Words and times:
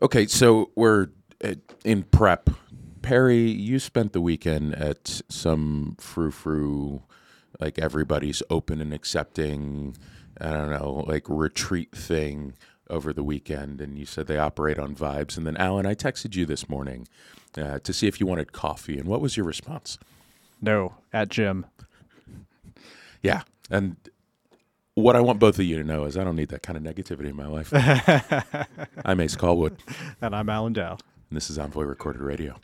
Okay, 0.00 0.26
so 0.28 0.70
we're 0.76 1.08
uh, 1.42 1.54
in 1.84 2.04
prep. 2.04 2.50
Perri, 3.02 3.50
you 3.50 3.80
spent 3.80 4.12
the 4.12 4.20
weekend 4.20 4.74
at 4.76 5.22
some 5.28 5.96
frou 5.98 6.30
frou, 6.30 7.02
like 7.60 7.80
everybody's 7.80 8.42
open 8.48 8.80
and 8.80 8.94
accepting, 8.94 9.96
I 10.40 10.50
don't 10.50 10.70
know, 10.70 11.04
like 11.08 11.24
retreat 11.28 11.90
thing 11.92 12.54
over 12.88 13.12
the 13.12 13.24
weekend. 13.24 13.80
And 13.80 13.98
you 13.98 14.06
said 14.06 14.28
they 14.28 14.38
operate 14.38 14.78
on 14.78 14.94
vibes. 14.94 15.36
And 15.36 15.44
then, 15.46 15.56
Alan, 15.56 15.84
I 15.84 15.94
texted 15.94 16.36
you 16.36 16.46
this 16.46 16.68
morning 16.68 17.08
uh, 17.56 17.80
to 17.80 17.92
see 17.92 18.06
if 18.06 18.20
you 18.20 18.26
wanted 18.26 18.52
coffee. 18.52 18.98
And 18.98 19.08
what 19.08 19.20
was 19.20 19.36
your 19.36 19.46
response? 19.46 19.98
No, 20.62 20.94
at 21.12 21.28
gym. 21.28 21.66
Yeah. 23.20 23.42
And 23.68 23.96
what 25.02 25.16
I 25.16 25.20
want 25.20 25.38
both 25.38 25.58
of 25.58 25.64
you 25.64 25.76
to 25.78 25.84
know 25.84 26.04
is 26.04 26.16
I 26.16 26.24
don't 26.24 26.36
need 26.36 26.48
that 26.48 26.62
kind 26.62 26.76
of 26.76 26.82
negativity 26.82 27.28
in 27.28 27.36
my 27.36 27.46
life. 27.46 27.70
I'm 29.04 29.20
Ace 29.20 29.36
Callwood, 29.36 29.76
And 30.20 30.34
I'm 30.34 30.48
Alan 30.48 30.72
Dow. 30.72 30.92
and 31.30 31.36
this 31.36 31.50
is 31.50 31.58
Envoy 31.58 31.84
Recorded 31.84 32.20
Radio. 32.22 32.56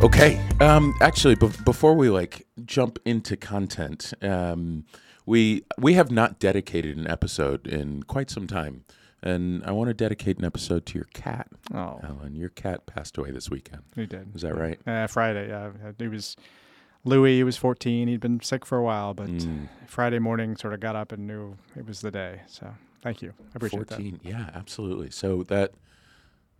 Okay. 0.00 0.40
Um, 0.60 0.94
actually, 1.00 1.34
be- 1.34 1.50
before 1.64 1.94
we 1.94 2.08
like 2.08 2.46
jump 2.64 2.98
into 3.04 3.36
content, 3.36 4.12
um, 4.22 4.84
we 5.26 5.64
we 5.76 5.94
have 5.94 6.10
not 6.12 6.38
dedicated 6.38 6.96
an 6.96 7.08
episode 7.08 7.66
in 7.66 8.04
quite 8.04 8.30
some 8.30 8.46
time, 8.46 8.84
and 9.22 9.64
I 9.64 9.72
want 9.72 9.88
to 9.88 9.94
dedicate 9.94 10.38
an 10.38 10.44
episode 10.44 10.86
to 10.86 10.94
your 10.94 11.08
cat, 11.14 11.48
Oh, 11.74 12.00
Alan. 12.04 12.36
Your 12.36 12.48
cat 12.50 12.86
passed 12.86 13.18
away 13.18 13.32
this 13.32 13.50
weekend. 13.50 13.82
he 13.96 14.06
did. 14.06 14.34
Is 14.36 14.42
that 14.42 14.54
right? 14.56 14.78
Uh, 14.86 15.08
Friday, 15.08 15.48
yeah. 15.48 15.70
He 15.98 16.06
was 16.06 16.36
Louie. 17.04 17.36
He 17.36 17.44
was 17.44 17.56
14. 17.56 18.08
He'd 18.08 18.20
been 18.20 18.40
sick 18.40 18.66
for 18.66 18.76
a 18.78 18.82
while, 18.82 19.14
but 19.14 19.28
Mm. 19.28 19.68
Friday 19.86 20.18
morning 20.18 20.56
sort 20.56 20.74
of 20.74 20.80
got 20.80 20.96
up 20.96 21.12
and 21.12 21.26
knew 21.26 21.56
it 21.76 21.86
was 21.86 22.00
the 22.00 22.10
day. 22.10 22.42
So 22.46 22.74
thank 23.02 23.22
you. 23.22 23.32
I 23.38 23.56
appreciate 23.56 23.88
14 23.88 24.20
yeah 24.22 24.50
absolutely 24.54 25.10
so 25.10 25.42
that 25.44 25.72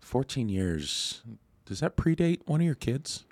14 0.00 0.48
years 0.48 1.22
does 1.66 1.80
that 1.80 1.96
predate 1.96 2.40
one 2.46 2.60
of 2.60 2.64
your 2.66 2.74
kids 2.76 3.24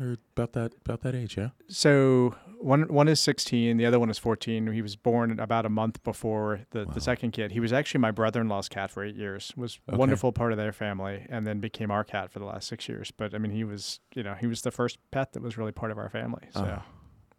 or 0.00 0.18
about 0.36 0.52
that 0.52 0.72
about 0.84 1.00
that 1.02 1.14
age 1.14 1.36
yeah. 1.36 1.50
So 1.68 2.36
one 2.64 2.82
one 2.92 3.08
is 3.08 3.20
16, 3.20 3.76
the 3.76 3.86
other 3.86 4.00
one 4.00 4.10
is 4.10 4.18
14. 4.18 4.66
He 4.72 4.82
was 4.82 4.96
born 4.96 5.38
about 5.38 5.66
a 5.66 5.68
month 5.68 6.02
before 6.02 6.60
the, 6.70 6.84
Wow. 6.86 6.92
the 6.94 7.00
second 7.00 7.32
kid. 7.32 7.52
He 7.52 7.60
was 7.60 7.72
actually 7.72 8.00
my 8.00 8.10
brother-in-law's 8.10 8.68
cat 8.68 8.90
for 8.90 9.04
eight 9.04 9.16
years. 9.16 9.52
Was 9.56 9.78
a 9.86 9.92
Okay. 9.92 9.98
wonderful 9.98 10.32
part 10.32 10.52
of 10.52 10.58
their 10.58 10.72
family, 10.72 11.26
and 11.28 11.46
then 11.46 11.60
became 11.60 11.90
our 11.90 12.04
cat 12.04 12.30
for 12.30 12.38
the 12.38 12.44
last 12.46 12.66
six 12.68 12.88
years. 12.88 13.10
But 13.10 13.34
I 13.34 13.38
mean, 13.38 13.52
he 13.52 13.64
was 13.64 14.00
you 14.14 14.22
know 14.22 14.34
he 14.34 14.46
was 14.46 14.62
the 14.62 14.70
first 14.70 14.98
pet 15.10 15.32
that 15.34 15.42
was 15.42 15.56
really 15.58 15.72
part 15.72 15.92
of 15.92 15.98
our 15.98 16.08
family. 16.08 16.48
So 16.54 16.80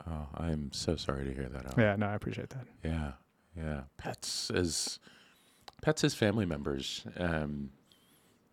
oh, 0.07 0.11
oh 0.11 0.27
i'm 0.35 0.71
so 0.71 0.95
sorry 0.95 1.25
to 1.25 1.33
hear 1.33 1.49
that 1.49 1.73
yeah, 1.77 1.95
no, 1.95 2.05
I 2.07 2.13
appreciate 2.13 2.49
that. 2.51 2.67
yeah 2.83 3.11
yeah 3.57 3.81
pets 3.97 4.51
as 4.51 4.99
pets 5.81 6.03
as 6.03 6.13
family 6.13 6.45
members 6.45 7.05
um 7.17 7.71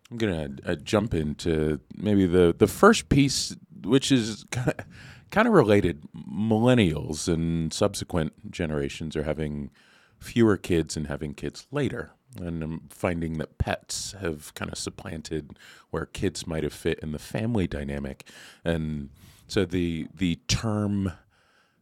i'm 0.09 0.17
gonna 0.17 0.49
uh, 0.65 0.73
jump 0.75 1.13
into 1.13 1.79
maybe 1.95 2.25
the 2.25 2.55
the 2.57 2.65
first 2.67 3.09
piece 3.09 3.55
which 3.83 4.11
is 4.11 4.45
kind 4.51 4.69
of 4.79 4.85
kind 5.33 5.47
of 5.47 5.53
related. 5.53 6.03
Millennials 6.15 7.27
and 7.27 7.73
subsequent 7.73 8.51
generations 8.51 9.15
are 9.15 9.23
having 9.23 9.71
fewer 10.19 10.55
kids 10.55 10.95
and 10.95 11.07
having 11.07 11.33
kids 11.33 11.67
later. 11.71 12.11
And 12.39 12.63
i'm 12.63 12.81
finding 12.89 13.37
that 13.37 13.57
pets 13.57 14.13
have 14.19 14.53
kind 14.53 14.71
of 14.71 14.77
supplanted 14.77 15.59
where 15.91 16.05
kids 16.05 16.47
might 16.47 16.63
have 16.63 16.73
fit 16.73 16.99
in 16.99 17.11
the 17.11 17.19
family 17.19 17.67
dynamic. 17.67 18.29
And 18.63 19.09
so 19.47 19.65
the 19.65 20.07
the 20.15 20.37
term 20.47 21.11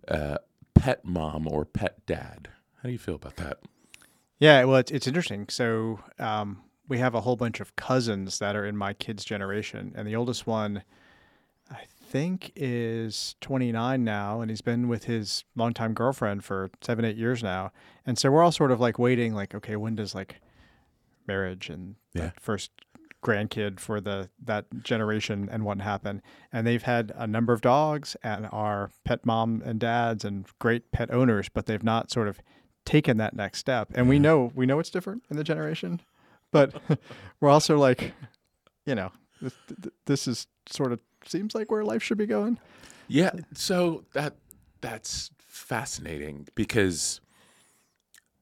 uh, 0.07 0.39
pet 0.73 1.05
mom 1.05 1.47
or 1.47 1.63
pet 1.63 2.05
dad 2.05 2.49
how 2.81 2.87
do 2.87 2.93
you 2.93 2.99
feel 2.99 3.15
about 3.15 3.35
that? 3.35 3.59
Yeah, 4.39 4.63
well, 4.65 4.77
it's, 4.77 4.89
it's 4.89 5.05
interesting. 5.05 5.47
So 5.49 5.99
um, 6.17 6.63
we 6.87 6.97
have 6.97 7.13
a 7.13 7.21
whole 7.21 7.35
bunch 7.35 7.59
of 7.59 7.75
cousins 7.75 8.39
that 8.39 8.55
are 8.55 8.65
in 8.65 8.75
my 8.75 8.93
kids' 8.93 9.23
generation, 9.23 9.93
and 9.95 10.07
the 10.07 10.15
oldest 10.15 10.47
one, 10.47 10.83
think, 12.11 12.51
is 12.55 13.35
29 13.41 14.03
now, 14.03 14.41
and 14.41 14.51
he's 14.51 14.61
been 14.61 14.87
with 14.87 15.05
his 15.05 15.43
longtime 15.55 15.93
girlfriend 15.93 16.43
for 16.43 16.69
seven, 16.81 17.05
eight 17.05 17.15
years 17.17 17.41
now. 17.41 17.71
And 18.05 18.17
so 18.17 18.29
we're 18.29 18.43
all 18.43 18.51
sort 18.51 18.71
of 18.71 18.79
like 18.79 18.99
waiting, 18.99 19.33
like, 19.33 19.55
okay, 19.55 19.75
when 19.75 19.95
does 19.95 20.13
like 20.13 20.41
marriage 21.27 21.69
and 21.69 21.95
Yeah. 22.13 22.31
first 22.39 22.71
grandkid 23.23 23.79
for 23.79 24.01
the 24.01 24.29
that 24.43 24.65
generation 24.83 25.47
and 25.51 25.63
what 25.63 25.79
happen 25.79 26.23
and 26.51 26.65
they've 26.65 26.81
had 26.81 27.11
a 27.15 27.27
number 27.27 27.53
of 27.53 27.61
dogs 27.61 28.17
and 28.23 28.49
are 28.51 28.89
pet 29.05 29.23
mom 29.23 29.61
and 29.63 29.79
dads 29.79 30.25
and 30.25 30.47
great 30.57 30.91
pet 30.91 31.13
owners 31.13 31.47
but 31.47 31.67
they've 31.67 31.83
not 31.83 32.09
sort 32.09 32.27
of 32.27 32.39
taken 32.83 33.17
that 33.17 33.35
next 33.35 33.59
step 33.59 33.89
and 33.93 34.09
we 34.09 34.17
know 34.17 34.51
we 34.55 34.65
know 34.65 34.79
it's 34.79 34.89
different 34.89 35.21
in 35.29 35.37
the 35.37 35.43
generation 35.43 36.01
but 36.51 36.73
we're 37.39 37.47
also 37.49 37.77
like 37.77 38.11
you 38.87 38.95
know 38.95 39.11
this, 39.39 39.53
this 40.07 40.27
is 40.27 40.47
sort 40.67 40.91
of 40.91 40.99
seems 41.25 41.55
like 41.55 41.71
where 41.71 41.83
life 41.83 42.03
should 42.03 42.17
be 42.17 42.25
going 42.25 42.57
Yeah, 43.07 43.31
so 43.53 44.03
that 44.13 44.35
that's 44.81 45.31
fascinating 45.37 46.47
because 46.55 47.21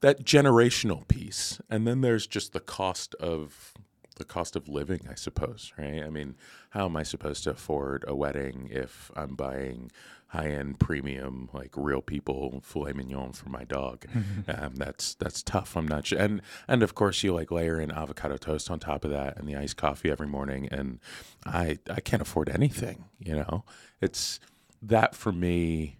that 0.00 0.24
generational 0.24 1.06
piece, 1.08 1.60
and 1.68 1.86
then 1.86 2.00
there's 2.00 2.26
just 2.26 2.52
the 2.52 2.60
cost 2.60 3.14
of 3.16 3.74
the 4.16 4.24
cost 4.24 4.54
of 4.54 4.68
living, 4.68 5.00
I 5.10 5.14
suppose, 5.14 5.72
right? 5.78 6.02
I 6.02 6.10
mean, 6.10 6.36
how 6.70 6.84
am 6.84 6.96
I 6.96 7.02
supposed 7.02 7.44
to 7.44 7.50
afford 7.50 8.04
a 8.06 8.14
wedding 8.14 8.68
if 8.70 9.10
I'm 9.16 9.34
buying 9.34 9.90
high-end 10.30 10.78
premium, 10.78 11.48
like 11.52 11.70
real 11.76 12.00
people 12.00 12.60
filet 12.64 12.92
mignon 12.92 13.32
for 13.32 13.48
my 13.48 13.64
dog? 13.64 14.06
um, 14.48 14.74
that's 14.76 15.14
that's 15.14 15.42
tough. 15.42 15.76
I'm 15.76 15.86
not 15.88 16.06
sure, 16.06 16.18
and 16.18 16.42
and 16.66 16.82
of 16.82 16.94
course 16.94 17.22
you 17.22 17.34
like 17.34 17.50
layer 17.50 17.80
in 17.80 17.90
avocado 17.90 18.36
toast 18.36 18.70
on 18.70 18.78
top 18.80 19.04
of 19.04 19.10
that 19.10 19.36
and 19.36 19.48
the 19.48 19.56
iced 19.56 19.76
coffee 19.76 20.10
every 20.10 20.26
morning, 20.26 20.68
and 20.70 20.98
I 21.44 21.78
I 21.88 22.00
can't 22.00 22.22
afford 22.22 22.48
anything. 22.48 23.04
You 23.18 23.36
know, 23.36 23.64
it's 24.00 24.40
that 24.82 25.14
for 25.14 25.32
me 25.32 25.99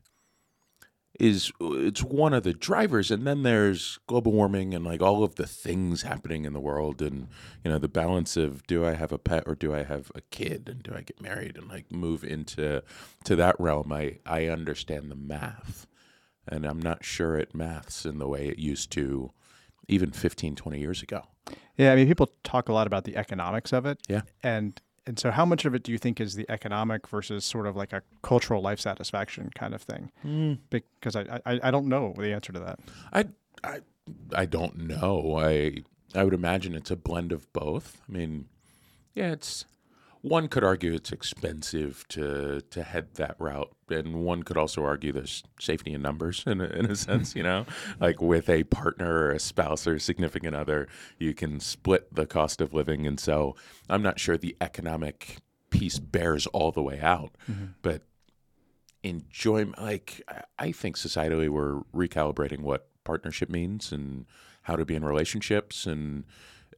is 1.20 1.52
it's 1.60 2.02
one 2.02 2.32
of 2.32 2.42
the 2.44 2.54
drivers 2.54 3.10
and 3.10 3.26
then 3.26 3.42
there's 3.42 3.98
global 4.06 4.32
warming 4.32 4.72
and 4.74 4.84
like 4.84 5.02
all 5.02 5.22
of 5.22 5.34
the 5.34 5.46
things 5.46 6.02
happening 6.02 6.46
in 6.46 6.54
the 6.54 6.60
world 6.60 7.02
and 7.02 7.28
you 7.62 7.70
know 7.70 7.78
the 7.78 7.88
balance 7.88 8.36
of 8.36 8.66
do 8.66 8.86
i 8.86 8.94
have 8.94 9.12
a 9.12 9.18
pet 9.18 9.44
or 9.46 9.54
do 9.54 9.74
i 9.74 9.82
have 9.82 10.10
a 10.14 10.22
kid 10.30 10.68
and 10.68 10.82
do 10.82 10.92
i 10.94 11.02
get 11.02 11.20
married 11.20 11.56
and 11.56 11.68
like 11.68 11.92
move 11.92 12.24
into 12.24 12.82
to 13.22 13.36
that 13.36 13.54
realm. 13.60 13.92
I 13.92 14.18
i 14.24 14.46
understand 14.46 15.10
the 15.10 15.16
math 15.16 15.86
and 16.48 16.64
i'm 16.64 16.80
not 16.80 17.04
sure 17.04 17.36
it 17.36 17.54
maths 17.54 18.06
in 18.06 18.18
the 18.18 18.28
way 18.28 18.48
it 18.48 18.58
used 18.58 18.90
to 18.92 19.30
even 19.88 20.12
15 20.12 20.56
20 20.56 20.80
years 20.80 21.02
ago. 21.02 21.22
Yeah 21.76 21.92
i 21.92 21.96
mean 21.96 22.06
people 22.06 22.30
talk 22.44 22.70
a 22.70 22.72
lot 22.72 22.86
about 22.86 23.04
the 23.04 23.16
economics 23.16 23.72
of 23.74 23.84
it. 23.84 23.98
Yeah. 24.08 24.22
and 24.42 24.80
and 25.06 25.18
so 25.18 25.30
how 25.30 25.44
much 25.44 25.64
of 25.64 25.74
it 25.74 25.82
do 25.82 25.92
you 25.92 25.98
think 25.98 26.20
is 26.20 26.34
the 26.34 26.48
economic 26.50 27.08
versus 27.08 27.44
sort 27.44 27.66
of 27.66 27.76
like 27.76 27.92
a 27.92 28.02
cultural 28.22 28.62
life 28.62 28.80
satisfaction 28.80 29.50
kind 29.54 29.74
of 29.74 29.82
thing 29.82 30.10
hmm. 30.22 30.54
because 30.70 31.16
I, 31.16 31.40
I 31.46 31.60
I 31.62 31.70
don't 31.70 31.86
know 31.86 32.14
the 32.16 32.32
answer 32.32 32.52
to 32.52 32.60
that. 32.60 32.80
I, 33.12 33.24
I, 33.64 33.80
I 34.34 34.46
don't 34.46 34.76
know. 34.76 35.38
I, 35.38 35.82
I 36.14 36.24
would 36.24 36.34
imagine 36.34 36.74
it's 36.74 36.90
a 36.90 36.96
blend 36.96 37.32
of 37.32 37.52
both. 37.52 38.00
I 38.08 38.12
mean, 38.12 38.48
yeah, 39.14 39.32
it's 39.32 39.64
one 40.22 40.48
could 40.48 40.62
argue 40.62 40.92
it's 40.92 41.12
expensive 41.12 42.06
to 42.08 42.60
to 42.70 42.82
head 42.82 43.14
that 43.14 43.36
route, 43.38 43.72
and 43.88 44.22
one 44.22 44.42
could 44.42 44.56
also 44.56 44.84
argue 44.84 45.12
there's 45.12 45.42
safety 45.58 45.92
in 45.92 46.02
numbers 46.02 46.44
in 46.46 46.60
a, 46.60 46.64
in 46.64 46.90
a 46.90 46.96
sense. 47.08 47.34
You 47.34 47.42
know, 47.42 47.66
like 47.98 48.20
with 48.20 48.48
a 48.48 48.64
partner 48.64 49.12
or 49.12 49.30
a 49.30 49.38
spouse 49.38 49.86
or 49.86 49.94
a 49.94 50.00
significant 50.00 50.54
other, 50.54 50.88
you 51.18 51.34
can 51.34 51.60
split 51.60 52.14
the 52.14 52.26
cost 52.26 52.60
of 52.60 52.74
living, 52.74 53.06
and 53.06 53.18
so 53.18 53.56
I'm 53.88 54.02
not 54.02 54.18
sure 54.18 54.36
the 54.36 54.56
economic 54.60 55.38
piece 55.70 55.98
bears 55.98 56.46
all 56.48 56.72
the 56.72 56.82
way 56.82 57.00
out, 57.00 57.36
mm-hmm. 57.50 57.66
but 57.82 58.02
enjoyment 59.02 59.80
like 59.80 60.20
i 60.58 60.70
think 60.70 60.94
societally 60.94 61.48
we're 61.48 61.80
recalibrating 61.94 62.60
what 62.60 62.88
partnership 63.02 63.48
means 63.48 63.92
and 63.92 64.26
how 64.62 64.76
to 64.76 64.84
be 64.84 64.94
in 64.94 65.02
relationships 65.02 65.86
and 65.86 66.24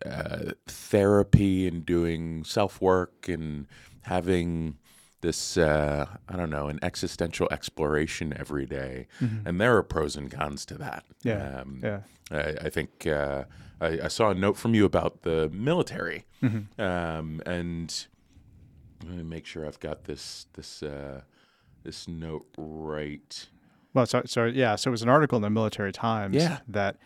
uh, 0.07 0.53
therapy 0.67 1.67
and 1.69 1.85
doing 1.87 2.45
self 2.45 2.81
work 2.81 3.29
and 3.29 3.67
having 4.03 4.77
this 5.21 5.57
uh, 5.57 6.07
i 6.29 6.37
don't 6.37 6.51
know 6.51 6.67
an 6.67 6.79
existential 6.83 7.47
exploration 7.53 8.35
every 8.37 8.67
day. 8.67 9.07
and 9.21 9.61
there 9.61 9.77
are 9.77 9.83
pros 9.83 10.17
and 10.17 10.31
cons 10.31 10.67
to 10.67 10.75
that 10.75 11.05
Yeah, 11.23 11.61
um, 11.61 11.81
Yeah. 11.83 12.01
I, 12.31 12.67
I 12.67 12.71
think 12.71 13.07
uh, 13.07 13.45
I, 13.81 14.01
I 14.05 14.09
saw 14.09 14.31
a 14.31 14.35
note 14.35 14.57
from 14.57 14.75
you 14.75 14.85
about 14.85 15.23
the 15.23 15.49
military, 15.53 16.25
Mm-hmm. 16.43 16.81
um, 16.81 17.41
and 17.47 18.07
let 19.07 19.17
me 19.17 19.23
make 19.23 19.47
sure 19.47 19.65
I've 19.67 19.79
got 19.81 20.05
this 20.05 20.47
this 20.55 20.83
uh, 20.83 21.21
this 21.85 22.09
note 22.09 22.47
right. 22.57 23.49
Well, 23.95 24.07
sorry, 24.07 24.27
so 24.27 24.47
yeah, 24.47 24.77
so 24.77 24.91
it 24.91 24.93
was 24.93 25.03
an 25.03 25.09
article 25.09 25.37
in 25.37 25.43
the 25.43 25.51
Military 25.51 25.93
Times 25.93 26.35
Yeah. 26.37 26.59
that 26.69 26.97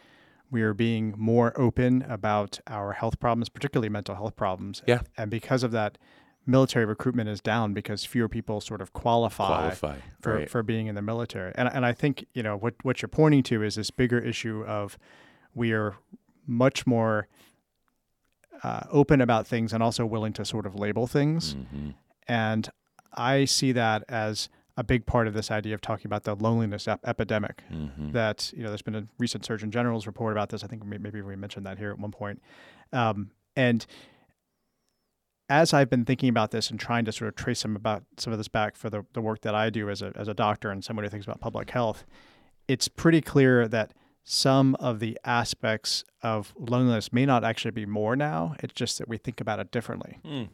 we 0.50 0.62
are 0.62 0.74
being 0.74 1.14
more 1.16 1.58
open 1.58 2.02
about 2.02 2.60
our 2.66 2.92
health 2.92 3.18
problems, 3.18 3.48
particularly 3.48 3.88
mental 3.88 4.14
health 4.14 4.36
problems. 4.36 4.82
Yeah. 4.86 5.00
And 5.16 5.30
because 5.30 5.62
of 5.62 5.72
that, 5.72 5.98
military 6.46 6.84
recruitment 6.84 7.28
is 7.28 7.40
down 7.40 7.74
because 7.74 8.04
fewer 8.04 8.28
people 8.28 8.60
sort 8.60 8.80
of 8.80 8.92
qualify, 8.92 9.46
Qualify 9.46 9.96
for, 10.20 10.34
right. 10.34 10.50
for 10.50 10.62
being 10.62 10.86
in 10.86 10.94
the 10.94 11.02
military. 11.02 11.52
And 11.56 11.68
and 11.68 11.84
I 11.84 11.92
think, 11.92 12.26
you 12.34 12.42
know, 12.42 12.56
what 12.56 12.74
what 12.82 13.02
you're 13.02 13.08
pointing 13.08 13.42
to 13.44 13.62
is 13.62 13.74
this 13.74 13.90
bigger 13.90 14.18
issue 14.18 14.64
of 14.66 14.96
we 15.54 15.72
are 15.72 15.96
much 16.46 16.86
more 16.86 17.26
uh, 18.62 18.82
open 18.90 19.20
about 19.20 19.46
things 19.46 19.72
and 19.72 19.82
also 19.82 20.06
willing 20.06 20.32
to 20.34 20.44
sort 20.44 20.66
of 20.66 20.74
label 20.74 21.06
things. 21.06 21.54
Mhm. 21.54 21.94
And 22.28 22.70
I 23.12 23.44
see 23.44 23.72
that 23.72 24.04
as 24.08 24.48
a 24.76 24.84
big 24.84 25.06
part 25.06 25.26
of 25.26 25.34
this 25.34 25.50
idea 25.50 25.74
of 25.74 25.80
talking 25.80 26.06
about 26.06 26.24
the 26.24 26.34
loneliness 26.34 26.86
ep- 26.86 27.00
epidemic. 27.06 27.62
Mhm. 27.70 28.12
That 28.12 28.52
you 28.54 28.62
know, 28.62 28.68
there's 28.68 28.82
been 28.82 28.94
a 28.94 29.06
recent 29.18 29.44
Surgeon 29.44 29.70
General's 29.70 30.06
report 30.06 30.32
about 30.32 30.50
this. 30.50 30.62
I 30.62 30.66
think 30.66 30.84
maybe 30.84 31.22
we 31.22 31.36
mentioned 31.36 31.64
that 31.66 31.78
here 31.78 31.90
at 31.90 31.98
one 31.98 32.10
point. 32.10 32.42
Um, 32.92 33.30
and 33.56 33.86
as 35.48 35.72
I've 35.72 35.88
been 35.88 36.04
thinking 36.04 36.28
about 36.28 36.50
this 36.50 36.70
and 36.70 36.78
trying 36.78 37.04
to 37.04 37.12
sort 37.12 37.28
of 37.28 37.36
trace 37.36 37.60
some 37.60 37.76
about 37.76 38.04
some 38.16 38.32
of 38.32 38.38
this 38.38 38.48
back 38.48 38.76
for 38.76 38.90
the, 38.90 39.04
the 39.12 39.20
work 39.20 39.42
that 39.42 39.54
I 39.54 39.70
do 39.70 39.88
as 39.88 40.02
a 40.02 40.12
as 40.16 40.28
a 40.28 40.34
doctor 40.34 40.70
and 40.70 40.84
somebody 40.84 41.06
who 41.06 41.10
thinks 41.10 41.26
about 41.26 41.40
public 41.40 41.70
health, 41.70 42.04
it's 42.68 42.88
pretty 42.88 43.20
clear 43.20 43.68
that 43.68 43.92
some 44.24 44.74
of 44.76 44.98
the 44.98 45.16
aspects 45.24 46.04
of 46.20 46.52
loneliness 46.58 47.12
may 47.12 47.24
not 47.24 47.44
actually 47.44 47.70
be 47.70 47.86
more 47.86 48.16
now. 48.16 48.56
It's 48.58 48.74
just 48.74 48.98
that 48.98 49.08
we 49.08 49.18
think 49.18 49.40
about 49.40 49.60
it 49.60 49.70
differently. 49.70 50.18
Mm. 50.24 50.48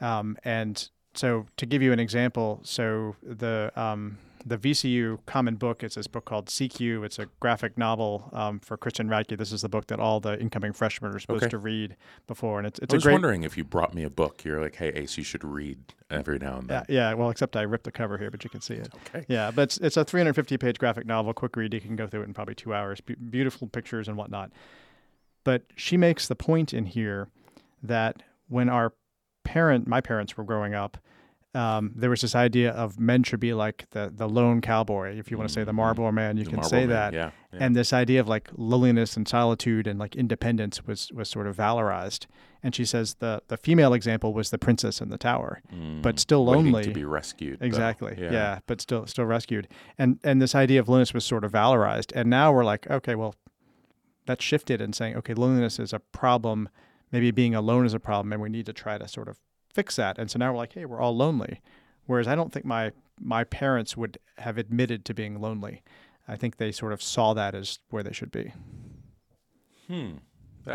Um, 0.00 0.36
and 0.44 0.90
so, 1.14 1.46
to 1.56 1.66
give 1.66 1.82
you 1.82 1.92
an 1.92 2.00
example, 2.00 2.60
so 2.64 3.16
the 3.22 3.70
um, 3.76 4.18
the 4.46 4.58
VCU 4.58 5.18
Common 5.24 5.54
Book 5.56 5.82
is 5.82 5.94
this 5.94 6.06
book 6.06 6.26
called 6.26 6.50
Seek 6.50 6.78
You. 6.78 7.02
It's 7.02 7.18
a 7.18 7.26
graphic 7.40 7.78
novel 7.78 8.28
um, 8.34 8.60
for 8.60 8.76
Kristen 8.76 9.08
Radtke. 9.08 9.38
This 9.38 9.52
is 9.52 9.62
the 9.62 9.70
book 9.70 9.86
that 9.86 9.98
all 9.98 10.20
the 10.20 10.38
incoming 10.38 10.74
freshmen 10.74 11.14
are 11.14 11.18
supposed 11.18 11.44
Okay. 11.44 11.50
to 11.50 11.56
read 11.58 11.96
before, 12.26 12.58
and 12.58 12.66
it's 12.66 12.78
it's 12.80 12.92
I 12.92 12.96
a 12.96 12.98
was 12.98 13.04
great. 13.04 13.12
wondering 13.14 13.42
if 13.44 13.56
you 13.56 13.64
brought 13.64 13.94
me 13.94 14.02
a 14.02 14.10
book. 14.10 14.44
You're 14.44 14.60
like, 14.60 14.74
hey, 14.76 14.88
Ace, 14.90 15.16
you 15.16 15.24
should 15.24 15.44
read 15.44 15.78
every 16.10 16.38
now 16.38 16.58
and 16.58 16.68
Yeah, 16.68 16.82
then. 16.86 16.94
yeah. 16.94 17.14
Well, 17.14 17.30
except 17.30 17.56
I 17.56 17.62
ripped 17.62 17.84
the 17.84 17.90
cover 17.92 18.18
here, 18.18 18.30
but 18.30 18.44
you 18.44 18.50
can 18.50 18.60
see 18.60 18.74
it. 18.74 18.88
Okay. 19.14 19.24
Yeah, 19.28 19.50
but 19.50 19.62
it's, 19.62 19.78
it's 19.78 19.96
a 19.96 20.04
350 20.04 20.58
page 20.58 20.78
graphic 20.78 21.06
novel, 21.06 21.32
quick 21.32 21.56
read. 21.56 21.72
You 21.72 21.80
can 21.80 21.96
go 21.96 22.06
through 22.06 22.20
it 22.20 22.24
in 22.28 22.34
probably 22.34 22.54
two 22.54 22.74
hours. 22.74 23.00
Be- 23.00 23.14
beautiful 23.14 23.66
pictures 23.68 24.08
and 24.08 24.16
whatnot. 24.18 24.50
But 25.42 25.62
she 25.74 25.96
makes 25.96 26.28
the 26.28 26.36
point 26.36 26.74
in 26.74 26.84
here 26.86 27.28
that 27.82 28.22
when 28.48 28.68
our 28.68 28.92
parent, 29.44 29.86
my 29.86 30.00
parents 30.00 30.36
were 30.36 30.44
growing 30.44 30.74
up, 30.74 30.98
um, 31.54 31.92
there 31.94 32.10
was 32.10 32.20
this 32.20 32.34
idea 32.34 32.72
of 32.72 32.98
men 32.98 33.22
should 33.22 33.38
be 33.38 33.54
like 33.54 33.86
the 33.90 34.12
the 34.12 34.28
lone 34.28 34.60
cowboy. 34.60 35.16
If 35.16 35.30
you 35.30 35.38
want 35.38 35.48
to 35.48 35.54
say 35.54 35.62
the 35.62 35.70
Mhm. 35.70 35.76
Marlboro 35.76 36.10
man, 36.10 36.36
you 36.36 36.42
The 36.42 36.50
can 36.50 36.56
Marlboro 36.56 36.80
say 36.80 36.86
that. 36.86 37.12
Yeah. 37.12 37.30
yeah. 37.52 37.58
And 37.64 37.76
this 37.76 37.92
idea 37.92 38.18
of 38.20 38.26
like 38.26 38.48
loneliness 38.56 39.16
and 39.16 39.28
solitude 39.28 39.86
and 39.86 39.96
like 39.96 40.16
independence 40.16 40.84
was 40.84 41.12
was 41.14 41.28
sort 41.28 41.46
of 41.46 41.56
valorized. 41.56 42.26
And 42.64 42.74
she 42.74 42.84
says 42.84 43.14
the 43.20 43.40
the 43.46 43.56
female 43.56 43.92
example 43.94 44.34
was 44.34 44.50
the 44.50 44.58
princess 44.58 45.00
in 45.00 45.10
the 45.10 45.18
tower 45.18 45.62
but 46.02 46.16
Mm. 46.16 46.18
still 46.18 46.44
Waiting 46.44 46.64
lonely. 46.72 46.84
to 46.84 46.90
be 46.90 47.04
rescued. 47.04 47.58
Exactly. 47.62 48.16
Yeah. 48.20 48.58
but 48.66 48.80
still 48.80 49.06
still 49.06 49.26
rescued. 49.26 49.68
And 49.96 50.18
and 50.24 50.42
this 50.42 50.56
idea 50.56 50.80
of 50.80 50.88
loneliness 50.88 51.14
was 51.14 51.24
sort 51.24 51.44
of 51.44 51.52
valorized. 51.52 52.10
And 52.16 52.28
now 52.28 52.52
we're 52.52 52.64
like, 52.64 52.90
okay, 52.90 53.14
well, 53.14 53.36
that's 54.26 54.42
shifted 54.42 54.80
and 54.80 54.92
saying, 54.92 55.14
okay, 55.18 55.34
loneliness 55.34 55.78
is 55.78 55.92
a 55.92 56.00
problem. 56.00 56.68
Maybe 57.14 57.30
being 57.30 57.54
alone 57.54 57.86
is 57.86 57.94
a 57.94 58.00
problem, 58.00 58.32
and 58.32 58.42
we 58.42 58.48
need 58.48 58.66
to 58.66 58.72
try 58.72 58.98
to 58.98 59.06
sort 59.06 59.28
of 59.28 59.38
fix 59.72 59.94
that. 59.94 60.18
And 60.18 60.28
so 60.28 60.36
now 60.36 60.50
we're 60.50 60.58
like, 60.58 60.72
hey, 60.72 60.84
we're 60.84 61.00
all 61.00 61.16
lonely. 61.16 61.60
Whereas 62.06 62.26
I 62.26 62.34
don't 62.34 62.52
think 62.52 62.66
my 62.66 62.90
my 63.20 63.44
parents 63.44 63.96
would 63.96 64.18
have 64.38 64.58
admitted 64.58 65.04
to 65.04 65.14
being 65.14 65.40
lonely. 65.40 65.84
I 66.26 66.34
think 66.34 66.56
they 66.56 66.72
sort 66.72 66.92
of 66.92 67.00
saw 67.00 67.32
that 67.34 67.54
as 67.54 67.78
where 67.90 68.02
they 68.02 68.12
should 68.12 68.32
be. 68.32 68.52
Hmm. 69.86 70.14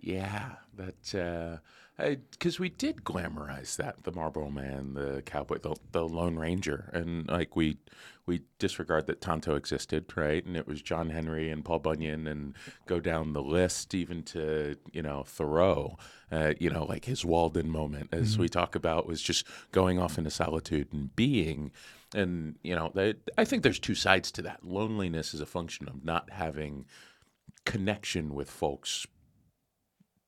yeah, 0.00 0.56
that 0.76 1.60
because 1.96 2.60
we 2.60 2.68
did 2.68 3.04
glamorize 3.04 3.76
that 3.76 4.04
the 4.04 4.12
Marlboro 4.12 4.50
Man, 4.50 4.92
the 4.92 5.22
cowboy, 5.24 5.60
the, 5.60 5.76
the 5.92 6.06
Lone 6.06 6.36
Ranger, 6.36 6.90
and 6.92 7.26
like 7.26 7.56
we 7.56 7.78
we 8.26 8.42
disregard 8.58 9.06
that 9.06 9.20
Tonto 9.20 9.54
existed, 9.54 10.06
right? 10.16 10.44
And 10.44 10.56
it 10.56 10.66
was 10.66 10.80
John 10.80 11.10
Henry 11.10 11.50
and 11.50 11.64
Paul 11.64 11.80
Bunyan, 11.80 12.26
and 12.26 12.54
go 12.86 13.00
down 13.00 13.32
the 13.32 13.42
list 13.42 13.94
even 13.94 14.22
to 14.24 14.76
you 14.92 15.02
know 15.02 15.24
Thoreau, 15.24 15.98
uh, 16.32 16.54
you 16.58 16.70
know 16.70 16.84
like 16.84 17.04
his 17.04 17.24
Walden 17.24 17.70
moment, 17.70 18.08
as 18.12 18.38
we 18.38 18.48
talk 18.48 18.74
about, 18.74 19.06
was 19.06 19.22
just 19.22 19.46
going 19.72 19.98
off 19.98 20.18
into 20.18 20.30
solitude 20.30 20.92
and 20.92 21.14
being. 21.14 21.70
And 22.14 22.56
you 22.62 22.74
know, 22.74 22.92
they, 22.94 23.14
I 23.36 23.44
think 23.44 23.62
there's 23.62 23.80
two 23.80 23.94
sides 23.94 24.30
to 24.32 24.42
that. 24.42 24.64
Loneliness 24.64 25.34
is 25.34 25.40
a 25.40 25.46
function 25.46 25.88
of 25.88 26.04
not 26.04 26.30
having 26.30 26.86
connection 27.64 28.34
with 28.34 28.50
folks 28.50 29.06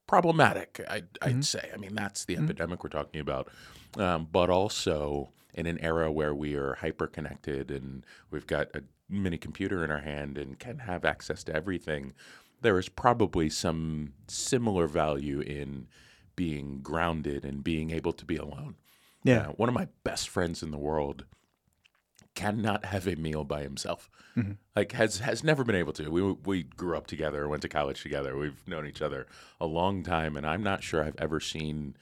problematic 0.07 0.81
I'd, 0.89 1.09
I'd 1.21 1.45
say 1.45 1.69
i 1.75 1.77
mean 1.77 1.95
that's 1.95 2.25
the 2.25 2.37
epidemic 2.37 2.85
we're 2.85 2.91
talking 2.91 3.21
about 3.21 3.49
um, 3.99 4.29
but 4.31 4.51
also 4.51 5.31
in 5.57 5.67
an 5.67 5.79
era 5.81 6.13
where 6.13 6.35
we 6.35 6.55
are 6.55 6.75
hyper 6.75 7.07
connected 7.07 7.71
and 7.71 8.05
we've 8.31 8.47
got 8.47 8.69
a 8.75 8.83
mini 9.09 9.39
computer 9.39 9.85
in 9.85 9.91
our 9.91 10.01
hand 10.03 10.37
and 10.39 10.59
can 10.59 10.79
have 10.81 11.05
access 11.05 11.43
to 11.45 11.55
everything 11.55 12.13
there 12.63 12.79
is 12.79 12.89
probably 12.89 13.49
some 13.51 14.13
similar 14.29 14.87
value 14.87 15.41
in 15.41 15.87
being 16.37 16.81
grounded 16.83 17.45
and 17.45 17.63
being 17.65 17.91
able 17.91 18.13
to 18.13 18.25
be 18.25 18.37
alone 18.37 18.75
Yeah. 19.25 19.49
uh, 19.49 19.53
one 19.53 19.69
of 19.69 19.75
my 19.75 19.89
best 20.05 20.29
friends 20.29 20.63
in 20.63 20.71
the 20.71 20.79
world 20.79 21.25
cannot 22.35 22.85
have 22.87 23.07
a 23.07 23.17
meal 23.17 23.45
by 23.45 23.63
himself. 23.63 24.11
Like 24.75 24.93
has 24.93 25.21
has 25.21 25.43
never 25.43 25.65
been 25.65 25.75
able 25.77 25.95
to. 25.95 26.11
We 26.11 26.21
we 26.33 26.63
grew 26.65 26.95
up 26.95 27.07
together, 27.07 27.49
went 27.49 27.63
to 27.63 27.71
college 27.71 28.03
together. 28.03 28.37
We've 28.37 28.63
known 28.69 28.87
each 28.87 29.01
other 29.01 29.27
a 29.59 29.65
long 29.65 30.03
time, 30.03 30.37
and 30.37 30.47
I'm 30.47 30.63
not 30.63 30.83
sure 30.83 31.03
I've 31.03 31.17
ever 31.19 31.41
seen 31.41 31.97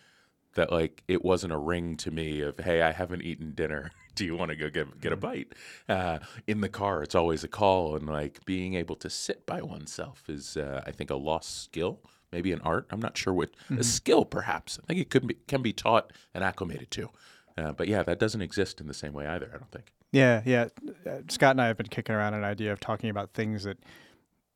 that. 0.55 0.73
Like 0.73 1.03
it 1.09 1.25
wasn't 1.25 1.53
a 1.53 1.59
ring 1.59 1.97
to 1.99 2.11
me 2.11 2.41
of 2.41 2.59
hey, 2.59 2.83
I 2.83 2.93
haven't 2.93 3.23
eaten 3.23 3.53
dinner. 3.53 3.91
Do 4.15 4.25
you 4.25 4.37
want 4.37 4.51
to 4.51 4.57
go 4.57 4.71
get 4.71 5.01
get 5.01 5.13
a 5.13 5.17
bite? 5.17 5.53
Uh, 5.89 6.21
in 6.47 6.61
the 6.61 6.69
car, 6.69 7.03
it's 7.03 7.15
always 7.15 7.43
a 7.43 7.49
call, 7.49 7.97
and 7.97 8.07
like 8.07 8.45
being 8.45 8.75
able 8.75 8.95
to 8.97 9.11
sit 9.11 9.45
by 9.45 9.61
oneself 9.61 10.23
is, 10.29 10.57
uh, 10.57 10.83
I 10.87 10.93
think, 10.93 11.11
a 11.11 11.17
lost 11.17 11.63
skill. 11.63 12.01
Maybe 12.31 12.53
an 12.53 12.61
art. 12.63 12.87
I'm 12.91 13.01
not 13.01 13.17
sure 13.17 13.33
what 13.33 13.51
a 13.77 13.85
skill, 13.85 14.25
perhaps. 14.25 14.79
I 14.83 14.87
think 14.87 15.01
it 15.01 15.11
could 15.11 15.27
be 15.27 15.35
can 15.47 15.63
be 15.63 15.73
taught 15.73 16.13
and 16.33 16.43
acclimated 16.43 16.91
to. 16.93 17.11
Uh, 17.57 17.73
but 17.73 17.87
yeah, 17.89 18.03
that 18.03 18.19
doesn't 18.19 18.43
exist 18.43 18.81
in 18.81 18.87
the 18.87 18.95
same 18.95 19.13
way 19.13 19.27
either. 19.27 19.51
I 19.55 19.59
don't 19.59 19.71
think. 19.71 19.93
Yeah, 20.13 20.43
yeah. 20.45 20.69
Uh, 21.05 21.19
Scott 21.29 21.53
and 21.53 21.61
I 21.61 21.67
have 21.67 21.77
been 21.77 21.89
kicking 21.89 22.15
around 22.15 22.35
an 22.35 22.45
idea 22.45 22.73
of 22.73 22.79
talking 22.79 23.11
about 23.11 23.35
things 23.35 23.65
that 23.65 23.79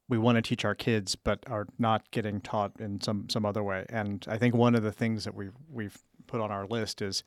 we 0.08 0.18
want 0.18 0.36
to 0.36 0.42
teach 0.42 0.64
our 0.64 0.74
kids, 0.74 1.16
but 1.16 1.40
are 1.48 1.66
not 1.78 2.10
getting 2.10 2.40
taught 2.40 2.72
in 2.78 3.00
some 3.00 3.28
some 3.28 3.44
other 3.44 3.62
way. 3.62 3.84
And 3.88 4.24
I 4.28 4.38
think 4.38 4.54
one 4.54 4.74
of 4.74 4.82
the 4.82 4.92
things 4.92 5.24
that 5.24 5.34
we've 5.34 5.54
we've 5.70 5.98
put 6.26 6.40
on 6.40 6.50
our 6.50 6.66
list 6.66 7.02
is 7.02 7.24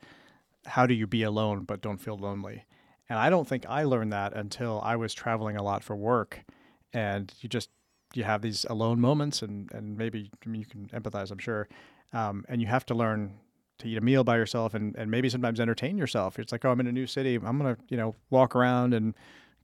how 0.66 0.86
do 0.86 0.94
you 0.94 1.06
be 1.06 1.22
alone 1.22 1.64
but 1.64 1.80
don't 1.80 1.98
feel 1.98 2.16
lonely. 2.16 2.64
And 3.08 3.18
I 3.18 3.30
don't 3.30 3.46
think 3.46 3.66
I 3.68 3.82
learned 3.84 4.12
that 4.12 4.32
until 4.32 4.80
I 4.82 4.96
was 4.96 5.12
traveling 5.12 5.56
a 5.56 5.62
lot 5.62 5.84
for 5.84 5.96
work, 5.96 6.44
and 6.92 7.32
you 7.40 7.48
just 7.48 7.70
you 8.14 8.24
have 8.24 8.42
these 8.42 8.64
alone 8.68 9.00
moments, 9.00 9.42
and 9.42 9.70
and 9.72 9.96
maybe 9.96 10.30
I 10.44 10.48
mean 10.48 10.60
you 10.60 10.66
can 10.66 10.88
empathize, 10.88 11.30
I'm 11.30 11.38
sure, 11.38 11.68
um, 12.12 12.44
and 12.48 12.60
you 12.60 12.66
have 12.68 12.86
to 12.86 12.94
learn 12.94 13.34
to 13.82 13.88
eat 13.88 13.98
a 13.98 14.00
meal 14.00 14.24
by 14.24 14.36
yourself 14.36 14.74
and, 14.74 14.94
and 14.96 15.10
maybe 15.10 15.28
sometimes 15.28 15.60
entertain 15.60 15.98
yourself. 15.98 16.38
It's 16.38 16.52
like, 16.52 16.64
oh, 16.64 16.70
I'm 16.70 16.80
in 16.80 16.86
a 16.86 16.92
new 16.92 17.06
city. 17.06 17.34
I'm 17.34 17.58
going 17.58 17.74
to, 17.74 17.82
you 17.88 17.96
know, 17.96 18.14
walk 18.30 18.54
around 18.54 18.94
and 18.94 19.14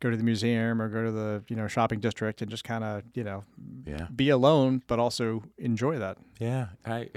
go 0.00 0.10
to 0.10 0.16
the 0.16 0.22
museum 0.22 0.80
or 0.80 0.88
go 0.88 1.04
to 1.04 1.10
the, 1.10 1.42
you 1.48 1.56
know, 1.56 1.66
shopping 1.68 2.00
district 2.00 2.40
and 2.42 2.50
just 2.50 2.64
kind 2.64 2.84
of, 2.84 3.02
you 3.14 3.24
know, 3.24 3.44
Yeah. 3.84 4.06
be 4.14 4.28
alone, 4.30 4.82
but 4.86 4.98
also 4.98 5.42
enjoy 5.58 5.98
that. 5.98 6.18
Yeah, 6.38 6.68
I, 6.86 7.08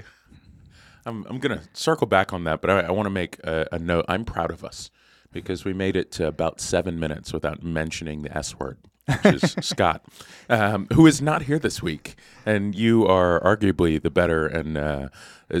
I'm 1.06 1.24
I'm 1.28 1.38
gonna 1.38 1.62
circle 1.72 2.06
back 2.06 2.32
on 2.32 2.44
that, 2.44 2.60
but 2.60 2.70
I, 2.70 2.80
I 2.80 2.90
want 2.92 3.06
to 3.06 3.10
make 3.10 3.38
a, 3.44 3.66
a 3.72 3.78
note. 3.78 4.04
I'm 4.08 4.24
proud 4.24 4.50
of 4.50 4.64
us 4.64 4.90
because 5.32 5.64
we 5.64 5.72
made 5.72 5.96
it 5.96 6.10
to 6.12 6.26
about 6.26 6.60
seven 6.60 6.98
minutes 7.00 7.32
without 7.32 7.62
mentioning 7.62 8.22
the 8.22 8.36
S 8.36 8.58
word, 8.58 8.78
which 9.06 9.42
is 9.42 9.56
Scott, 9.60 10.04
um, 10.48 10.86
who 10.92 11.06
is 11.06 11.20
not 11.20 11.42
here 11.42 11.58
this 11.58 11.82
week, 11.82 12.16
and 12.46 12.74
you 12.74 13.06
are 13.06 13.40
arguably 13.40 14.00
the 14.00 14.10
better 14.10 14.46
and 14.46 14.76
uh, 14.76 15.08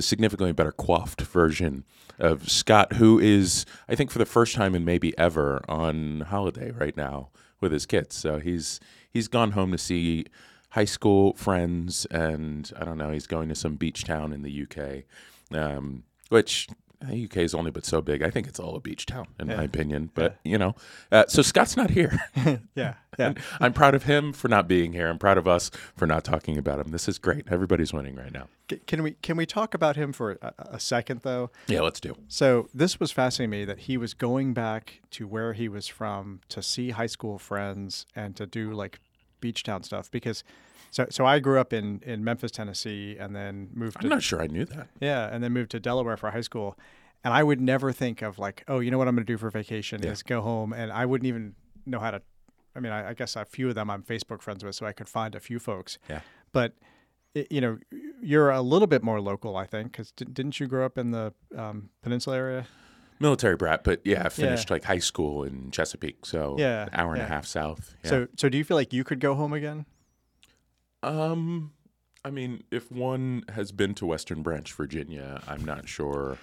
significantly 0.00 0.52
better 0.52 0.72
coiffed 0.72 1.20
version 1.22 1.84
of 2.18 2.48
Scott, 2.48 2.94
who 2.94 3.18
is, 3.18 3.66
I 3.88 3.94
think, 3.94 4.10
for 4.10 4.18
the 4.18 4.26
first 4.26 4.54
time 4.54 4.74
and 4.74 4.84
maybe 4.84 5.16
ever 5.18 5.62
on 5.68 6.20
holiday 6.20 6.70
right 6.70 6.96
now 6.96 7.30
with 7.60 7.72
his 7.72 7.86
kids. 7.86 8.14
So 8.14 8.38
he's 8.38 8.80
he's 9.10 9.28
gone 9.28 9.52
home 9.52 9.72
to 9.72 9.78
see 9.78 10.26
high 10.70 10.84
school 10.84 11.34
friends, 11.34 12.06
and 12.10 12.70
I 12.78 12.84
don't 12.84 12.98
know, 12.98 13.10
he's 13.10 13.26
going 13.26 13.48
to 13.48 13.54
some 13.54 13.76
beach 13.76 14.04
town 14.04 14.32
in 14.32 14.42
the 14.42 14.62
UK, 14.62 15.04
um, 15.58 16.04
which 16.28 16.68
UK 17.08 17.38
is 17.38 17.54
only 17.54 17.70
but 17.70 17.84
so 17.84 18.00
big. 18.00 18.22
I 18.22 18.30
think 18.30 18.46
it's 18.46 18.60
all 18.60 18.76
a 18.76 18.80
beach 18.80 19.06
town, 19.06 19.28
in 19.38 19.48
my 19.48 19.64
opinion. 19.64 20.10
But 20.14 20.36
you 20.44 20.58
know, 20.58 20.74
uh, 21.10 21.24
so 21.28 21.42
Scott's 21.42 21.76
not 21.76 21.90
here. 21.90 22.18
Yeah. 22.74 22.94
Yeah. 23.18 23.28
And 23.28 23.38
I'm 23.60 23.72
proud 23.72 23.94
of 23.94 24.04
him 24.04 24.32
for 24.32 24.48
not 24.48 24.66
being 24.66 24.92
here. 24.92 25.08
I'm 25.08 25.18
proud 25.18 25.36
of 25.36 25.46
us 25.46 25.70
for 25.94 26.06
not 26.06 26.24
talking 26.24 26.56
about 26.56 26.78
him. 26.78 26.90
This 26.90 27.08
is 27.08 27.18
great. 27.18 27.44
Everybody's 27.50 27.92
winning 27.92 28.14
right 28.16 28.32
now. 28.32 28.48
Can 28.86 29.02
we, 29.02 29.12
can 29.22 29.36
we 29.36 29.44
talk 29.44 29.74
about 29.74 29.96
him 29.96 30.12
for 30.12 30.38
a, 30.40 30.54
a 30.58 30.80
second 30.80 31.20
though? 31.22 31.50
Yeah, 31.66 31.82
let's 31.82 32.00
do. 32.00 32.16
So 32.28 32.68
this 32.72 32.98
was 32.98 33.12
fascinating 33.12 33.50
to 33.50 33.58
me 33.58 33.64
that 33.66 33.80
he 33.80 33.96
was 33.98 34.14
going 34.14 34.54
back 34.54 35.02
to 35.12 35.26
where 35.26 35.52
he 35.52 35.68
was 35.68 35.86
from 35.86 36.40
to 36.48 36.62
see 36.62 36.90
high 36.90 37.06
school 37.06 37.38
friends 37.38 38.06
and 38.16 38.34
to 38.36 38.46
do 38.46 38.72
like 38.72 39.00
beach 39.40 39.62
town 39.62 39.82
stuff 39.82 40.10
because 40.10 40.42
so 40.92 41.06
so 41.10 41.26
I 41.26 41.40
grew 41.40 41.58
up 41.58 41.72
in 41.72 42.00
in 42.06 42.22
Memphis, 42.22 42.52
Tennessee 42.52 43.16
and 43.18 43.34
then 43.34 43.70
moved 43.74 43.96
I'm 43.96 44.02
to 44.02 44.08
not 44.08 44.22
sure 44.22 44.40
I 44.40 44.46
knew 44.46 44.64
that. 44.66 44.86
yeah, 45.00 45.28
and 45.32 45.42
then 45.42 45.52
moved 45.52 45.72
to 45.72 45.80
Delaware 45.80 46.16
for 46.16 46.30
high 46.30 46.40
school. 46.42 46.78
And 47.24 47.32
I 47.34 47.42
would 47.42 47.60
never 47.60 47.92
think 47.92 48.20
of 48.22 48.38
like, 48.38 48.64
oh, 48.68 48.78
you 48.80 48.90
know 48.90 48.98
what 48.98 49.06
I'm 49.08 49.14
going 49.14 49.26
to 49.26 49.32
do 49.32 49.38
for 49.38 49.48
vacation 49.50 50.04
is 50.04 50.22
go 50.22 50.40
home 50.40 50.72
and 50.72 50.90
I 50.92 51.06
wouldn't 51.06 51.26
even 51.28 51.54
know 51.86 51.98
how 51.98 52.10
to 52.12 52.22
I 52.74 52.80
mean, 52.80 52.92
I, 52.92 53.10
I 53.10 53.14
guess 53.14 53.36
a 53.36 53.44
few 53.44 53.68
of 53.68 53.74
them 53.74 53.90
I'm 53.90 54.02
Facebook 54.02 54.42
friends 54.42 54.64
with, 54.64 54.74
so 54.74 54.86
I 54.86 54.92
could 54.92 55.08
find 55.08 55.34
a 55.34 55.40
few 55.40 55.58
folks. 55.58 55.98
Yeah. 56.08 56.20
but 56.52 56.72
you 57.34 57.60
know, 57.62 57.78
you're 58.20 58.50
a 58.50 58.60
little 58.60 58.86
bit 58.86 59.02
more 59.02 59.20
local, 59.20 59.56
I 59.56 59.66
think, 59.66 59.92
because 59.92 60.10
didn't 60.12 60.60
you 60.60 60.66
grow 60.66 60.84
up 60.84 60.98
in 60.98 61.12
the 61.12 61.32
um, 61.56 61.88
peninsula 62.02 62.36
area? 62.36 62.66
Military 63.20 63.56
brat, 63.56 63.84
but 63.84 64.00
yeah, 64.04 64.24
I 64.26 64.28
finished 64.28 64.68
like 64.68 64.84
high 64.84 64.98
school 64.98 65.44
in 65.44 65.70
Chesapeake, 65.70 66.26
so 66.26 66.56
Yeah, 66.58 66.82
an 66.84 66.90
hour 66.92 67.12
and 67.12 67.20
yeah. 67.20 67.26
a 67.26 67.28
half 67.28 67.46
south. 67.46 67.94
Yeah. 68.04 68.10
So, 68.10 68.28
so 68.36 68.48
do 68.48 68.58
you 68.58 68.64
feel 68.64 68.76
like 68.76 68.92
you 68.92 69.04
could 69.04 69.20
go 69.20 69.34
home 69.34 69.52
again? 69.52 69.86
Um, 71.02 71.72
I 72.24 72.30
mean, 72.30 72.62
if 72.70 72.90
one 72.92 73.44
has 73.48 73.72
been 73.72 73.94
to 73.94 74.06
Western 74.06 74.42
Branch, 74.42 74.72
Virginia, 74.72 75.42
I'm 75.46 75.64
not 75.64 75.88
sure. 75.88 76.38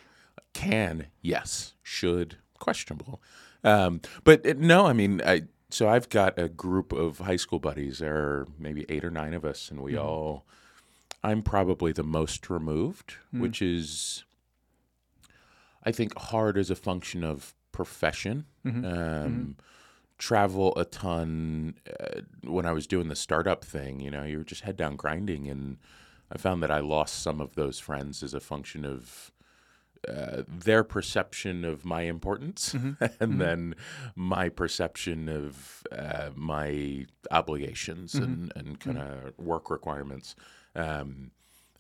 Can 0.54 1.08
yes, 1.22 1.74
should 1.84 2.38
questionable. 2.58 3.22
Um, 3.64 4.02
but 4.24 4.46
it, 4.46 4.60
no, 4.60 4.88
I 4.88 4.94
mean, 4.94 5.22
I 5.26 5.44
so 5.70 5.88
I've 5.88 6.10
got 6.10 6.38
a 6.40 6.50
group 6.50 6.92
of 6.92 7.20
high 7.20 7.36
school 7.36 7.60
buddies. 7.60 8.00
There 8.00 8.16
are 8.18 8.48
maybe 8.58 8.86
eight 8.90 9.06
or 9.06 9.12
nine 9.12 9.34
of 9.34 9.46
us, 9.46 9.70
and 9.70 9.82
we 9.82 9.96
all. 9.98 10.46
I'm 11.22 11.42
probably 11.42 11.92
the 11.92 12.04
most 12.04 12.50
removed, 12.50 13.16
which 13.32 13.62
is, 13.62 14.24
I 15.84 15.92
think, 15.92 16.18
hard 16.18 16.58
as 16.58 16.70
a 16.70 16.76
function 16.76 17.26
of 17.26 17.54
profession. 17.74 18.46
Um, 18.66 19.58
travel 20.20 20.76
a 20.76 20.86
ton 20.86 21.74
uh, 22.00 22.22
when 22.44 22.66
I 22.66 22.74
was 22.74 22.86
doing 22.86 23.08
the 23.08 23.16
startup 23.16 23.66
thing. 23.66 24.00
You 24.00 24.12
know, 24.12 24.24
you 24.24 24.38
were 24.38 24.44
just 24.44 24.62
head 24.62 24.78
down 24.78 24.96
grinding, 24.96 25.48
and 25.48 25.78
I 26.32 26.38
found 26.38 26.62
that 26.62 26.70
I 26.70 26.80
lost 26.80 27.24
some 27.24 27.42
of 27.42 27.56
those 27.56 27.80
friends 27.80 28.22
as 28.22 28.36
a 28.36 28.40
function 28.40 28.86
of 28.86 29.32
uh, 30.08 30.44
their 30.48 30.84
perception 30.84 31.66
of 31.66 31.84
my 31.84 32.04
importance, 32.04 32.76
and 33.20 33.42
then 33.42 33.76
my 34.16 34.50
perception 34.50 35.28
of 35.28 35.84
uh, 35.92 36.30
my 36.36 37.06
obligations 37.32 38.14
and, 38.16 38.54
and 38.56 38.80
kind 38.80 38.98
of 38.98 39.38
work 39.38 39.70
requirements. 39.70 40.36
Um, 40.76 41.32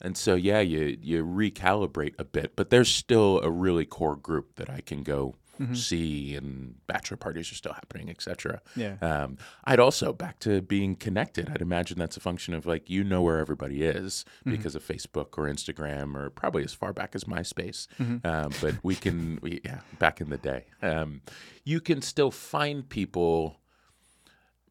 and 0.01 0.17
so, 0.17 0.35
yeah, 0.35 0.61
you 0.61 0.97
you 1.01 1.25
recalibrate 1.25 2.15
a 2.17 2.23
bit, 2.23 2.55
but 2.55 2.69
there's 2.69 2.89
still 2.89 3.41
a 3.41 3.51
really 3.51 3.85
core 3.85 4.15
group 4.15 4.55
that 4.55 4.69
I 4.69 4.79
can 4.79 5.03
go 5.03 5.35
see, 5.73 6.35
and 6.35 6.75
bachelor 6.87 7.17
parties 7.17 7.51
are 7.51 7.55
still 7.55 7.73
happening, 7.73 8.09
etc. 8.09 8.61
Yeah. 8.75 8.95
Um, 9.01 9.37
I'd 9.65 9.79
also 9.79 10.13
back 10.13 10.39
to 10.39 10.61
being 10.61 10.95
connected. 10.95 11.49
I'd 11.49 11.61
imagine 11.61 11.99
that's 11.99 12.17
a 12.17 12.21
function 12.21 12.53
of 12.53 12.65
like 12.65 12.89
you 12.89 13.03
know 13.03 13.21
where 13.21 13.39
everybody 13.39 13.83
is 13.83 14.25
because 14.45 14.75
of 14.75 14.83
Facebook 14.83 15.37
or 15.37 15.47
Instagram 15.47 16.15
or 16.15 16.29
probably 16.29 16.63
as 16.63 16.73
far 16.73 16.93
back 16.93 17.15
as 17.15 17.25
MySpace. 17.25 17.87
Um, 18.25 18.51
but 18.61 18.75
we 18.83 18.95
can, 18.95 19.39
we, 19.41 19.61
yeah, 19.65 19.81
back 19.99 20.21
in 20.21 20.29
the 20.29 20.37
day, 20.37 20.65
um, 20.81 21.21
you 21.63 21.81
can 21.81 22.01
still 22.01 22.31
find 22.31 22.87
people. 22.87 23.57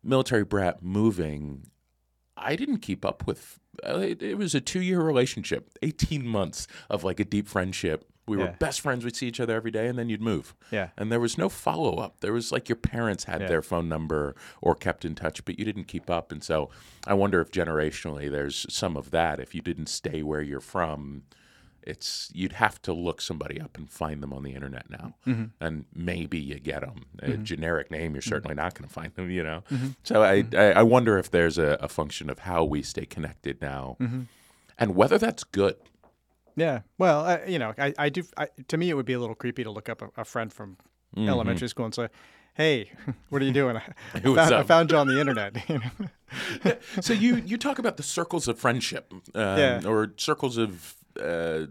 Military 0.03 0.45
brat 0.45 0.83
moving. 0.83 1.67
I 2.37 2.55
didn't 2.57 2.79
keep 2.79 3.05
up 3.05 3.27
with. 3.27 3.59
Uh, 3.85 3.99
it, 3.99 4.23
it 4.23 4.39
was 4.39 4.55
a 4.55 4.61
two-year 4.61 5.01
relationship, 5.01 5.71
eighteen 5.83 6.27
months 6.27 6.67
of 6.89 7.05
like 7.05 7.21
a 7.21 7.25
deep 7.25 7.49
friendship. 7.49 8.09
We 8.29 8.37
were 8.37 8.55
best 8.59 8.81
friends. 8.81 9.05
We'd 9.05 9.17
see 9.17 9.27
each 9.27 9.41
other 9.41 9.55
every 9.55 9.71
day, 9.71 9.89
and 9.89 9.99
then 9.99 10.09
you'd 10.09 10.23
move 10.23 10.55
Yeah. 10.71 10.91
and 10.97 11.11
there 11.11 11.21
was 11.21 11.39
no 11.39 11.49
follow 11.49 11.97
up. 11.97 12.21
There 12.21 12.33
was 12.33 12.53
like 12.53 12.69
your 12.69 12.77
parents 12.77 13.25
had 13.25 13.41
Yeah. 13.41 13.49
their 13.49 13.63
phone 13.63 13.89
number 13.89 14.35
or 14.61 14.75
kept 14.75 15.05
in 15.05 15.15
touch, 15.15 15.45
but 15.45 15.59
you 15.59 15.65
didn't 15.65 15.85
keep 15.85 16.11
up. 16.11 16.31
And 16.33 16.43
so 16.43 16.71
I 17.07 17.15
wonder 17.15 17.41
if 17.41 17.51
generationally 17.51 18.31
there's 18.31 18.67
some 18.73 18.97
of 18.97 19.11
that. 19.11 19.41
If 19.41 19.55
you 19.55 19.63
didn't 19.63 19.89
stay 19.89 20.23
where 20.23 20.43
you're 20.43 20.61
from, 20.61 21.23
it's 21.89 22.31
you'd 22.35 22.53
have 22.53 22.81
to 22.83 22.93
look 22.93 23.21
somebody 23.21 23.61
up 23.61 23.77
and 23.79 23.89
find 23.91 24.23
them 24.23 24.33
on 24.33 24.43
the 24.43 24.53
internet 24.53 24.91
now, 24.91 25.15
mm-hmm. 25.27 25.45
and 25.61 25.87
maybe 25.95 26.39
you 26.39 26.61
get 26.61 26.83
them. 26.83 27.07
A 27.21 27.29
mm-hmm. 27.29 27.45
generic 27.45 27.91
name, 27.91 28.13
you're 28.13 28.21
mm-hmm. 28.21 28.29
certainly 28.29 28.55
not 28.55 28.75
going 28.75 28.87
to 28.87 28.93
find 28.93 29.15
them. 29.15 29.31
You 29.31 29.43
know, 29.43 29.63
so 30.03 30.23
I, 30.23 30.45
I 30.53 30.73
I 30.73 30.83
wonder 30.83 31.19
if 31.19 31.31
there's 31.31 31.57
a, 31.57 31.79
a 31.81 31.89
function 31.89 32.29
of 32.29 32.41
how 32.41 32.65
we 32.65 32.83
stay 32.83 33.07
connected 33.07 33.63
now, 33.63 33.97
and 34.79 34.95
whether 34.95 35.19
that's 35.19 35.45
good. 35.45 35.77
Yeah. 36.59 36.81
Well, 36.99 37.25
I, 37.25 37.45
you 37.47 37.59
know, 37.59 37.73
I, 37.79 37.95
I 37.99 38.09
do. 38.09 38.23
I, 38.37 38.49
to 38.69 38.77
me, 38.77 38.91
it 38.91 38.95
would 38.95 39.07
be 39.07 39.13
a 39.15 39.21
little 39.21 39.35
creepy 39.37 39.65
to 39.65 39.71
look 39.71 39.89
up 39.89 40.03
a, 40.03 40.11
a 40.21 40.25
friend 40.25 40.53
from 40.53 40.77
Mm-hmm. 41.17 41.29
elementary 41.31 41.69
school 41.69 41.87
and 41.87 41.95
say, 41.95 42.09
"Hey, 42.55 42.93
what 43.31 43.41
are 43.41 43.45
you 43.47 43.53
doing? 43.53 43.77
I, 43.79 44.21
found, 44.21 44.55
I 44.55 44.63
found 44.63 44.91
you 44.91 44.99
on 44.99 45.07
the 45.09 45.19
internet." 45.19 45.57
You 45.69 45.79
know? 45.81 46.75
so 47.01 47.15
you 47.15 47.37
you 47.37 47.57
talk 47.57 47.79
about 47.79 47.97
the 47.97 48.03
circles 48.03 48.47
of 48.49 48.59
friendship, 48.59 49.11
um, 49.35 49.59
Yeah. 49.59 49.81
or 49.87 50.13
circles 50.19 50.59
of 50.59 50.95
uh, 51.19 51.67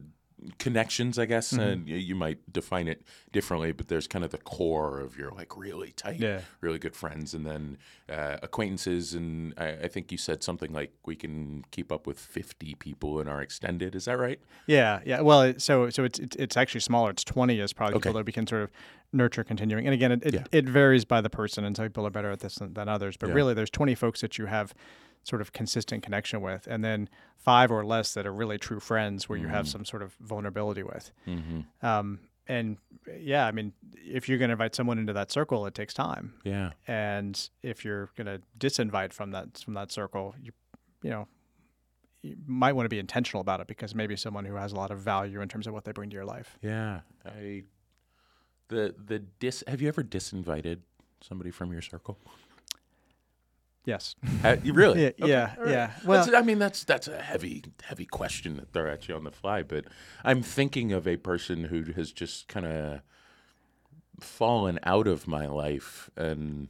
connections, 0.59 1.17
I 1.19 1.25
guess. 1.25 1.51
Mm-hmm. 1.51 1.61
And 1.61 1.87
you, 1.89 2.15
might 2.15 2.51
define 2.51 2.87
it 2.87 3.03
differently, 3.31 3.71
but 3.71 3.87
there's 3.87 4.07
kind 4.07 4.25
of 4.25 4.31
the 4.31 4.37
core 4.37 4.99
of 4.99 5.17
your 5.17 5.31
like 5.31 5.55
really 5.57 5.91
tight, 5.91 6.19
Yeah. 6.19 6.41
really 6.61 6.79
good 6.79 6.95
friends, 6.95 7.33
and 7.33 7.45
then 7.45 7.77
uh, 8.09 8.37
acquaintances. 8.41 9.13
And 9.13 9.53
I, 9.57 9.69
I 9.83 9.87
think 9.87 10.11
you 10.11 10.17
said 10.17 10.43
something 10.43 10.73
like 10.73 10.91
we 11.05 11.15
can 11.15 11.63
keep 11.71 11.91
up 11.91 12.07
with 12.07 12.19
50 12.19 12.75
people 12.75 13.19
in 13.19 13.27
our 13.27 13.41
extended. 13.41 13.95
Is 13.95 14.05
that 14.05 14.17
right? 14.17 14.39
Yeah, 14.65 15.01
yeah. 15.05 15.21
Well, 15.21 15.41
it, 15.43 15.61
so 15.61 15.89
so 15.89 16.03
it's, 16.03 16.19
it's 16.19 16.35
it's 16.37 16.57
actually 16.57 16.81
smaller. 16.81 17.11
It's 17.11 17.23
twenty 17.23 17.59
is 17.59 17.73
probably 17.73 17.95
Okay. 17.97 18.09
people 18.09 18.19
that 18.19 18.25
we 18.25 18.31
can 18.33 18.47
sort 18.47 18.63
of 18.63 18.71
nurture 19.13 19.43
continuing. 19.43 19.85
And 19.85 19.93
again, 19.93 20.11
it 20.11 20.25
it, 20.25 20.33
Yeah. 20.33 20.43
it 20.51 20.67
varies 20.67 21.05
by 21.05 21.21
the 21.21 21.29
person, 21.29 21.63
and 21.63 21.75
some 21.75 21.85
people 21.85 22.05
are 22.07 22.09
better 22.11 22.31
at 22.31 22.39
this 22.39 22.55
than, 22.55 22.73
than 22.73 22.89
others. 22.89 23.17
But 23.17 23.29
Yeah. 23.29 23.35
really, 23.35 23.53
there's 23.53 23.69
twenty 23.69 23.95
folks 23.95 24.21
that 24.21 24.37
you 24.37 24.45
have 24.47 24.73
sort 25.23 25.41
of 25.41 25.51
consistent 25.51 26.03
connection 26.03 26.41
with, 26.41 26.67
and 26.67 26.83
then 26.83 27.09
five 27.37 27.71
or 27.71 27.85
less 27.85 28.13
that 28.13 28.25
are 28.25 28.33
really 28.33 28.57
true 28.57 28.79
friends, 28.79 29.27
where 29.29 29.37
you 29.37 29.47
have 29.47 29.67
some 29.67 29.85
sort 29.85 30.01
of 30.01 30.13
vulnerability 30.21 30.83
with. 30.83 31.11
Mm-hmm. 31.27 31.85
Um, 31.85 32.19
and 32.47 32.77
yeah, 33.19 33.45
I 33.45 33.51
mean, 33.51 33.73
if 33.93 34.29
you're 34.29 34.37
going 34.37 34.49
to 34.49 34.53
invite 34.53 34.73
someone 34.73 34.97
into 34.97 35.13
that 35.13 35.31
circle, 35.31 35.65
it 35.65 35.75
takes 35.75 35.93
time. 35.93 36.33
Yeah. 36.43 36.71
And 36.87 37.49
if 37.61 37.83
you're 37.83 38.09
going 38.15 38.27
to 38.27 38.41
disinvite 38.57 39.13
from 39.13 39.31
that 39.31 39.57
from 39.57 39.73
that 39.73 39.91
circle, 39.91 40.35
you 40.41 40.51
you 41.03 41.09
know, 41.09 41.27
you 42.21 42.35
might 42.45 42.73
want 42.73 42.85
to 42.85 42.89
be 42.89 42.99
intentional 42.99 43.41
about 43.41 43.59
it 43.59 43.67
because 43.67 43.93
maybe 43.93 44.15
someone 44.15 44.45
who 44.45 44.55
has 44.55 44.71
a 44.71 44.75
lot 44.75 44.91
of 44.91 44.99
value 44.99 45.41
in 45.41 45.49
terms 45.49 45.67
of 45.67 45.73
what 45.73 45.83
they 45.83 45.91
bring 45.91 46.09
to 46.09 46.15
your 46.15 46.25
life. 46.25 46.57
Yeah. 46.61 47.01
I 47.25 47.63
the 48.69 48.95
the 49.05 49.19
dis. 49.19 49.63
Have 49.67 49.81
you 49.81 49.87
ever 49.87 50.03
disinvited 50.03 50.79
somebody 51.21 51.51
from 51.51 51.71
your 51.71 51.81
circle? 51.81 52.17
Yes. 53.87 54.15
Uh, 54.43 54.55
you 54.63 54.71
really? 54.71 55.01
Yeah, 55.01 55.07
Okay, 55.19 55.27
yeah, 55.31 55.55
right. 55.57 55.69
yeah. 55.69 55.91
Well, 56.05 56.23
That's- 56.23 56.39
I 56.39 56.45
mean, 56.45 56.59
that's 56.59 56.83
that's 56.83 57.07
a 57.07 57.19
heavy, 57.19 57.63
heavy 57.83 58.05
question 58.05 58.57
to 58.57 58.65
throw 58.65 58.91
at 58.91 59.07
you 59.07 59.15
on 59.15 59.23
the 59.23 59.31
fly. 59.31 59.63
But 59.63 59.85
I'm 60.23 60.43
thinking 60.43 60.91
of 60.93 61.07
a 61.07 61.17
person 61.17 61.63
who 61.65 61.81
has 61.93 62.11
just 62.11 62.47
kind 62.47 62.65
of 62.67 63.01
fallen 64.19 64.79
out 64.83 65.07
of 65.07 65.27
my 65.27 65.47
life, 65.47 66.09
and 66.15 66.67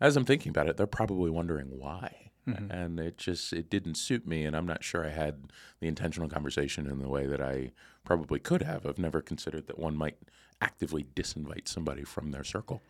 as 0.00 0.16
I'm 0.16 0.24
thinking 0.24 0.50
about 0.50 0.68
it, 0.68 0.76
they're 0.76 0.86
probably 0.86 1.30
wondering 1.30 1.66
why. 1.78 2.30
Mm-hmm. 2.48 2.70
And 2.70 3.00
it 3.00 3.18
just 3.18 3.52
it 3.52 3.68
didn't 3.70 3.96
suit 3.96 4.26
me, 4.26 4.44
and 4.44 4.56
I'm 4.56 4.66
not 4.66 4.84
sure 4.84 5.04
I 5.04 5.10
had 5.10 5.44
the 5.80 5.88
intentional 5.88 6.28
conversation 6.28 6.86
in 6.86 7.00
the 7.00 7.08
way 7.08 7.26
that 7.26 7.40
I 7.40 7.72
probably 8.04 8.38
could 8.38 8.62
have. 8.62 8.86
I've 8.86 8.98
never 8.98 9.20
considered 9.20 9.66
that 9.66 9.78
one 9.78 9.96
might 9.96 10.16
actively 10.60 11.06
disinvite 11.16 11.66
somebody 11.68 12.04
from 12.04 12.30
their 12.30 12.44
circle. 12.44 12.82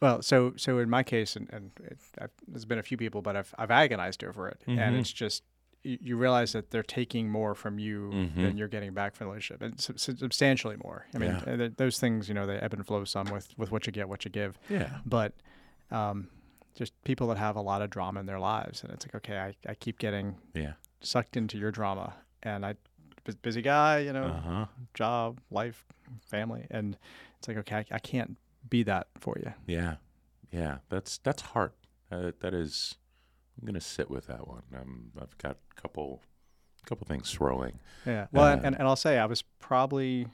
Well, 0.00 0.22
so 0.22 0.52
so 0.56 0.78
in 0.78 0.90
my 0.90 1.02
case, 1.02 1.36
and, 1.36 1.48
and 1.52 1.70
it, 1.82 1.98
I've, 2.20 2.30
there's 2.46 2.64
been 2.64 2.78
a 2.78 2.82
few 2.82 2.96
people, 2.96 3.22
but 3.22 3.36
I've 3.36 3.54
I've 3.58 3.70
agonized 3.70 4.22
over 4.24 4.48
it, 4.48 4.60
Mm-hmm. 4.66 4.78
and 4.78 4.96
it's 4.96 5.12
just 5.12 5.42
you, 5.82 5.98
you 6.00 6.16
realize 6.16 6.52
that 6.52 6.70
they're 6.70 6.82
taking 6.82 7.30
more 7.30 7.54
from 7.54 7.78
you 7.78 8.10
Mm-hmm. 8.12 8.42
than 8.42 8.56
you're 8.56 8.68
getting 8.68 8.92
back 8.92 9.14
from 9.14 9.26
the 9.26 9.30
relationship, 9.30 9.62
and 9.62 9.80
sub- 9.80 9.98
sub- 9.98 10.18
substantially 10.18 10.76
more. 10.82 11.06
I 11.14 11.18
mean, 11.18 11.30
Yeah. 11.46 11.56
th- 11.56 11.72
those 11.76 11.98
things, 11.98 12.28
you 12.28 12.34
know, 12.34 12.46
they 12.46 12.56
ebb 12.56 12.74
and 12.74 12.86
flow 12.86 13.04
some 13.04 13.26
with 13.30 13.48
with 13.56 13.70
what 13.70 13.86
you 13.86 13.92
get, 13.92 14.08
what 14.08 14.24
you 14.24 14.30
give, 14.30 14.58
Yeah. 14.68 14.98
but 15.06 15.32
um, 15.90 16.28
just 16.74 16.92
people 17.04 17.28
that 17.28 17.38
have 17.38 17.56
a 17.56 17.60
lot 17.62 17.80
of 17.82 17.88
drama 17.90 18.18
in 18.20 18.26
their 18.26 18.40
lives, 18.40 18.82
and 18.82 18.92
it's 18.92 19.06
like, 19.06 19.14
okay, 19.14 19.38
I, 19.38 19.54
I 19.70 19.74
keep 19.74 19.98
getting 19.98 20.36
Yeah. 20.54 20.72
sucked 21.00 21.36
into 21.36 21.56
your 21.56 21.70
drama, 21.70 22.14
and 22.42 22.66
I 22.66 22.74
busy 23.40 23.62
guy, 23.62 24.00
you 24.00 24.12
know, 24.12 24.24
Uh 24.24 24.40
huh. 24.40 24.66
job, 24.92 25.40
life, 25.50 25.86
family, 26.20 26.66
and 26.70 26.98
it's 27.38 27.48
like, 27.48 27.56
okay, 27.58 27.76
I, 27.76 27.84
I 27.92 27.98
can't 27.98 28.36
be 28.68 28.82
that 28.84 29.08
for 29.18 29.36
you. 29.38 29.52
Yeah, 29.66 29.96
yeah, 30.50 30.78
that's 30.88 31.18
that's 31.18 31.42
hard. 31.42 31.72
Uh, 32.10 32.32
that 32.40 32.54
is, 32.54 32.96
I'm 33.60 33.66
gonna 33.66 33.80
sit 33.80 34.10
with 34.10 34.26
that 34.26 34.46
one. 34.48 34.62
Um, 34.74 35.10
I've 35.20 35.36
got 35.38 35.56
a 35.76 35.80
couple, 35.80 36.22
couple 36.86 37.06
things 37.06 37.28
swirling. 37.28 37.78
Yeah. 38.06 38.26
Well, 38.32 38.46
and, 38.46 38.60
Uh, 38.62 38.66
and, 38.68 38.78
and 38.78 38.88
I'll 38.88 38.96
say 38.96 39.18
I 39.18 39.26
was 39.26 39.42
probably 39.58 40.26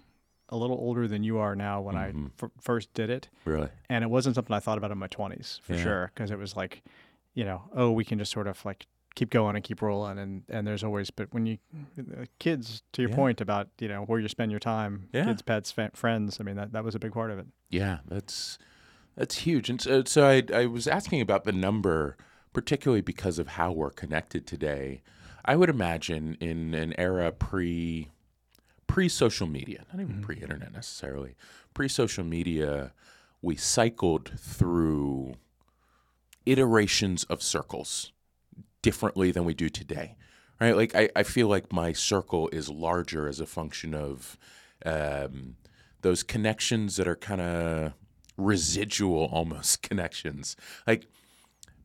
a 0.48 0.56
little 0.56 0.76
older 0.76 1.06
than 1.06 1.22
you 1.22 1.38
are 1.38 1.54
now 1.54 1.80
when 1.80 1.94
Mhm. 1.94 2.26
I 2.26 2.44
f- 2.44 2.50
first 2.60 2.92
did 2.92 3.08
it, 3.08 3.28
Really? 3.44 3.68
and 3.88 4.02
it 4.04 4.08
wasn't 4.10 4.34
something 4.34 4.54
I 4.54 4.58
thought 4.60 4.78
about 4.78 4.90
in 4.90 4.98
my 4.98 5.06
twenties 5.06 5.60
for 5.62 5.74
Yeah. 5.74 5.82
sure, 5.82 6.10
because 6.14 6.30
it 6.32 6.38
was 6.38 6.56
like, 6.56 6.82
you 7.34 7.44
know, 7.44 7.62
oh, 7.72 7.92
we 7.92 8.04
can 8.04 8.18
just 8.18 8.32
sort 8.32 8.46
of 8.48 8.64
like 8.64 8.86
keep 9.20 9.28
going 9.30 9.54
and 9.54 9.62
keep 9.62 9.82
rolling, 9.82 10.18
and 10.18 10.42
and 10.48 10.66
there's 10.66 10.82
always, 10.82 11.10
but 11.10 11.28
when 11.34 11.44
you 11.46 11.58
uh, 11.98 12.24
kids, 12.38 12.82
to 12.92 13.02
your 13.02 13.10
Yeah. 13.10 13.16
point 13.16 13.40
about 13.42 13.68
you 13.78 13.88
know 13.88 14.02
where 14.08 14.18
you 14.18 14.28
spend 14.28 14.50
your 14.50 14.60
time, 14.60 15.08
Yeah. 15.12 15.26
kids, 15.26 15.42
pets, 15.42 15.70
fa- 15.70 15.90
friends, 15.94 16.38
I 16.40 16.42
mean 16.44 16.56
that 16.56 16.72
that 16.72 16.84
was 16.84 16.94
a 16.94 16.98
big 16.98 17.12
part 17.12 17.30
of 17.30 17.38
it. 17.38 17.46
Yeah, 17.68 17.98
that's 18.08 18.58
that's 19.16 19.36
huge. 19.46 19.68
And 19.68 19.78
so, 19.80 20.02
so 20.04 20.26
I 20.26 20.42
I 20.62 20.64
was 20.66 20.86
asking 20.88 21.20
about 21.20 21.44
the 21.44 21.52
number, 21.52 22.16
particularly 22.54 23.02
because 23.02 23.38
of 23.38 23.48
how 23.58 23.70
we're 23.72 23.90
connected 23.90 24.46
today. 24.46 25.02
I 25.44 25.54
would 25.56 25.68
imagine 25.70 26.36
in 26.40 26.74
an 26.74 26.94
era 26.98 27.30
pre 27.30 28.08
pre 28.86 29.08
social 29.08 29.46
media, 29.46 29.84
not 29.92 30.00
even 30.00 30.22
pre 30.22 30.36
internet 30.36 30.72
necessarily, 30.72 31.34
pre 31.74 31.88
social 31.88 32.24
media, 32.24 32.92
we 33.42 33.54
cycled 33.56 34.32
through 34.38 35.34
iterations 36.46 37.24
of 37.24 37.42
circles, 37.42 38.12
differently 38.82 39.30
than 39.30 39.44
we 39.44 39.54
do 39.54 39.68
today, 39.68 40.16
right? 40.60 40.76
Like 40.76 40.94
I, 40.94 41.08
I 41.14 41.22
feel 41.22 41.48
like 41.48 41.72
my 41.72 41.92
circle 41.92 42.48
is 42.52 42.68
larger 42.68 43.28
as 43.28 43.40
a 43.40 43.46
function 43.46 43.94
of 43.94 44.38
um, 44.84 45.56
those 46.02 46.22
connections 46.22 46.96
that 46.96 47.06
are 47.06 47.16
kind 47.16 47.40
of 47.40 47.92
residual 48.36 49.24
almost 49.32 49.82
connections. 49.82 50.56
Like 50.86 51.06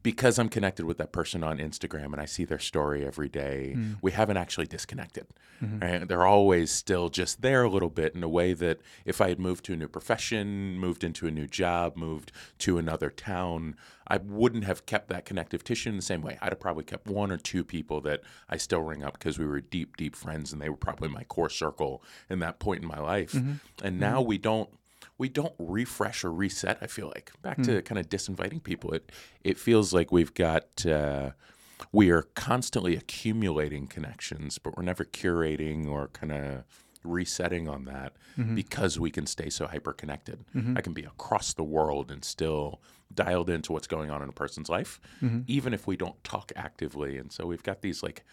because 0.06 0.38
I'm 0.38 0.50
connected 0.50 0.86
with 0.86 1.00
that 1.00 1.12
person 1.12 1.44
on 1.44 1.58
Instagram 1.58 2.14
and 2.14 2.22
I 2.22 2.26
see 2.26 2.46
their 2.46 2.60
story 2.60 3.04
every 3.04 3.28
day, 3.28 3.74
mm. 3.76 3.98
we 4.04 4.12
haven't 4.12 4.38
actually 4.38 4.68
disconnected. 4.68 5.26
Mm-hmm. 5.64 5.80
Right? 5.80 6.08
They're 6.08 6.28
always 6.28 6.70
still 6.70 7.10
just 7.10 7.42
there 7.42 7.64
a 7.64 7.70
little 7.72 7.90
bit 7.90 8.14
in 8.14 8.22
a 8.22 8.30
way 8.30 8.54
that 8.54 8.82
if 9.04 9.20
I 9.20 9.30
had 9.30 9.40
moved 9.40 9.66
to 9.66 9.74
a 9.74 9.76
new 9.76 9.88
profession, 9.88 10.78
moved 10.78 11.04
into 11.04 11.26
a 11.26 11.32
new 11.32 11.48
job, 11.48 11.98
moved 11.98 12.32
to 12.60 12.78
another 12.78 13.10
town, 13.10 13.78
I 14.08 14.18
wouldn't 14.18 14.66
have 14.66 14.86
kept 14.86 15.10
that 15.10 15.26
connective 15.26 15.64
tissue 15.64 15.90
in 15.90 15.96
the 15.96 16.04
same 16.04 16.22
way. 16.22 16.38
I'd 16.40 16.52
have 16.52 16.60
probably 16.60 16.84
kept 16.84 17.08
one 17.08 17.32
or 17.32 17.38
two 17.38 17.64
people 17.64 18.00
that 18.02 18.22
I 18.48 18.58
still 18.58 18.82
ring 18.82 19.04
up 19.04 19.14
because 19.18 19.40
we 19.40 19.48
were 19.48 19.60
deep, 19.60 19.98
deep 19.98 20.16
friends 20.16 20.54
and 20.54 20.62
they 20.62 20.70
were 20.70 20.78
probably 20.78 21.10
my 21.10 21.24
core 21.24 21.50
circle 21.50 22.04
in 22.30 22.38
that 22.42 22.60
point 22.60 22.84
in 22.84 22.88
my 22.88 23.00
life. 23.00 23.32
Mm-hmm. 23.32 23.54
And 23.84 23.94
mm-hmm. 23.96 24.00
now 24.00 24.22
we 24.22 24.38
don't 24.38 24.70
we 25.18 25.30
don't 25.30 25.54
refresh 25.58 26.24
or 26.24 26.32
reset. 26.32 26.78
I 26.82 26.88
feel 26.88 27.08
like 27.08 27.32
back 27.42 27.62
to 27.64 27.76
hmm. 27.76 27.80
kind 27.80 28.00
of 28.00 28.10
disinviting 28.10 28.62
people. 28.62 28.92
It 28.94 29.12
it 29.44 29.58
feels 29.58 29.94
like 29.94 30.12
we've 30.12 30.34
got 30.34 30.86
uh, 30.86 31.32
we 31.92 32.10
are 32.10 32.24
constantly 32.36 32.96
accumulating 32.96 33.88
connections, 33.88 34.58
but 34.58 34.76
we're 34.76 34.84
never 34.84 35.06
curating 35.06 35.88
or 35.88 36.10
kind 36.10 36.32
of 36.32 36.64
resetting 37.04 37.70
on 37.70 37.86
that 37.86 38.14
mm-hmm. 38.38 38.56
because 38.56 39.00
we 39.00 39.12
can 39.12 39.26
stay 39.26 39.50
so 39.50 39.68
hyper 39.68 39.94
connected. 39.94 40.44
Mm-hmm. 40.56 40.78
I 40.78 40.82
can 40.82 40.94
be 40.94 41.04
across 41.04 41.54
the 41.54 41.64
world 41.64 42.12
and 42.12 42.24
still 42.26 42.82
dialed 43.14 43.50
into 43.50 43.72
what's 43.72 43.88
going 43.88 44.10
on 44.10 44.22
in 44.22 44.30
a 44.30 44.34
person's 44.34 44.70
life, 44.70 45.00
mm-hmm. 45.22 45.42
even 45.48 45.74
if 45.74 45.88
we 45.88 45.96
don't 45.96 46.22
talk 46.24 46.52
actively. 46.56 47.18
And 47.18 47.32
so 47.32 47.46
we've 47.46 47.64
got 47.64 47.82
these 47.82 48.02
like 48.02 48.26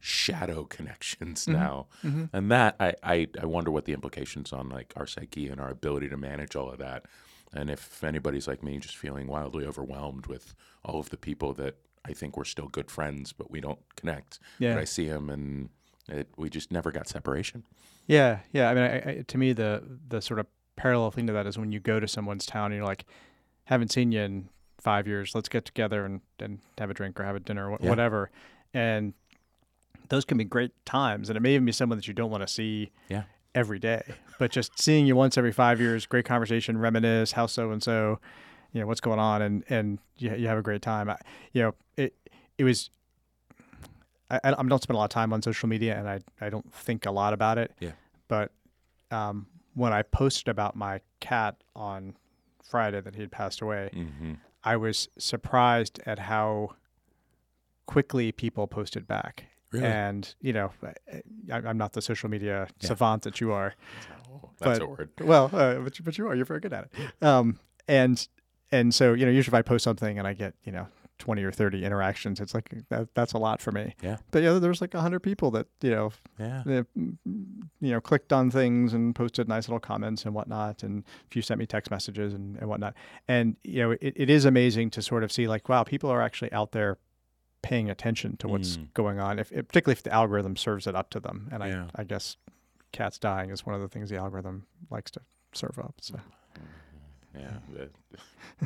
shadow 0.00 0.64
connections 0.64 1.42
mm-hmm. 1.44 1.52
now 1.60 1.86
mm-hmm. 2.04 2.24
and 2.32 2.50
that 2.50 2.74
I, 2.80 2.94
I 3.02 3.28
i 3.42 3.46
wonder 3.46 3.70
what 3.70 3.84
the 3.84 3.92
implications 3.92 4.52
on 4.52 4.68
like 4.68 4.92
our 4.96 5.06
psyche 5.06 5.48
and 5.48 5.60
our 5.60 5.68
ability 5.70 6.08
to 6.08 6.16
manage 6.16 6.56
all 6.56 6.70
of 6.70 6.78
that 6.78 7.04
and 7.52 7.68
if 7.70 8.02
anybody's 8.02 8.48
like 8.48 8.62
me 8.62 8.78
just 8.78 8.96
feeling 8.96 9.26
wildly 9.26 9.66
overwhelmed 9.66 10.26
with 10.26 10.54
all 10.84 10.98
of 11.00 11.10
the 11.10 11.16
people 11.16 11.52
that 11.54 11.76
i 12.04 12.12
think 12.12 12.36
we're 12.36 12.44
still 12.44 12.68
good 12.68 12.90
friends 12.90 13.32
but 13.32 13.50
we 13.50 13.60
don't 13.60 13.80
connect 13.96 14.38
Yeah. 14.58 14.74
but 14.74 14.80
i 14.80 14.84
see 14.84 15.06
them 15.08 15.28
and 15.30 15.68
it, 16.08 16.28
we 16.36 16.48
just 16.50 16.72
never 16.72 16.90
got 16.90 17.06
separation 17.08 17.62
Yeah, 18.06 18.38
yeah. 18.52 18.70
I 18.70 18.74
mean, 18.74 18.84
I, 18.84 18.96
I, 18.96 19.24
to 19.28 19.38
me, 19.38 19.52
the 19.52 19.82
the 20.08 20.20
sort 20.20 20.40
of 20.40 20.46
parallel 20.74 21.12
thing 21.12 21.28
to 21.28 21.32
that 21.34 21.46
is 21.46 21.56
when 21.56 21.70
you 21.70 21.78
go 21.78 22.00
to 22.00 22.08
someone's 22.08 22.44
town 22.46 22.72
and 22.72 22.76
you're 22.76 22.84
like, 22.84 23.04
haven't 23.64 23.92
seen 23.92 24.10
you 24.10 24.20
in 24.20 24.48
five 24.80 25.06
years. 25.06 25.32
Let's 25.34 25.48
get 25.48 25.64
together 25.64 26.04
and, 26.04 26.20
and 26.40 26.58
have 26.78 26.90
a 26.90 26.94
drink 26.94 27.20
or 27.20 27.24
have 27.24 27.36
a 27.36 27.40
dinner 27.40 27.70
or 27.70 27.76
wh- 27.76 27.84
Yeah. 27.84 27.90
whatever. 27.90 28.30
And 28.74 29.14
those 30.10 30.24
can 30.24 30.36
be 30.36 30.44
great 30.44 30.72
times. 30.84 31.30
And 31.30 31.36
it 31.36 31.40
may 31.40 31.54
even 31.54 31.64
be 31.64 31.72
someone 31.72 31.96
that 31.96 32.06
you 32.06 32.14
don't 32.14 32.30
want 32.30 32.42
to 32.42 32.48
see 32.48 32.92
yeah 33.08 33.22
every 33.54 33.78
day, 33.78 34.02
but 34.38 34.50
just 34.50 34.78
seeing 34.80 35.06
you 35.06 35.16
once 35.16 35.36
every 35.36 35.52
five 35.52 35.80
years, 35.80 36.06
great 36.06 36.24
conversation, 36.24 36.78
reminisce, 36.78 37.32
how 37.32 37.46
so 37.46 37.72
and 37.72 37.82
so, 37.82 38.20
you 38.72 38.80
know, 38.80 38.86
what's 38.86 39.00
going 39.00 39.18
on, 39.18 39.42
and 39.42 39.64
and 39.68 39.98
you, 40.18 40.34
you 40.34 40.46
have 40.46 40.58
a 40.58 40.62
great 40.62 40.82
time. 40.82 41.08
I, 41.10 41.16
you 41.52 41.62
know, 41.62 41.74
it 41.96 42.14
it 42.58 42.64
was. 42.64 42.90
I, 44.30 44.38
I 44.44 44.50
don't 44.50 44.82
spend 44.82 44.94
a 44.94 44.98
lot 44.98 45.04
of 45.04 45.10
time 45.10 45.32
on 45.32 45.42
social 45.42 45.68
media, 45.68 45.98
and 45.98 46.08
I 46.08 46.20
I 46.40 46.50
don't 46.50 46.72
think 46.72 47.06
a 47.06 47.10
lot 47.10 47.32
about 47.32 47.58
it. 47.58 47.72
Yeah. 47.80 47.92
But 48.28 48.52
um, 49.10 49.46
when 49.74 49.92
I 49.92 50.02
posted 50.02 50.48
about 50.48 50.76
my 50.76 51.00
cat 51.18 51.56
on 51.74 52.14
Friday 52.62 53.00
that 53.00 53.14
he 53.14 53.22
had 53.22 53.32
passed 53.32 53.60
away, 53.60 53.90
hmm 53.92 54.34
I 54.62 54.76
was 54.76 55.08
surprised 55.16 56.00
at 56.04 56.18
how 56.18 56.74
quickly 57.86 58.30
people 58.30 58.66
posted 58.66 59.06
back. 59.06 59.46
Really? 59.72 59.86
And 59.86 60.34
you 60.40 60.52
know, 60.52 60.72
I, 61.52 61.56
I'm 61.56 61.78
not 61.78 61.92
the 61.92 62.02
social 62.02 62.28
media 62.28 62.66
Yeah. 62.80 62.88
savant 62.88 63.22
that 63.22 63.40
you 63.40 63.52
are. 63.52 63.74
that's 64.58 64.78
But- 64.78 64.82
a 64.82 64.86
word 64.86 65.10
Well, 65.20 65.50
uh, 65.52 65.74
but, 65.78 65.98
you- 65.98 66.04
but 66.04 66.18
you 66.18 66.26
are. 66.28 66.34
You're 66.34 66.44
very 66.44 66.60
good 66.60 66.72
at 66.72 66.84
it. 66.92 67.22
Um, 67.24 67.58
and 67.88 68.26
and 68.72 68.94
so 68.94 69.14
you 69.14 69.24
know, 69.26 69.32
usually 69.32 69.50
if 69.56 69.58
I 69.58 69.62
post 69.62 69.84
something 69.84 70.18
and 70.18 70.26
I 70.26 70.32
get 70.34 70.54
you 70.64 70.72
know 70.72 70.86
20 71.18 71.42
or 71.44 71.52
30 71.52 71.84
interactions, 71.84 72.40
it's 72.40 72.54
like 72.54 72.72
that, 72.88 73.08
that's 73.14 73.32
a 73.34 73.38
lot 73.38 73.60
for 73.60 73.72
me. 73.72 73.94
Yeah. 74.02 74.16
But 74.30 74.42
yeah, 74.42 74.52
there's 74.58 74.80
like 74.80 74.94
100 74.94 75.20
people 75.20 75.50
that 75.50 75.66
you 75.82 75.90
know, 75.90 76.12
yeah 76.38 76.62
you 76.64 77.90
know, 77.92 78.00
clicked 78.00 78.32
on 78.32 78.50
things 78.50 78.92
and 78.94 79.14
posted 79.14 79.48
nice 79.48 79.68
little 79.68 79.80
comments 79.80 80.24
and 80.24 80.34
whatnot, 80.34 80.82
and 80.82 81.04
a 81.04 81.28
few 81.30 81.42
sent 81.42 81.58
me 81.58 81.66
text 81.66 81.90
messages 81.90 82.32
and, 82.34 82.56
and 82.58 82.68
whatnot. 82.68 82.94
And 83.28 83.56
you 83.64 83.80
know, 83.82 83.90
it, 83.92 84.12
it 84.16 84.30
is 84.30 84.44
amazing 84.44 84.90
to 84.90 85.02
sort 85.02 85.22
of 85.24 85.30
see 85.32 85.46
like, 85.46 85.68
wow, 85.68 85.82
people 85.84 86.10
are 86.10 86.22
actually 86.22 86.52
out 86.52 86.72
there 86.72 86.96
paying 87.62 87.90
attention 87.90 88.36
to 88.38 88.48
what's 88.48 88.76
Mm. 88.76 88.94
going 88.94 89.18
on. 89.18 89.38
If 89.38 89.50
particularly 89.50 89.92
if 89.92 90.02
the 90.02 90.12
algorithm 90.12 90.56
serves 90.56 90.86
it 90.86 90.94
up 90.94 91.10
to 91.10 91.20
them, 91.20 91.48
and 91.52 91.62
Yeah. 91.62 91.88
I 91.94 92.02
I 92.02 92.04
guess 92.04 92.36
cats 92.92 93.18
dying 93.18 93.50
is 93.50 93.64
one 93.66 93.74
of 93.74 93.80
the 93.80 93.88
things 93.88 94.10
the 94.10 94.16
algorithm 94.16 94.66
likes 94.90 95.10
to 95.12 95.20
serve 95.52 95.78
up. 95.78 95.94
So. 96.00 96.18
yeah 97.34 97.58
the 97.72 97.90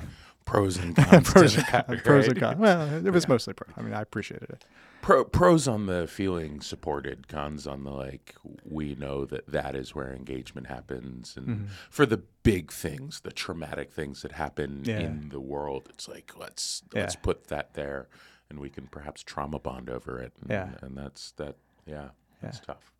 pros 0.45 0.77
and 0.79 0.95
cons 0.97 1.31
pros, 1.33 1.57
and 1.57 1.65
that, 1.67 1.87
cons, 1.87 2.01
pros 2.03 2.29
and 2.29 2.39
cons. 2.41 2.59
Well, 2.59 3.07
it 3.07 3.11
was 3.11 3.25
Yeah. 3.25 3.29
mostly 3.31 3.55
pro. 3.55 3.67
I 3.77 3.83
mean, 3.83 3.95
I 3.95 4.03
appreciated 4.03 4.51
it. 4.51 4.65
Pro, 5.01 5.25
pros 5.25 5.67
on 5.69 5.85
the 5.87 6.07
feeling 6.07 6.61
supported, 6.63 7.29
cons 7.29 7.67
on 7.67 7.85
the 7.85 7.91
like. 7.91 8.35
We 8.65 8.95
know 8.95 9.25
that 9.27 9.47
that 9.49 9.75
is 9.75 9.95
where 9.95 10.13
engagement 10.15 10.67
happens, 10.69 11.37
and 11.37 11.47
Mm-hmm. 11.49 11.65
for 11.91 12.07
the 12.07 12.19
big 12.43 12.73
things, 12.73 13.21
the 13.21 13.33
traumatic 13.33 13.93
things 13.93 14.23
that 14.23 14.33
happen 14.33 14.83
Yeah. 14.85 15.01
in 15.01 15.29
the 15.31 15.41
world, 15.41 15.89
it's 15.91 16.09
like 16.09 16.33
let's 16.39 16.83
let's 16.95 17.15
Yeah. 17.15 17.21
put 17.21 17.49
that 17.49 17.75
there, 17.75 18.09
and 18.55 18.61
we 18.63 18.71
can 18.71 18.87
perhaps 18.87 19.23
trauma 19.23 19.59
bond 19.59 19.91
over 19.91 20.21
it. 20.21 20.33
And, 20.41 20.51
Yeah. 20.51 20.69
and 20.81 20.97
that's 20.97 21.33
that. 21.33 21.57
Yeah, 21.87 22.11
that's 22.41 22.61
tough. 22.61 22.93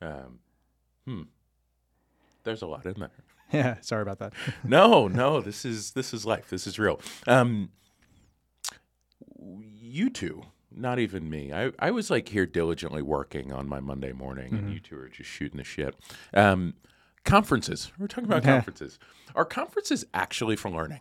Um, 0.00 0.38
hmm. 1.04 1.22
There's 2.44 2.62
a 2.62 2.66
lot 2.66 2.86
in 2.86 2.94
there. 2.98 3.10
Yeah, 3.52 3.78
sorry 3.80 4.02
about 4.02 4.20
that. 4.20 4.32
no, 4.64 5.08
no, 5.08 5.40
this 5.40 5.64
is 5.64 5.90
this 5.90 6.14
is 6.14 6.24
life. 6.24 6.50
This 6.50 6.68
is 6.68 6.78
real. 6.78 7.00
Um, 7.26 7.70
you 9.36 10.08
two, 10.08 10.42
not 10.70 11.00
even 11.00 11.28
me. 11.28 11.52
I, 11.52 11.72
I 11.80 11.90
was 11.90 12.10
like 12.12 12.28
here 12.28 12.46
diligently 12.46 13.02
working 13.02 13.52
on 13.52 13.68
my 13.68 13.80
Monday 13.80 14.12
morning, 14.12 14.54
and 14.54 14.72
you 14.72 14.78
two 14.78 14.96
are 14.96 15.08
just 15.08 15.28
shooting 15.28 15.58
the 15.58 15.64
shit. 15.64 15.96
Um, 16.32 16.74
conferences. 17.24 17.90
We're 17.98 18.06
talking 18.06 18.26
about 18.26 18.44
Yeah. 18.44 18.52
conferences. 18.52 19.00
Are 19.34 19.44
conferences 19.44 20.04
actually 20.14 20.54
for 20.54 20.70
learning? 20.70 21.00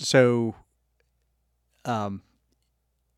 So, 0.00 0.56
um, 1.84 2.22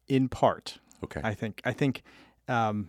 in 0.08 0.28
part, 0.28 0.78
Okay. 1.04 1.20
I 1.24 1.34
think 1.34 1.60
I 1.64 1.72
think, 1.72 2.02
um, 2.48 2.88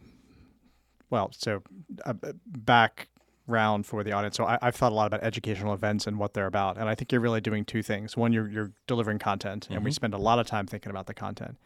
well, 1.09 1.31
so 1.35 1.63
uh, 2.05 2.13
b- 2.13 2.29
background 2.45 3.85
for 3.85 4.03
the 4.03 4.11
audience. 4.11 4.37
So 4.37 4.45
I, 4.45 4.57
I've 4.61 4.75
thought 4.75 4.91
a 4.91 4.95
lot 4.95 5.07
about 5.07 5.23
educational 5.23 5.73
events 5.73 6.05
and 6.07 6.19
what 6.19 6.33
they're 6.33 6.45
about, 6.45 6.77
and 6.77 6.87
I 6.89 6.95
think 6.95 7.11
you're 7.11 7.21
really 7.21 7.41
doing 7.41 7.65
two 7.65 7.81
things. 7.81 8.15
One, 8.15 8.31
you're 8.33 8.49
you're 8.49 8.71
delivering 8.87 9.19
content, 9.19 9.67
and 9.71 9.83
we 9.83 9.91
spend 9.91 10.13
a 10.13 10.17
lot 10.17 10.39
of 10.39 10.47
time 10.47 10.67
thinking 10.67 10.89
about 10.89 11.07
the 11.07 11.13
content. 11.13 11.57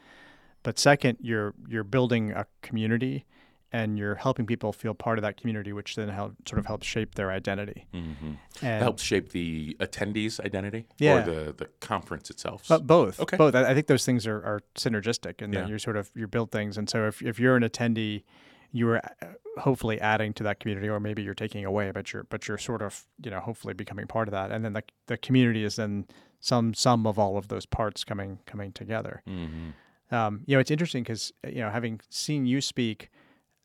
But 0.63 0.79
second, 0.79 1.17
you're 1.21 1.53
you're 1.67 1.83
building 1.83 2.31
a 2.31 2.45
community, 2.61 3.25
and 3.71 3.97
you're 3.97 4.15
helping 4.15 4.45
people 4.45 4.71
feel 4.73 4.93
part 4.93 5.17
of 5.17 5.21
that 5.23 5.35
community, 5.37 5.73
which 5.73 5.95
then 5.95 6.09
help, 6.09 6.33
sort 6.47 6.59
of 6.59 6.65
helps 6.65 6.87
shape 6.87 7.15
their 7.15 7.31
identity. 7.31 7.85
hmm 7.91 8.33
And 8.61 8.81
Helps 8.81 9.03
shape 9.03 9.29
the 9.29 9.75
attendees' 9.79 10.39
identity 10.39 10.85
Yeah. 10.99 11.13
or 11.13 11.21
the, 11.23 11.53
the 11.53 11.65
conference 11.79 12.29
itself. 12.29 12.65
But 12.69 12.87
both. 12.87 13.19
Okay. 13.19 13.37
Both. 13.37 13.55
I 13.55 13.73
think 13.73 13.87
those 13.87 14.05
things 14.05 14.25
are, 14.25 14.37
are 14.37 14.61
synergistic 14.75 15.41
and 15.41 15.53
Yeah. 15.53 15.61
that 15.61 15.69
you 15.69 15.79
sort 15.79 15.97
of 15.97 16.09
you 16.15 16.27
build 16.27 16.51
things. 16.51 16.77
And 16.77 16.89
so 16.89 17.07
if, 17.07 17.21
if 17.21 17.39
you're 17.39 17.55
an 17.57 17.63
attendee, 17.63 18.23
you 18.71 18.89
are 18.89 18.97
uh, 18.97 19.27
hopefully 19.61 19.99
adding 20.01 20.33
to 20.33 20.43
that 20.43 20.59
community, 20.59 20.89
or 20.89 20.99
maybe 20.99 21.21
you're 21.23 21.33
taking 21.33 21.63
away, 21.65 21.91
but 21.91 22.11
you're 22.13 22.23
but 22.25 22.47
you're 22.47 22.57
sort 22.57 22.81
of 22.81 23.05
you 23.23 23.31
know 23.31 23.39
hopefully 23.39 23.73
becoming 23.73 24.07
part 24.07 24.27
of 24.27 24.33
that. 24.33 24.51
And 24.51 24.63
then 24.63 24.73
the 24.73 24.83
the 25.07 25.17
community 25.17 25.63
is 25.63 25.77
then 25.77 26.05
some 26.39 26.73
some 26.73 27.07
of 27.07 27.17
all 27.17 27.37
of 27.37 27.47
those 27.47 27.65
parts 27.65 28.03
coming 28.03 28.39
coming 28.45 28.71
together. 28.73 29.21
hmm 29.25 29.69
Um, 30.11 30.41
you 30.45 30.55
know, 30.55 30.59
it's 30.61 30.71
interesting 30.71 31.03
because 31.03 31.31
you 31.45 31.61
know 31.61 31.69
having 31.69 32.01
seen 32.09 32.45
you 32.45 32.59
speak, 32.61 33.09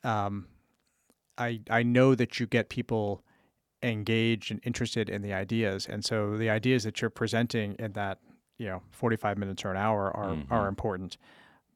um, 0.04 0.46
I 1.38 1.60
I 1.70 1.82
know 1.82 2.14
that 2.14 2.40
you 2.40 2.46
get 2.46 2.68
people 2.68 3.22
engaged 3.82 4.50
and 4.50 4.60
interested 4.64 5.08
in 5.08 5.22
the 5.22 5.32
ideas, 5.32 5.86
and 5.86 6.04
so 6.04 6.36
the 6.36 6.50
ideas 6.50 6.84
that 6.84 7.00
you're 7.00 7.10
presenting 7.10 7.74
in 7.78 7.92
that 7.92 8.18
you 8.58 8.66
know 8.66 8.82
45 8.90 9.38
minutes 9.38 9.64
or 9.64 9.70
an 9.70 9.76
hour 9.76 10.14
are 10.16 10.36
are 10.50 10.68
important. 10.68 11.16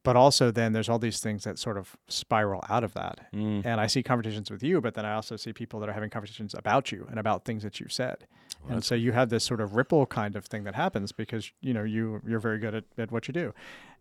But 0.07 0.15
also, 0.15 0.53
then 0.53 0.73
there's 0.73 0.89
all 0.89 1.01
these 1.01 1.19
things 1.19 1.43
that 1.43 1.59
sort 1.59 1.77
of 1.77 1.97
spiral 2.07 2.63
out 2.69 2.85
of 2.85 2.95
that. 2.95 3.27
Mm. 3.35 3.67
And 3.67 3.81
I 3.81 3.89
see 3.89 4.05
conversations 4.05 4.53
with 4.53 4.63
you, 4.63 4.81
but 4.81 4.95
then 4.95 5.05
I 5.05 5.15
also 5.15 5.35
see 5.35 5.53
people 5.53 5.81
that 5.81 5.89
are 5.89 5.93
having 5.93 6.11
conversations 6.11 6.55
about 6.57 6.93
you 6.93 7.09
and 7.11 7.19
about 7.19 7.45
things 7.45 7.65
that 7.65 7.81
you've 7.81 7.93
said. 7.93 8.29
and 8.69 8.85
so 8.85 8.95
you 8.95 9.11
have 9.11 9.31
this 9.31 9.43
sort 9.43 9.61
of 9.61 9.75
ripple 9.75 10.07
kind 10.07 10.37
of 10.37 10.47
thing 10.47 10.63
that 10.63 10.77
happens 10.77 11.11
because 11.11 11.51
you 11.61 11.75
know 11.75 11.83
you 11.83 12.23
you're 12.25 12.39
very 12.39 12.61
good 12.61 12.77
at, 12.77 12.85
at 12.97 13.11
what 13.11 13.27
you 13.27 13.35
do, 13.35 13.53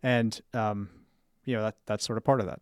and 0.04 0.42
um, 0.54 0.90
you 1.46 1.56
know 1.56 1.64
that 1.64 1.76
that's 1.86 2.06
sort 2.06 2.18
of 2.18 2.24
part 2.24 2.40
of 2.40 2.48
that. 2.48 2.60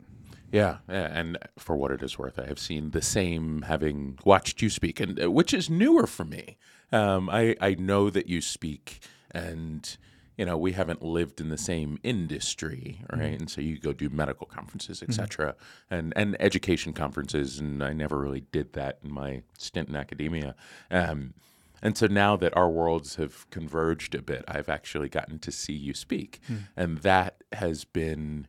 Yeah, 0.51 0.77
yeah, 0.87 1.09
and 1.11 1.37
for 1.57 1.75
what 1.75 1.89
it 1.89 2.03
is 2.03 2.19
worth, 2.19 2.37
I 2.37 2.45
have 2.45 2.59
seen 2.59 2.91
the 2.91 3.01
same 3.01 3.63
having 3.63 4.19
watched 4.23 4.61
you 4.61 4.69
speak, 4.69 4.99
and 4.99 5.19
uh, 5.23 5.31
which 5.31 5.53
is 5.53 5.69
newer 5.69 6.05
for 6.05 6.25
me. 6.25 6.57
Um, 6.91 7.29
I 7.29 7.55
I 7.59 7.73
know 7.73 8.11
that 8.11 8.27
you 8.27 8.39
speak, 8.39 8.99
and 9.31 9.97
you 10.37 10.45
know, 10.45 10.57
we 10.57 10.71
haven't 10.71 11.03
lived 11.03 11.39
in 11.39 11.49
the 11.49 11.57
same 11.57 11.99
industry, 12.03 13.01
right? 13.11 13.39
And 13.39 13.49
so 13.49 13.61
you 13.61 13.77
go 13.79 13.93
do 13.93 14.09
medical 14.09 14.47
conferences, 14.47 15.01
et 15.03 15.13
cetera, 15.13 15.55
and 15.89 16.13
and 16.15 16.35
education 16.39 16.93
conferences, 16.93 17.59
and 17.59 17.83
I 17.83 17.93
never 17.93 18.19
really 18.19 18.41
did 18.51 18.73
that 18.73 18.99
in 19.03 19.11
my 19.11 19.41
stint 19.57 19.89
in 19.89 19.95
academia. 19.95 20.55
Um, 20.91 21.33
and 21.81 21.97
so 21.97 22.07
now 22.07 22.35
that 22.37 22.55
our 22.55 22.69
worlds 22.69 23.15
have 23.15 23.49
converged 23.49 24.15
a 24.15 24.21
bit, 24.21 24.43
I've 24.47 24.69
actually 24.69 25.09
gotten 25.09 25.37
to 25.39 25.51
see 25.51 25.73
you 25.73 25.93
speak, 25.93 26.41
and 26.77 26.99
that 26.99 27.43
has 27.53 27.85
been. 27.85 28.47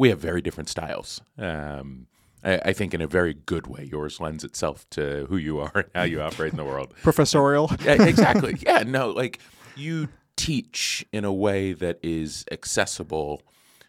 We 0.00 0.08
have 0.08 0.18
very 0.18 0.40
different 0.40 0.70
styles. 0.70 1.20
Um, 1.36 2.06
I, 2.42 2.56
I 2.64 2.72
think 2.72 2.94
in 2.94 3.02
a 3.02 3.06
very 3.06 3.34
good 3.34 3.66
way. 3.66 3.86
Yours 3.92 4.18
lends 4.18 4.44
itself 4.44 4.88
to 4.92 5.26
who 5.28 5.36
you 5.36 5.60
are 5.60 5.72
and 5.74 5.90
how 5.94 6.04
you 6.04 6.22
operate 6.28 6.52
in 6.52 6.56
the 6.56 6.64
world. 6.64 6.94
Professorial. 7.02 7.70
Yeah, 7.84 8.02
exactly. 8.02 8.56
yeah, 8.62 8.82
no, 8.86 9.10
like 9.10 9.40
you 9.76 10.08
teach 10.36 11.04
in 11.12 11.26
a 11.26 11.32
way 11.34 11.74
that 11.74 11.98
is 12.02 12.46
accessible. 12.50 13.42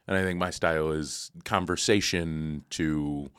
And 0.05 0.17
I 0.17 0.23
think 0.23 0.37
my 0.37 0.49
style 0.49 0.91
is 0.91 1.31
conversation 1.45 2.65
to 2.71 3.31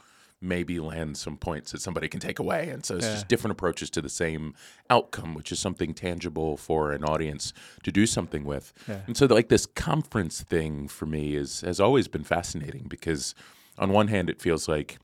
maybe 0.43 0.81
land 0.81 1.17
some 1.17 1.37
points 1.37 1.73
that 1.73 1.81
somebody 1.81 2.09
can 2.09 2.21
take 2.21 2.39
away. 2.39 2.69
And 2.71 2.85
so 2.85 2.97
it's 2.97 3.07
Yeah. 3.07 3.15
just 3.15 3.29
different 3.29 3.53
approaches 3.53 3.91
to 3.91 4.03
the 4.03 4.09
same 4.09 4.55
outcome, 4.91 5.35
which 5.35 5.53
is 5.53 5.59
something 5.59 5.95
tangible 5.95 6.57
for 6.57 6.93
an 6.93 7.05
audience 7.05 7.53
to 7.85 7.93
do 7.93 8.07
something 8.07 8.45
with. 8.45 8.73
Yeah. 8.89 9.01
And 9.07 9.17
so 9.17 9.27
like 9.27 9.49
this 9.49 9.67
conference 9.67 10.43
thing 10.43 10.89
for 10.89 11.07
me 11.07 11.37
is 11.37 11.61
has 11.63 11.81
always 11.81 12.09
been 12.09 12.25
fascinating 12.25 12.87
because 12.89 13.35
on 13.79 13.91
one 13.91 14.09
hand 14.09 14.29
it 14.29 14.41
feels 14.41 14.69
like 14.69 14.99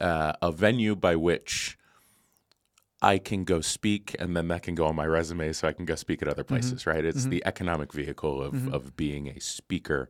uh, 0.00 0.32
a 0.40 0.50
venue 0.50 0.94
by 0.96 1.16
which 1.16 1.76
I 3.00 3.18
can 3.18 3.44
go 3.44 3.60
speak, 3.60 4.16
and 4.18 4.36
then 4.36 4.48
that 4.48 4.62
can 4.62 4.74
go 4.74 4.86
on 4.86 4.96
my 4.96 5.06
resume, 5.06 5.52
so 5.52 5.68
I 5.68 5.72
can 5.72 5.84
go 5.84 5.94
speak 5.94 6.20
at 6.20 6.28
other 6.28 6.42
mm-hmm. 6.42 6.54
places. 6.54 6.86
Right? 6.86 7.04
It's 7.04 7.20
mm-hmm. 7.20 7.30
the 7.30 7.42
economic 7.46 7.92
vehicle 7.92 8.42
of 8.42 8.54
mm-hmm. 8.54 8.74
of 8.74 8.96
being 8.96 9.28
a 9.28 9.40
speaker, 9.40 10.08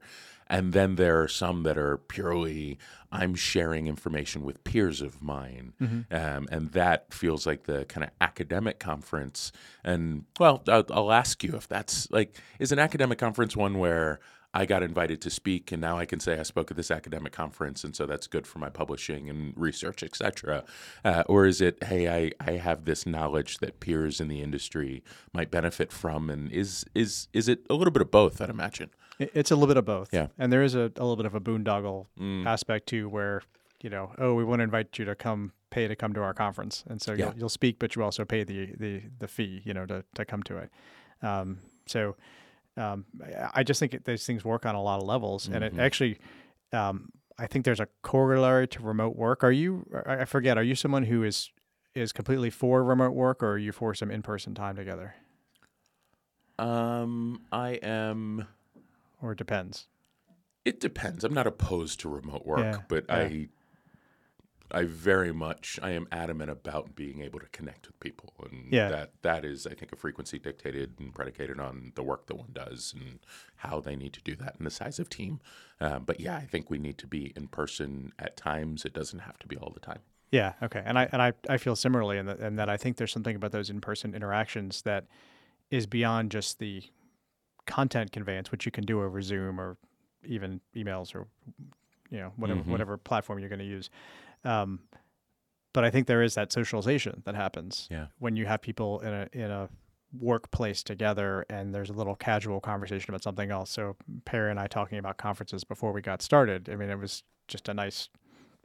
and 0.49 0.73
then 0.73 0.97
there 0.97 1.21
are 1.23 1.29
some 1.29 1.63
that 1.65 1.77
are 1.79 1.97
purely 1.97 2.79
I'm 3.11 3.35
sharing 3.35 3.87
information 3.87 4.45
with 4.45 4.65
peers 4.65 5.01
of 5.01 5.23
mine, 5.23 5.73
um, 6.11 6.47
and 6.51 6.73
that 6.73 7.15
feels 7.15 7.47
like 7.47 7.65
the 7.65 7.85
kind 7.87 8.05
of 8.05 8.11
academic 8.21 8.79
conference. 8.79 9.51
And 9.83 10.25
well, 10.39 10.63
I'll, 10.69 10.85
I'll 10.91 11.13
ask 11.13 11.43
you 11.43 11.55
if 11.57 11.67
that's 11.69 12.11
like 12.11 12.37
is 12.59 12.73
an 12.73 12.79
academic 12.79 13.19
conference 13.19 13.57
one 13.57 13.79
where 13.79 14.21
I 14.55 14.65
got 14.65 14.83
invited 14.83 15.21
to 15.23 15.31
speak, 15.31 15.73
and 15.73 15.81
now 15.81 15.99
I 15.99 16.07
can 16.07 16.21
say 16.21 16.39
I 16.39 16.43
spoke 16.43 16.71
at 16.71 16.77
this 16.77 16.91
academic 16.91 17.33
conference, 17.33 17.85
and 17.85 17.95
so 17.95 18.07
that's 18.07 18.27
good 18.27 18.47
for 18.47 18.59
my 18.59 18.71
publishing 18.71 19.29
and 19.29 19.53
research, 19.57 20.03
et 20.03 20.17
cetera. 20.17 20.65
Uh, 21.05 21.23
or 21.29 21.47
is 21.47 21.61
it, 21.61 21.83
hey, 21.85 22.09
I, 22.09 22.33
I 22.41 22.53
have 22.53 22.87
this 22.87 23.07
knowledge 23.07 23.59
that 23.59 23.81
peers 23.81 24.21
in 24.21 24.29
the 24.29 24.41
industry 24.43 25.03
might 25.35 25.51
benefit 25.51 25.93
from, 25.93 26.31
and 26.31 26.51
is 26.51 26.85
is 26.95 27.29
is 27.33 27.47
it 27.49 27.67
a 27.69 27.75
little 27.75 27.93
bit 27.93 28.03
of 28.03 28.11
both? 28.11 28.41
I'd 28.41 28.51
imagine. 28.51 28.91
It- 29.19 29.31
It's 29.35 29.51
a 29.51 29.55
little 29.55 29.69
bit 29.69 29.77
of 29.77 29.85
both. 29.85 30.13
Yeah. 30.13 30.29
And 30.39 30.53
there 30.53 30.63
is 30.63 30.75
a, 30.75 30.83
a 30.97 31.03
little 31.05 31.17
bit 31.17 31.27
of 31.27 31.35
a 31.35 31.41
boondoggle 31.41 32.07
aspect 32.47 32.87
too, 32.87 33.09
where, 33.09 33.43
you 33.83 33.91
know, 33.91 34.13
oh, 34.19 34.35
we 34.35 34.45
want 34.45 34.61
to 34.61 34.65
invite 34.65 34.99
you 34.99 35.05
to 35.05 35.15
come 35.15 35.53
pay 35.71 35.87
to 35.89 35.95
come 35.97 36.13
to 36.15 36.21
our 36.23 36.33
conference. 36.35 36.85
And 36.89 37.01
so 37.03 37.13
Yeah. 37.13 37.27
you'll, 37.27 37.35
you'll 37.41 37.49
speak, 37.49 37.79
but 37.79 37.95
you 37.97 38.03
also 38.03 38.25
pay 38.25 38.45
the, 38.45 38.75
the, 38.79 39.03
the 39.19 39.29
fee, 39.29 39.61
you 39.65 39.75
know, 39.75 39.87
to, 39.87 40.05
to 40.15 40.25
come 40.25 40.43
to 40.45 40.57
it. 40.59 40.71
Um, 41.23 41.59
so 41.87 42.17
um, 42.77 43.05
I- 43.55 43.65
just 43.65 43.81
think 43.81 43.93
it- 43.95 44.05
these 44.05 44.25
things 44.25 44.45
work 44.45 44.65
on 44.65 44.75
a 44.75 44.83
lot 44.83 45.01
of 45.01 45.07
levels. 45.07 45.49
And 45.49 45.63
it 45.65 45.79
actually, 45.79 46.19
um, 46.73 47.11
I 47.39 47.47
think 47.47 47.65
there's 47.65 47.81
a 47.81 47.89
corollary 48.03 48.67
to 48.69 48.83
remote 48.83 49.15
work. 49.17 49.43
Are 49.45 49.53
you, 49.53 49.85
I 50.07 50.19
I 50.23 50.25
forget, 50.25 50.57
are 50.59 50.63
you 50.63 50.75
someone 50.75 51.05
who 51.05 51.23
is, 51.25 51.51
is 51.95 52.13
completely 52.13 52.51
for 52.51 52.83
remote 52.85 53.13
work 53.15 53.43
or 53.43 53.53
are 53.53 53.59
you 53.59 53.73
for 53.73 53.95
some 53.95 54.11
in-person 54.11 54.55
time 54.55 54.77
together? 54.77 55.15
Um, 56.59 57.43
I 57.53 57.71
am. 57.83 58.47
Or 59.21 59.33
it 59.33 59.39
depends? 59.39 59.87
It 60.65 60.81
depends. 60.81 61.25
I'm 61.25 61.35
not 61.35 61.47
opposed 61.47 62.01
to 62.01 62.09
remote 62.09 62.45
work, 62.47 62.59
Yeah, 62.61 62.79
but 62.89 63.05
yeah. 63.09 63.17
I 63.17 63.49
I 64.71 64.85
very 64.85 65.33
much 65.33 65.79
I 65.83 65.93
am 65.93 66.07
adamant 66.13 66.51
about 66.51 66.95
being 66.95 67.23
able 67.23 67.41
to 67.41 67.47
connect 67.47 67.87
with 67.87 67.99
people, 68.01 68.35
and 68.43 68.71
Yeah. 68.71 68.91
that 68.91 69.13
that 69.23 69.45
is 69.47 69.67
I 69.67 69.73
think 69.73 69.93
a 69.93 69.97
frequency 69.97 70.39
dictated 70.39 70.97
and 70.99 71.15
predicated 71.15 71.59
on 71.59 71.93
the 71.95 72.03
work 72.03 72.27
that 72.27 72.35
one 72.37 72.51
does 72.53 72.93
and 72.95 73.21
how 73.57 73.81
they 73.81 73.97
need 73.97 74.13
to 74.13 74.21
do 74.23 74.37
that 74.37 74.57
and 74.59 74.67
the 74.67 74.71
size 74.71 74.99
of 74.99 75.09
team. 75.09 75.41
Um, 75.81 76.05
but 76.05 76.21
yeah, 76.21 76.37
I 76.37 76.45
think 76.45 76.69
we 76.69 76.77
need 76.79 76.99
to 76.99 77.07
be 77.07 77.33
in 77.35 77.49
person 77.49 78.13
at 78.19 78.37
times. 78.37 78.85
It 78.85 78.93
doesn't 78.93 79.21
have 79.21 79.39
to 79.39 79.47
be 79.47 79.57
all 79.57 79.71
the 79.73 79.81
time. 79.81 80.01
Yeah. 80.31 80.53
Okay. 80.63 80.83
And 80.85 80.99
I 80.99 81.09
and 81.13 81.23
I, 81.23 81.33
I 81.49 81.57
feel 81.57 81.75
similarly 81.75 82.19
in 82.19 82.27
that 82.27 82.39
in 82.41 82.57
that 82.57 82.69
I 82.69 82.77
think 82.77 82.99
there's 82.99 83.13
something 83.13 83.37
about 83.37 83.53
those 83.53 83.71
in 83.71 83.81
person 83.81 84.15
interactions 84.15 84.83
that 84.83 85.07
is 85.71 85.87
beyond 85.87 86.31
just 86.31 86.59
the 86.59 86.83
content 87.69 88.11
conveyance, 88.11 88.51
which 88.51 88.67
you 88.67 88.73
can 88.73 88.85
do 88.85 89.03
over 89.03 89.23
Zoom 89.23 89.61
or 89.61 89.77
even 90.27 90.61
emails 90.75 91.15
or 91.15 91.29
you 92.11 92.19
know 92.19 92.33
whatever 92.37 92.61
Mhm. 92.63 92.67
whatever 92.67 92.97
platform 92.97 93.39
you're 93.39 93.49
going 93.49 93.61
to 93.61 93.65
use. 93.65 93.89
Um, 94.45 94.81
but 95.73 95.85
I 95.85 95.91
think 95.91 96.07
there 96.09 96.23
is 96.23 96.35
that 96.35 96.51
socialization 96.51 97.23
that 97.25 97.35
happens 97.37 97.87
Yeah. 97.91 98.07
when 98.19 98.35
you 98.35 98.47
have 98.47 98.61
people 98.63 98.99
in 99.01 99.13
a 99.13 99.29
in 99.33 99.51
a 99.51 99.69
workplace 100.19 100.83
together 100.83 101.45
and 101.51 101.75
there's 101.75 101.91
a 101.91 101.93
little 101.93 102.17
casual 102.17 102.61
conversation 102.61 103.11
about 103.11 103.23
something 103.23 103.51
else. 103.51 103.71
So 103.71 103.95
Perri 104.25 104.51
and 104.51 104.59
I 104.59 104.67
talking 104.67 104.99
about 104.99 105.19
conferences 105.19 105.65
before 105.65 105.93
we 105.93 106.01
got 106.01 106.23
started. 106.23 106.71
I 106.71 106.77
mean, 106.77 106.89
it 106.89 106.99
was 106.99 107.23
just 107.47 107.69
a 107.69 107.75
nice 107.75 108.09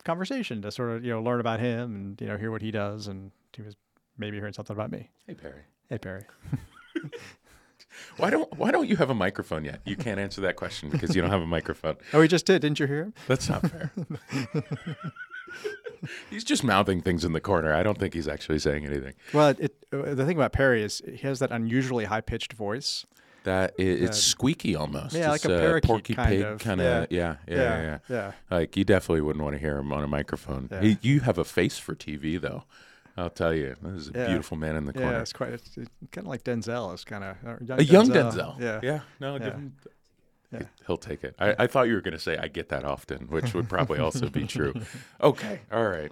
conversation 0.05 0.61
to 0.61 0.71
sort 0.71 0.91
of 0.91 1.03
you 1.03 1.11
know 1.11 1.21
learn 1.21 1.39
about 1.41 1.59
him 1.59 1.95
and 1.95 2.21
you 2.21 2.27
know 2.27 2.37
hear 2.37 2.49
what 2.51 2.61
he 2.61 2.71
does 2.71 3.07
and 3.07 3.31
he 3.55 3.61
was 3.61 3.75
maybe 4.17 4.37
hearing 4.37 4.53
something 4.53 4.75
about 4.75 4.89
me. 4.91 5.09
Hey 5.27 5.33
Perri, 5.35 5.63
Hey 5.89 5.97
Perri. 5.97 6.23
why 8.17 8.29
don't 8.29 8.51
why 8.57 8.71
don't 8.71 8.87
you 8.87 8.95
have 8.97 9.09
a 9.09 9.13
microphone 9.15 9.65
yet? 9.65 9.81
You 9.85 9.95
can't 9.95 10.19
answer 10.19 10.41
that 10.41 10.55
question 10.55 10.89
because 10.89 11.15
you 11.15 11.21
don't 11.21 11.31
have 11.31 11.41
a 11.41 11.47
microphone. 11.47 11.95
Oh, 12.13 12.21
he 12.21 12.27
just 12.27 12.45
did, 12.45 12.61
didn't 12.61 12.79
you 12.79 12.87
hear 12.87 13.03
him? 13.03 13.13
That's 13.27 13.49
not 13.49 13.61
fair. 13.69 13.91
he's 16.29 16.43
just 16.43 16.63
mouthing 16.63 17.01
things 17.01 17.25
in 17.25 17.33
the 17.33 17.41
corner. 17.41 17.73
I 17.73 17.83
don't 17.83 17.97
think 17.97 18.13
he's 18.13 18.27
actually 18.27 18.59
saying 18.59 18.85
anything. 18.85 19.13
Well, 19.33 19.49
it, 19.59 19.75
uh, 19.91 20.13
the 20.13 20.25
thing 20.25 20.37
about 20.37 20.53
Perri 20.53 20.83
is 20.83 21.01
he 21.07 21.17
has 21.27 21.39
that 21.39 21.51
unusually 21.51 22.05
high 22.05 22.21
pitched 22.21 22.53
voice. 22.53 23.05
That 23.43 23.73
it's 23.77 24.17
squeaky 24.19 24.73
almost. 24.75 25.13
Yeah, 25.13 25.33
it's 25.33 25.43
like 25.43 25.53
a 25.53 25.59
parakeet 25.59 25.87
porky 25.89 26.13
kind 26.15 26.29
pig 26.29 26.41
of. 26.43 26.59
kind 26.59 26.79
of. 26.79 27.11
Yeah. 27.11 27.35
Yeah, 27.45 27.55
yeah, 27.55 27.81
yeah, 27.81 27.97
yeah. 28.09 28.31
Like 28.49 28.77
you 28.77 28.85
definitely 28.85 29.19
wouldn't 29.19 29.43
want 29.43 29.55
to 29.55 29.59
hear 29.59 29.77
him 29.77 29.91
on 29.91 30.01
a 30.03 30.07
microphone. 30.07 30.69
You 31.01 31.19
have 31.21 31.37
a 31.37 31.43
face 31.43 31.77
for 31.77 31.93
TV 31.93 32.39
though. 32.39 32.63
I'll 33.15 33.29
tell 33.29 33.53
you, 33.53 33.75
this 33.81 34.01
is 34.01 34.09
a 34.09 34.11
Yeah. 34.17 34.27
beautiful 34.27 34.57
man 34.57 34.75
in 34.75 34.85
the 34.85 34.93
corner. 34.93 35.11
Yeah, 35.11 35.21
it's 35.21 35.33
quite. 35.33 35.53
It's, 35.53 35.75
kind 36.11 36.25
of 36.25 36.27
like 36.27 36.43
Denzel. 36.43 36.93
It's 36.93 37.03
kind 37.03 37.23
of 37.23 37.61
young 37.67 37.79
a 37.79 37.83
young 37.83 38.07
Denzel. 38.09 38.59
Yeah. 38.59 38.79
Yeah. 38.81 38.99
No. 39.19 39.33
Yeah. 39.33 39.39
Give 39.43 39.53
him, 39.53 39.73
Yeah. 40.51 40.61
He'll 40.87 40.97
take 40.97 41.23
it. 41.23 41.35
I, 41.39 41.55
I 41.59 41.67
thought 41.67 41.87
you 41.87 41.93
were 41.93 42.01
going 42.01 42.13
to 42.15 42.19
say 42.19 42.37
I 42.37 42.47
get 42.47 42.69
that 42.69 42.83
often, 42.85 43.27
which 43.27 43.53
would 43.53 43.69
probably 43.69 43.99
also 43.99 44.29
be 44.29 44.45
true. 44.45 44.73
Okay. 45.21 45.61
All 45.71 45.87
right. 45.87 46.11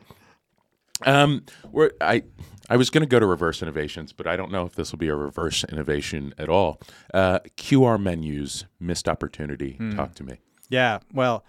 Um, 1.04 1.44
we're, 1.72 1.92
I 2.00 2.24
I 2.70 2.78
was 2.78 2.90
going 2.92 3.02
to 3.02 3.08
go 3.08 3.20
to 3.20 3.26
reverse 3.26 3.62
innovations, 3.64 4.14
but 4.14 4.28
I 4.28 4.36
don't 4.36 4.52
know 4.52 4.66
if 4.66 4.76
this 4.76 4.92
will 4.92 5.00
be 5.00 5.08
a 5.10 5.16
reverse 5.16 5.64
innovation 5.64 6.34
at 6.38 6.48
all. 6.48 6.80
Uh, 7.14 7.40
QR 7.58 8.00
menus, 8.02 8.66
missed 8.80 9.10
opportunity. 9.10 9.74
Hmm. 9.74 9.96
Talk 9.96 10.14
to 10.16 10.24
me. 10.24 10.40
Yeah. 10.70 11.00
Well, 11.12 11.44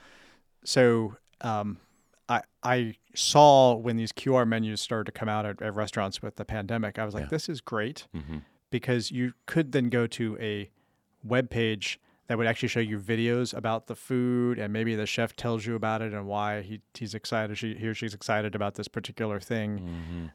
so 0.65 1.17
um, 1.43 1.77
I 2.33 2.40
I 2.62 2.95
saw 3.14 3.75
when 3.75 3.97
these 3.97 4.12
QR 4.12 4.47
menus 4.47 4.81
started 4.81 5.07
to 5.12 5.12
come 5.12 5.29
out 5.29 5.45
at, 5.47 5.61
at 5.62 5.75
restaurants 5.75 6.23
with 6.23 6.37
the 6.37 6.45
pandemic. 6.45 6.99
I 6.99 7.05
was 7.05 7.14
like, 7.14 7.25
Yeah. 7.25 7.29
this 7.37 7.49
is 7.49 7.61
great 7.61 8.07
hmm 8.12 8.38
because 8.71 9.11
you 9.11 9.35
could 9.45 9.73
then 9.73 9.90
go 9.90 10.07
to 10.07 10.38
a 10.40 10.71
web 11.23 11.51
page 11.51 12.01
that 12.29 12.38
would 12.38 12.47
actually 12.47 12.68
show 12.68 12.81
you 12.81 12.99
videos 12.99 13.53
about 13.53 13.87
the 13.87 13.95
food 13.95 14.59
and 14.59 14.73
maybe 14.73 14.95
the 14.95 15.05
chef 15.05 15.37
tells 15.37 15.66
you 15.66 15.75
about 15.75 16.01
it 16.01 16.14
and 16.14 16.27
why 16.27 16.62
he, 16.62 16.81
he's 16.95 17.14
excited 17.14 17.59
she, 17.59 17.75
he 17.75 17.87
or 17.88 17.95
she's 17.95 18.14
excited 18.14 18.55
about 18.55 18.77
this 18.77 18.88
particular 18.88 19.38
thing 19.40 19.79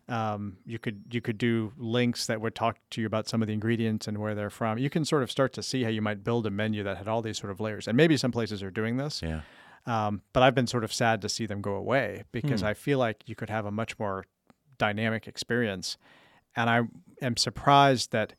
hmm 0.08 0.14
um, 0.14 0.58
you 0.68 0.78
could 0.78 1.02
you 1.12 1.20
could 1.20 1.40
do 1.40 1.74
links 1.78 2.28
that 2.28 2.40
would 2.40 2.54
talk 2.54 2.78
to 2.92 3.02
you 3.02 3.08
about 3.08 3.28
some 3.28 3.42
of 3.42 3.48
the 3.48 3.54
ingredients 3.56 4.08
and 4.08 4.20
where 4.20 4.36
they're 4.36 4.52
from 4.52 4.78
you 4.78 4.90
can 4.90 5.04
sort 5.04 5.24
of 5.24 5.32
start 5.32 5.52
to 5.54 5.64
see 5.64 5.82
how 5.84 5.90
you 5.90 6.02
might 6.04 6.24
build 6.24 6.46
a 6.46 6.52
menu 6.52 6.84
that 6.84 6.98
had 6.98 7.08
all 7.08 7.24
these 7.24 7.40
sort 7.40 7.50
of 7.50 7.60
layers 7.60 7.88
and 7.88 7.98
maybe 7.98 8.16
some 8.18 8.32
places 8.32 8.62
are 8.62 8.70
doing 8.72 8.98
this 8.98 9.22
Yeah. 9.24 9.42
Um, 9.88 10.22
but 10.34 10.44
I've 10.44 10.54
been 10.54 10.68
sort 10.68 10.84
of 10.84 10.94
sad 10.94 11.22
to 11.24 11.30
see 11.30 11.46
them 11.48 11.62
go 11.62 11.74
away 11.74 12.24
because 12.32 12.62
Hmm. 12.62 12.68
I 12.68 12.74
feel 12.76 13.00
like 13.00 13.24
you 13.28 13.34
could 13.36 13.50
have 13.50 13.66
a 13.66 13.72
much 13.72 13.98
more 13.98 14.26
dynamic 14.78 15.28
experience. 15.28 15.98
And 16.56 16.70
I 16.70 16.82
am 17.22 17.38
surprised 17.38 18.12
that 18.12 18.34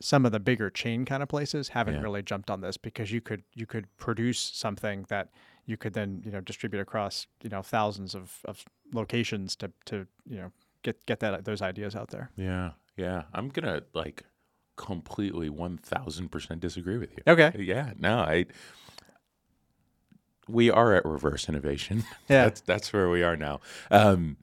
some 0.00 0.26
of 0.26 0.32
the 0.32 0.40
bigger 0.40 0.68
chain 0.70 1.04
kind 1.04 1.22
of 1.22 1.28
places 1.28 1.68
haven't 1.70 1.94
Yeah. 1.94 2.02
really 2.02 2.22
jumped 2.22 2.50
on 2.50 2.60
this 2.60 2.76
because 2.76 3.10
you 3.12 3.20
could 3.20 3.42
you 3.54 3.66
could 3.66 3.86
produce 3.96 4.38
something 4.40 5.06
that 5.08 5.30
you 5.64 5.76
could 5.76 5.92
then 5.94 6.22
you 6.24 6.30
know 6.32 6.40
distribute 6.40 6.80
across 6.80 7.26
you 7.42 7.48
know 7.50 7.62
thousands 7.62 8.14
of, 8.14 8.38
of 8.44 8.64
locations 8.92 9.54
to 9.56 9.70
to 9.86 10.06
you 10.28 10.36
know 10.38 10.52
get 10.82 11.04
get 11.06 11.20
that 11.20 11.44
those 11.44 11.62
ideas 11.62 11.94
out 11.94 12.10
there. 12.10 12.30
Yeah. 12.36 12.72
Yeah. 12.96 13.22
I'm 13.32 13.48
gonna 13.48 13.82
like 13.94 14.24
completely 14.76 15.48
one 15.48 15.78
thousand 15.78 16.30
percent 16.30 16.60
disagree 16.60 16.98
with 16.98 17.12
you. 17.12 17.22
Okay. 17.26 17.52
Yeah. 17.58 17.92
No. 17.98 18.18
I. 18.18 18.46
We 20.48 20.70
are 20.70 20.94
at 20.94 21.04
reverse 21.04 21.48
innovation. 21.48 22.04
Yeah. 22.28 22.44
that's 22.44 22.60
that's 22.62 22.92
where 22.92 23.08
we 23.08 23.22
are 23.22 23.36
now. 23.36 23.60
Um, 23.90 24.36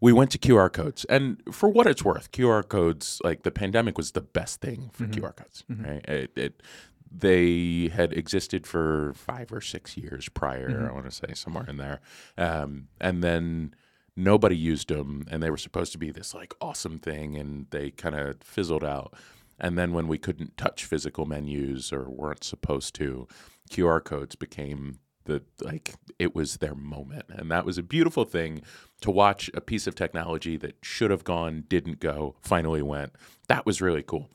we 0.00 0.12
went 0.12 0.30
to 0.32 0.38
QR 0.38 0.70
codes, 0.72 1.04
and 1.06 1.42
for 1.52 1.68
what 1.68 1.86
it's 1.86 2.04
worth, 2.04 2.30
QR 2.32 2.66
codes 2.68 3.20
like 3.24 3.42
the 3.44 3.50
pandemic 3.50 3.96
was 3.96 4.12
the 4.12 4.20
best 4.20 4.60
thing 4.60 4.90
for 4.92 5.04
QR 5.06 5.34
codes. 5.34 5.64
Right? 5.68 6.04
It, 6.08 6.32
it 6.36 6.62
they 7.10 7.88
had 7.94 8.12
existed 8.12 8.66
for 8.66 9.12
five 9.14 9.52
or 9.52 9.60
six 9.60 9.96
years 9.96 10.28
prior. 10.28 10.88
I 10.90 10.92
want 10.92 11.06
to 11.06 11.10
say 11.12 11.32
somewhere 11.34 11.64
in 11.68 11.76
there, 11.78 12.00
um, 12.36 12.88
and 13.00 13.22
then 13.22 13.74
nobody 14.16 14.56
used 14.56 14.88
them, 14.88 15.26
and 15.30 15.42
they 15.42 15.50
were 15.50 15.56
supposed 15.56 15.92
to 15.92 15.98
be 15.98 16.10
this 16.10 16.34
like 16.34 16.54
awesome 16.60 16.98
thing, 16.98 17.36
and 17.36 17.66
they 17.70 17.90
kind 17.90 18.14
of 18.14 18.42
fizzled 18.42 18.84
out. 18.84 19.14
And 19.58 19.78
then 19.78 19.92
when 19.92 20.08
we 20.08 20.18
couldn't 20.18 20.56
touch 20.58 20.84
physical 20.84 21.24
menus 21.24 21.92
or 21.92 22.10
weren't 22.10 22.44
supposed 22.44 22.94
to, 22.96 23.26
QR 23.70 24.04
codes 24.04 24.34
became 24.36 24.98
the 25.26 25.42
like 25.60 25.94
it 26.18 26.34
was 26.34 26.56
their 26.56 26.74
moment 26.74 27.26
and 27.28 27.50
that 27.50 27.64
was 27.64 27.78
a 27.78 27.82
beautiful 27.82 28.24
thing 28.24 28.62
to 29.00 29.10
watch 29.10 29.50
a 29.54 29.60
piece 29.60 29.86
of 29.86 29.94
technology 29.94 30.56
that 30.56 30.76
should 30.82 31.10
have 31.10 31.24
gone 31.24 31.64
didn't 31.68 32.00
go 32.00 32.34
finally 32.40 32.82
went 32.82 33.12
that 33.48 33.66
was 33.66 33.80
really 33.80 34.02
cool 34.02 34.28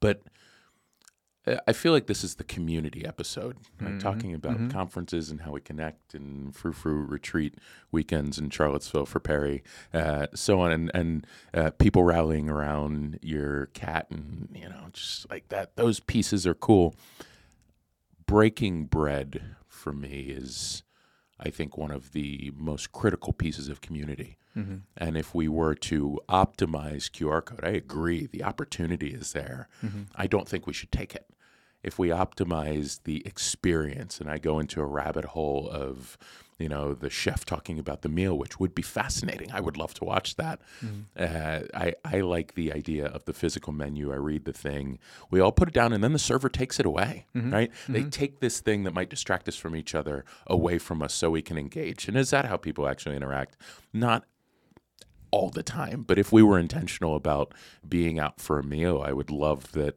but 0.00 0.22
uh, 1.48 1.56
I 1.66 1.72
feel 1.72 1.92
like 1.92 2.06
this 2.06 2.24
is 2.24 2.34
the 2.34 2.44
community 2.44 3.06
episode, 3.06 3.56
right? 3.80 3.98
talking 4.00 4.34
about 4.34 4.70
conferences 4.70 5.30
and 5.30 5.42
how 5.42 5.52
we 5.52 5.60
connect, 5.60 6.14
and 6.14 6.54
frou 6.54 6.72
frou 6.72 7.02
retreat 7.04 7.54
weekends 7.90 8.38
in 8.38 8.50
Charlottesville 8.50 9.06
for 9.06 9.20
Perri, 9.20 9.62
uh, 9.94 10.26
so 10.34 10.60
on, 10.60 10.72
and 10.72 10.90
and 10.94 11.26
uh, 11.54 11.70
people 11.78 12.02
rallying 12.02 12.48
around 12.50 13.18
your 13.22 13.66
cat, 13.66 14.06
and 14.10 14.48
you 14.54 14.68
know, 14.68 14.88
just 14.92 15.30
like 15.30 15.48
that. 15.48 15.76
Those 15.76 16.00
pieces 16.00 16.46
are 16.46 16.54
cool. 16.54 16.94
Breaking 18.26 18.84
bread 18.84 19.56
for 19.78 19.92
me 19.92 20.26
is, 20.28 20.82
I 21.40 21.50
think, 21.50 21.78
one 21.78 21.90
of 21.90 22.12
the 22.12 22.52
most 22.56 22.92
critical 22.92 23.32
pieces 23.32 23.68
of 23.68 23.80
community. 23.80 24.36
Mm-hmm. 24.56 24.76
And 24.96 25.16
if 25.16 25.34
we 25.34 25.48
were 25.48 25.74
to 25.74 26.20
optimize 26.28 27.10
QR 27.10 27.44
code, 27.44 27.64
I 27.64 27.70
agree, 27.70 28.26
the 28.26 28.44
opportunity 28.44 29.08
is 29.08 29.32
there. 29.32 29.68
Mm-hmm. 29.84 30.02
I 30.16 30.26
don't 30.26 30.48
think 30.48 30.66
we 30.66 30.72
should 30.72 30.92
take 30.92 31.14
it. 31.14 31.26
If 31.82 31.98
we 31.98 32.08
optimize 32.08 33.04
the 33.04 33.24
experience, 33.24 34.20
and 34.20 34.28
I 34.28 34.38
go 34.38 34.58
into 34.58 34.80
a 34.80 34.86
rabbit 34.86 35.26
hole 35.26 35.68
of, 35.70 36.18
you 36.58 36.68
know, 36.68 36.92
the 36.92 37.08
chef 37.08 37.44
talking 37.44 37.78
about 37.78 38.02
the 38.02 38.08
meal, 38.08 38.36
which 38.36 38.58
would 38.58 38.74
be 38.74 38.82
fascinating. 38.82 39.50
I 39.52 39.60
would 39.60 39.76
love 39.76 39.94
to 39.94 40.04
watch 40.04 40.36
that. 40.36 40.60
Mm-hmm. 40.84 41.00
Uh, 41.16 41.60
I, 41.72 41.94
I 42.04 42.20
like 42.20 42.54
the 42.54 42.72
idea 42.72 43.06
of 43.06 43.24
the 43.26 43.32
physical 43.32 43.72
menu. 43.72 44.12
I 44.12 44.16
read 44.16 44.44
the 44.44 44.52
thing. 44.52 44.98
We 45.30 45.40
all 45.40 45.52
put 45.52 45.68
it 45.68 45.74
down, 45.74 45.92
and 45.92 46.02
then 46.02 46.12
the 46.12 46.18
server 46.18 46.48
takes 46.48 46.80
it 46.80 46.86
away, 46.86 47.26
mm-hmm. 47.34 47.52
right? 47.52 47.70
They 47.88 48.00
mm-hmm. 48.00 48.08
take 48.10 48.40
this 48.40 48.60
thing 48.60 48.82
that 48.84 48.94
might 48.94 49.08
distract 49.08 49.48
us 49.48 49.56
from 49.56 49.76
each 49.76 49.94
other 49.94 50.24
away 50.46 50.78
from 50.78 51.00
us 51.02 51.14
so 51.14 51.30
we 51.30 51.42
can 51.42 51.58
engage. 51.58 52.08
And 52.08 52.16
is 52.16 52.30
that 52.30 52.46
how 52.46 52.56
people 52.56 52.88
actually 52.88 53.16
interact? 53.16 53.56
Not 53.92 54.24
all 55.30 55.50
the 55.50 55.62
time. 55.62 56.02
But 56.02 56.18
if 56.18 56.32
we 56.32 56.42
were 56.42 56.58
intentional 56.58 57.14
about 57.14 57.54
being 57.88 58.18
out 58.18 58.40
for 58.40 58.58
a 58.58 58.64
meal, 58.64 59.02
I 59.04 59.12
would 59.12 59.30
love 59.30 59.72
that 59.72 59.96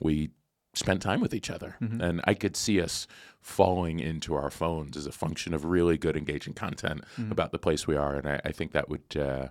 we 0.00 0.30
spent 0.74 1.02
time 1.02 1.20
with 1.20 1.34
each 1.34 1.50
other. 1.50 1.76
Mm-hmm. 1.80 2.00
And 2.00 2.20
I 2.24 2.34
could 2.34 2.56
see 2.56 2.80
us 2.80 3.06
falling 3.40 4.00
into 4.00 4.34
our 4.34 4.50
phones 4.50 4.96
as 4.96 5.06
a 5.06 5.12
function 5.12 5.52
of 5.52 5.64
really 5.64 5.98
good, 5.98 6.16
engaging 6.16 6.54
content 6.54 7.04
mm-hmm. 7.16 7.32
about 7.32 7.52
the 7.52 7.58
place 7.58 7.86
we 7.86 7.96
are. 7.96 8.14
And 8.14 8.28
I, 8.28 8.40
I 8.44 8.52
think 8.52 8.72
that 8.72 8.88
would 8.88 9.16
uh, 9.16 9.48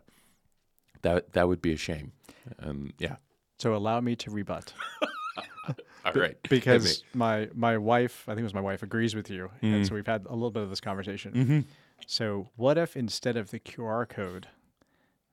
that 1.01 1.33
that 1.33 1.47
would 1.47 1.61
be 1.61 1.73
a 1.73 1.77
shame. 1.77 2.13
And 2.57 2.93
yeah, 2.97 3.17
So 3.59 3.75
allow 3.75 4.01
me 4.01 4.15
to 4.17 4.31
rebut 4.31 4.73
all 6.05 6.13
right. 6.13 6.37
Because 6.49 7.03
my 7.13 7.49
my 7.53 7.77
wife, 7.77 8.23
I 8.27 8.31
think 8.31 8.41
it 8.41 8.43
was 8.43 8.53
my 8.53 8.61
wife, 8.61 8.83
agrees 8.83 9.15
with 9.15 9.29
you, 9.29 9.49
and 9.61 9.73
mm-hmm. 9.75 9.83
so 9.83 9.95
we've 9.95 10.07
had 10.07 10.25
a 10.25 10.33
little 10.33 10.51
bit 10.51 10.63
of 10.63 10.69
this 10.69 10.81
conversation. 10.81 11.33
So 12.07 12.49
what 12.55 12.77
if 12.77 12.95
instead 12.95 13.37
of 13.37 13.51
the 13.51 13.59
QR 13.59 14.09
code 14.09 14.47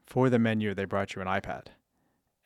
for 0.04 0.28
the 0.28 0.38
menu, 0.38 0.74
they 0.74 0.84
brought 0.84 1.14
you 1.14 1.22
an 1.22 1.28
iPad, 1.28 1.68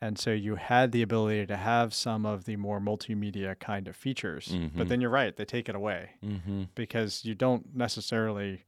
and 0.03 0.19
so 0.19 0.31
you 0.31 0.55
had 0.55 0.91
the 0.91 1.01
ability 1.01 1.45
to 1.45 1.55
have 1.55 1.93
some 1.93 2.25
of 2.25 2.43
the 2.43 2.57
more 2.57 2.81
multimedia 2.81 3.57
kind 3.57 3.87
of 3.87 3.95
features, 3.95 4.53
but 4.75 4.89
then 4.89 4.99
you're 4.99 5.09
right, 5.09 5.33
they 5.33 5.45
take 5.45 5.69
it 5.69 5.75
away 5.75 6.09
mm-hmm. 6.21 6.63
because 6.75 7.23
you 7.23 7.35
don't 7.35 7.73
necessarily 7.73 8.65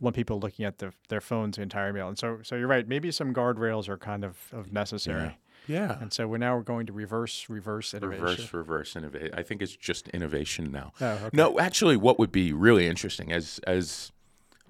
want 0.00 0.14
people 0.14 0.38
looking 0.38 0.64
at 0.64 0.78
the, 0.78 0.92
their 1.08 1.20
phones 1.20 1.56
the 1.56 1.62
entire 1.62 1.92
meal. 1.92 2.06
And 2.06 2.16
so, 2.16 2.38
so 2.44 2.54
you're 2.54 2.68
right. 2.68 2.86
Maybe 2.86 3.10
some 3.10 3.34
guardrails 3.34 3.88
are 3.88 3.98
kind 3.98 4.24
of, 4.24 4.36
of 4.52 4.72
necessary. 4.72 5.36
Yeah. 5.66 5.98
And 6.00 6.12
so 6.12 6.28
we're 6.28 6.38
now 6.38 6.54
we're 6.56 6.62
going 6.62 6.86
to 6.86 6.92
reverse 6.92 7.46
reverse 7.48 7.92
innovation. 7.92 8.24
Reverse, 8.24 8.54
reverse 8.54 8.94
innovate. 8.94 9.32
I 9.34 9.42
think 9.42 9.62
it's 9.62 9.74
just 9.74 10.06
innovation 10.10 10.70
now. 10.70 10.92
Oh, 11.00 11.06
okay. 11.06 11.30
No, 11.32 11.58
actually, 11.58 11.96
what 11.96 12.20
would 12.20 12.30
be 12.30 12.52
really 12.52 12.86
interesting 12.86 13.32
as 13.32 13.58
as 13.66 14.12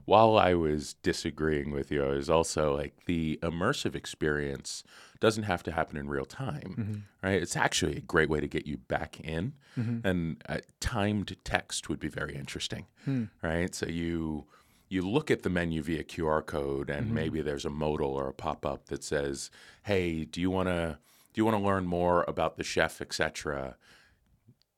while 0.07 0.39
I 0.39 0.55
was 0.55 0.95
disagreeing 1.03 1.73
with 1.73 1.91
you, 1.91 2.03
I 2.03 2.15
was 2.15 2.31
also 2.31 2.75
like 2.75 2.95
the 3.05 3.39
immersive 3.43 3.95
experience 3.95 4.85
doesn't 5.21 5.45
have 5.45 5.63
to 5.65 5.73
happen 5.73 5.97
in 5.97 6.09
real 6.09 6.25
time, 6.25 6.75
mm-hmm. 6.79 6.95
right? 7.27 7.43
It's 7.43 7.57
actually 7.57 7.97
a 7.97 8.01
great 8.01 8.29
way 8.29 8.41
to 8.41 8.49
get 8.49 8.67
you 8.67 8.77
back 8.77 9.21
in, 9.21 9.55
mm-hmm. 9.79 10.07
and 10.07 10.43
uh, 10.49 10.59
timed 10.81 11.37
text 11.45 11.89
would 11.89 12.01
be 12.01 12.09
very 12.09 12.35
interesting, 12.35 12.87
hmm. 13.05 13.25
right? 13.43 13.75
So 13.75 13.87
you 13.87 14.47
you 14.89 15.03
look 15.03 15.31
at 15.31 15.43
the 15.43 15.51
menu 15.51 15.83
via 15.83 16.05
QR 16.05 16.45
code, 16.45 16.91
and 16.91 17.07
mm-hmm. 17.07 17.15
maybe 17.15 17.43
there's 17.43 17.65
a 17.65 17.71
modal 17.71 18.11
or 18.15 18.29
a 18.29 18.35
pop 18.35 18.65
up 18.65 18.87
that 18.87 19.03
says, 19.03 19.51
"Hey, 19.85 20.25
do 20.25 20.41
you 20.41 20.51
want 20.51 20.69
to 20.69 20.99
do 21.33 21.41
you 21.41 21.45
want 21.45 21.57
to 21.57 21.65
learn 21.65 21.87
more 21.87 22.25
about 22.29 22.57
the 22.57 22.65
chef, 22.65 23.01
etc." 23.01 23.77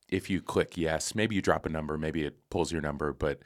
If 0.08 0.30
you 0.30 0.40
click 0.40 0.78
yes, 0.78 1.14
maybe 1.14 1.34
you 1.34 1.42
drop 1.42 1.66
a 1.66 1.68
number, 1.68 1.98
maybe 1.98 2.24
it 2.24 2.48
pulls 2.48 2.72
your 2.72 2.80
number, 2.80 3.12
but 3.12 3.40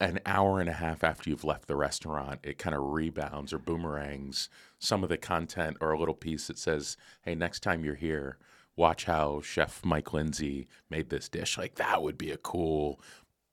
an 0.00 0.20
hour 0.24 0.60
and 0.60 0.68
a 0.68 0.74
half 0.74 1.02
after 1.02 1.28
you've 1.28 1.44
left 1.44 1.66
the 1.66 1.76
restaurant, 1.76 2.40
it 2.42 2.58
kind 2.58 2.74
of 2.74 2.82
rebounds 2.82 3.52
or 3.52 3.58
boomerangs 3.58 4.48
some 4.78 5.02
of 5.02 5.08
the 5.08 5.16
content 5.16 5.76
or 5.80 5.92
a 5.92 5.98
little 5.98 6.14
piece 6.14 6.46
that 6.46 6.58
says, 6.58 6.96
"Hey, 7.22 7.34
next 7.34 7.60
time 7.60 7.84
you're 7.84 7.94
here, 7.94 8.38
watch 8.76 9.04
how 9.04 9.40
Chef 9.40 9.84
Mike 9.84 10.12
Lindsay 10.12 10.68
made 10.88 11.10
this 11.10 11.28
dish." 11.28 11.58
Like 11.58 11.74
that 11.76 12.02
would 12.02 12.16
be 12.16 12.30
a 12.30 12.36
cool 12.36 13.00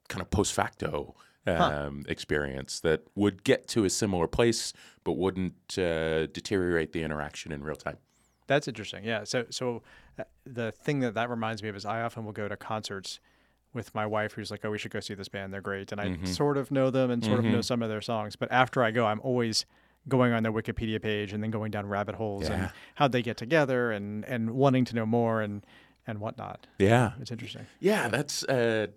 kind 0.08 0.22
of 0.22 0.30
post 0.30 0.54
facto 0.54 1.16
um, 1.48 2.04
experience 2.08 2.80
that 2.82 3.02
would 3.16 3.44
get 3.44 3.68
to 3.70 3.86
a 3.86 3.90
similar 3.90 4.28
place, 4.28 4.74
but 5.04 5.14
wouldn't 5.14 5.78
uh, 5.78 6.28
deteriorate 6.28 6.92
the 6.92 7.04
interaction 7.04 7.52
in 7.52 7.64
real 7.64 7.76
time. 7.76 7.98
That's 8.48 8.68
interesting. 8.68 9.04
Yeah. 9.04 9.24
So 9.24 9.46
so 9.50 9.82
uh, 10.20 10.24
the 10.46 10.72
thing 10.72 11.00
that 11.00 11.16
that 11.16 11.30
reminds 11.30 11.64
me 11.64 11.70
of 11.70 11.76
is 11.76 11.86
I 11.86 12.02
often 12.02 12.26
will 12.26 12.32
go 12.32 12.48
to 12.48 12.56
concerts 12.56 13.20
with 13.76 13.94
my 13.94 14.06
wife 14.08 14.34
who's 14.34 14.50
like, 14.50 14.66
"Oh, 14.66 14.72
we 14.72 14.78
should 14.80 14.92
go 14.92 15.00
see 15.02 15.14
this 15.14 15.28
band. 15.28 15.54
They're 15.54 15.62
great." 15.62 15.92
And 15.92 16.02
I 16.02 16.06
Mm-hmm. 16.08 16.26
sort 16.26 16.58
of 16.58 16.72
know 16.72 16.90
them 16.90 17.12
and 17.12 17.24
sort 17.24 17.40
of 17.40 17.46
know 17.46 17.62
some 17.62 17.84
of 17.84 17.90
their 17.90 18.02
songs, 18.02 18.36
but 18.36 18.52
after 18.52 18.84
I 18.84 18.90
go, 18.92 19.06
I'm 19.06 19.20
always 19.22 19.66
going 20.08 20.34
on 20.34 20.44
their 20.44 20.52
Wikipedia 20.54 21.02
page 21.02 21.34
and 21.34 21.44
then 21.44 21.50
going 21.52 21.72
down 21.72 21.88
rabbit 21.88 22.16
holes 22.16 22.48
Yeah. 22.48 22.54
and 22.56 22.70
how'd 22.96 23.12
they 23.12 23.22
get 23.22 23.38
together 23.38 23.92
and 23.92 24.24
and 24.26 24.52
wanting 24.52 24.86
to 24.86 24.96
know 24.96 25.06
more 25.06 25.42
and 25.42 25.66
and 26.08 26.20
whatnot. 26.20 26.68
Yeah, 26.80 27.14
It's 27.20 27.32
interesting. 27.32 27.66
Yeah, 27.80 28.08
that's. 28.10 28.44
Uh, 28.44 28.88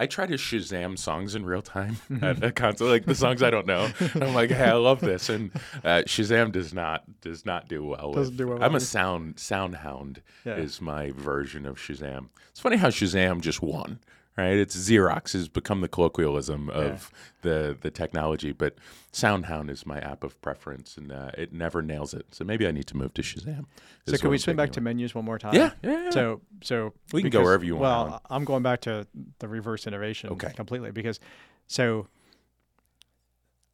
I 0.00 0.06
try 0.06 0.26
to 0.26 0.34
Shazam 0.34 0.96
songs 0.96 1.34
in 1.34 1.44
real 1.44 1.62
time 1.62 1.96
at 2.22 2.44
a 2.44 2.52
concert, 2.52 2.84
like 2.88 3.04
the 3.04 3.16
songs 3.16 3.42
I 3.42 3.50
don't 3.50 3.66
know. 3.66 3.90
I'm 4.14 4.32
like, 4.32 4.50
hey, 4.50 4.66
I 4.66 4.74
love 4.74 5.00
this, 5.00 5.28
and 5.28 5.50
uh, 5.82 6.02
Shazam 6.06 6.52
does 6.52 6.72
not 6.72 7.02
does 7.22 7.44
not 7.44 7.66
do 7.68 7.82
well. 7.84 8.12
Doesn't 8.12 8.34
with, 8.34 8.38
do 8.38 8.48
well 8.48 8.62
I'm 8.62 8.76
a 8.76 8.80
sound 8.80 9.36
SoundHound. 9.36 10.18
Yeah. 10.44 10.54
Is 10.56 10.80
my 10.80 11.10
version 11.10 11.66
of 11.66 11.78
Shazam. 11.78 12.28
It's 12.50 12.60
funny 12.60 12.76
how 12.76 12.88
Shazam 12.90 13.40
just 13.40 13.60
won. 13.62 13.98
Right, 14.38 14.56
it's 14.56 14.76
Xerox 14.76 15.32
has 15.32 15.48
become 15.48 15.80
the 15.80 15.88
colloquialism 15.88 16.70
of 16.70 17.10
the 17.42 17.76
the 17.80 17.90
technology, 17.90 18.52
but 18.52 18.76
SoundHound 19.12 19.68
is 19.68 19.84
my 19.84 19.98
app 19.98 20.22
of 20.22 20.40
preference, 20.40 20.96
and 20.96 21.10
uh, 21.10 21.32
it 21.36 21.52
never 21.52 21.82
nails 21.82 22.14
it. 22.14 22.26
So 22.30 22.44
maybe 22.44 22.64
I 22.64 22.70
need 22.70 22.86
to 22.86 22.96
move 22.96 23.12
to 23.14 23.22
Shazam. 23.22 23.64
So 24.06 24.16
can 24.16 24.30
we 24.30 24.38
swing 24.38 24.54
back 24.54 24.70
to 24.72 24.80
menus 24.80 25.12
one 25.12 25.24
more 25.24 25.40
time? 25.40 25.54
Yeah, 25.54 25.72
yeah, 25.82 26.04
yeah. 26.04 26.10
So 26.10 26.40
so 26.62 26.94
We 27.12 27.20
can 27.22 27.30
go 27.30 27.42
wherever 27.42 27.64
you 27.64 27.74
want, 27.74 28.10
Well. 28.10 28.22
I'm 28.30 28.44
going 28.44 28.62
back 28.62 28.80
to 28.82 29.08
the 29.40 29.48
reverse 29.48 29.88
innovation 29.88 30.30
Okay. 30.30 30.52
completely 30.54 30.92
because 30.92 31.18
so 31.66 32.06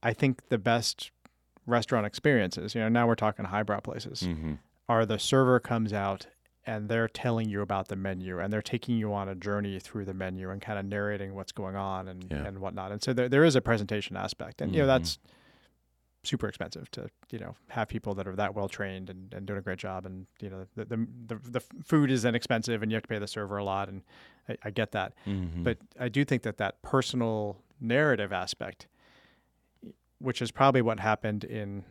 I 0.02 0.14
think 0.14 0.48
the 0.48 0.58
best 0.58 1.10
restaurant 1.66 2.06
experiences, 2.06 2.74
you 2.74 2.80
know, 2.80 2.88
now 2.88 3.06
we're 3.06 3.14
talking 3.16 3.44
highbrow 3.44 3.80
places, 3.80 4.22
Mhm. 4.22 4.58
are 4.88 5.04
the 5.04 5.18
server 5.18 5.60
comes 5.60 5.92
out 5.92 6.26
and 6.66 6.88
they're 6.88 7.08
telling 7.08 7.48
you 7.48 7.60
about 7.60 7.88
the 7.88 7.96
menu 7.96 8.38
and 8.40 8.52
they're 8.52 8.62
taking 8.62 8.96
you 8.96 9.12
on 9.12 9.28
a 9.28 9.34
journey 9.34 9.78
through 9.78 10.04
the 10.04 10.14
menu 10.14 10.50
and 10.50 10.60
kind 10.62 10.78
of 10.78 10.84
narrating 10.86 11.34
what's 11.34 11.52
going 11.52 11.76
on 11.76 12.08
and, 12.08 12.26
Yeah. 12.30 12.44
and 12.46 12.58
whatnot. 12.58 12.90
And 12.92 13.02
so 13.02 13.12
there, 13.12 13.28
there 13.28 13.44
is 13.44 13.54
a 13.56 13.60
presentation 13.60 14.16
aspect. 14.16 14.60
And, 14.62 14.74
you 14.74 14.80
know, 14.80 14.84
Mhm. 14.86 14.88
that's 14.98 15.18
super 16.22 16.48
expensive 16.48 16.90
to, 16.92 17.10
you 17.30 17.38
know, 17.38 17.54
have 17.68 17.86
people 17.88 18.14
that 18.14 18.26
are 18.26 18.34
that 18.34 18.54
well 18.54 18.66
trained 18.68 19.10
and, 19.10 19.32
and 19.34 19.44
doing 19.46 19.58
a 19.58 19.62
great 19.62 19.78
job. 19.78 20.06
And, 20.06 20.26
you 20.40 20.48
know, 20.48 20.66
the, 20.74 20.84
the, 20.86 21.06
the, 21.26 21.50
the 21.50 21.60
food 21.84 22.10
is 22.10 22.24
inexpensive 22.24 22.82
and 22.82 22.90
you 22.90 22.96
have 22.96 23.02
to 23.02 23.08
pay 23.08 23.18
the 23.18 23.26
server 23.26 23.58
a 23.58 23.64
lot. 23.64 23.90
And 23.90 24.02
I, 24.48 24.56
I 24.64 24.70
get 24.70 24.92
that. 24.92 25.12
Mhm. 25.26 25.64
But 25.64 25.78
I 26.00 26.08
do 26.08 26.24
think 26.24 26.42
that 26.44 26.56
that 26.56 26.80
personal 26.80 27.58
narrative 27.78 28.32
aspect, 28.32 28.86
which 30.18 30.40
is 30.40 30.50
probably 30.50 30.80
what 30.80 31.00
happened 31.00 31.44
in 31.44 31.84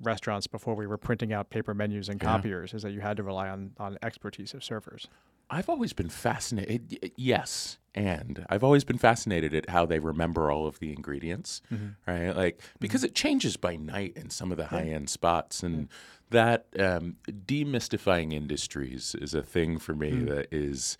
restaurants 0.00 0.46
before 0.46 0.74
we 0.74 0.86
were 0.86 0.96
printing 0.98 1.32
out 1.32 1.50
paper 1.50 1.74
menus 1.74 2.08
and 2.08 2.20
Yeah. 2.22 2.28
copiers 2.28 2.72
is 2.74 2.82
that 2.82 2.92
you 2.92 3.00
had 3.00 3.16
to 3.18 3.22
rely 3.22 3.48
on 3.48 3.72
on 3.78 3.98
expertise 4.02 4.54
of 4.54 4.64
servers. 4.64 5.08
I've 5.52 5.68
always 5.68 5.92
been 5.92 6.08
fascinated. 6.10 7.12
Yes, 7.16 7.78
and 7.92 8.46
I've 8.48 8.62
always 8.62 8.84
been 8.84 8.98
fascinated 8.98 9.52
at 9.52 9.68
how 9.68 9.84
they 9.84 9.98
remember 9.98 10.48
all 10.48 10.66
of 10.68 10.78
the 10.78 10.92
ingredients, 10.92 11.60
right? 12.06 12.30
Like 12.30 12.60
because 12.78 13.02
it 13.02 13.16
changes 13.16 13.56
by 13.56 13.74
night 13.74 14.12
in 14.14 14.30
some 14.30 14.52
of 14.52 14.58
the 14.58 14.66
high 14.66 14.84
end 14.86 15.10
spots, 15.10 15.64
and 15.64 15.88
that 16.30 16.66
um, 16.78 17.16
demystifying 17.28 18.32
industries 18.32 19.14
is 19.20 19.34
a 19.34 19.42
thing 19.42 19.78
for 19.78 19.94
me 19.94 20.22
that 20.22 20.46
is. 20.52 20.96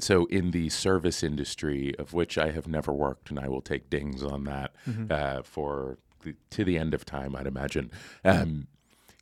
So 0.00 0.26
in 0.26 0.50
the 0.50 0.68
service 0.68 1.22
industry, 1.22 1.94
of 1.98 2.12
which 2.12 2.36
I 2.36 2.50
have 2.50 2.68
never 2.68 2.92
worked, 2.92 3.30
and 3.30 3.38
I 3.40 3.48
will 3.48 3.62
take 3.62 3.88
dings 3.88 4.22
on 4.22 4.44
that 4.44 4.74
uh, 5.10 5.42
for 5.42 5.96
the, 6.22 6.34
to 6.50 6.64
the 6.64 6.78
end 6.78 6.94
of 6.94 7.04
time, 7.04 7.34
I'd 7.36 7.46
imagine. 7.46 7.90
Um, 8.24 8.68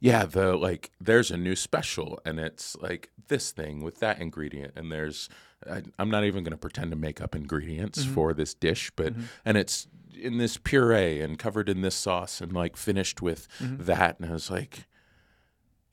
yeah, 0.00 0.24
the 0.26 0.56
like 0.56 0.90
there's 1.00 1.30
a 1.30 1.36
new 1.36 1.56
special 1.56 2.20
and 2.26 2.38
it's 2.38 2.76
like 2.76 3.10
this 3.28 3.50
thing 3.50 3.82
with 3.82 3.98
that 4.00 4.20
ingredient 4.20 4.74
and 4.76 4.92
there's 4.92 5.28
I, 5.68 5.82
I'm 5.98 6.10
not 6.10 6.24
even 6.24 6.44
going 6.44 6.52
to 6.52 6.58
pretend 6.58 6.90
to 6.90 6.96
make 6.96 7.20
up 7.20 7.34
ingredients 7.34 8.04
for 8.04 8.34
this 8.34 8.52
dish, 8.52 8.90
but 8.94 9.14
and 9.44 9.56
it's 9.56 9.88
in 10.14 10.36
this 10.38 10.58
puree 10.58 11.20
and 11.22 11.38
covered 11.38 11.68
in 11.70 11.80
this 11.80 11.94
sauce 11.94 12.40
and 12.42 12.52
like 12.52 12.76
finished 12.76 13.22
with 13.22 13.48
that 13.60 14.20
and 14.20 14.28
I 14.28 14.32
was 14.34 14.50
like 14.50 14.84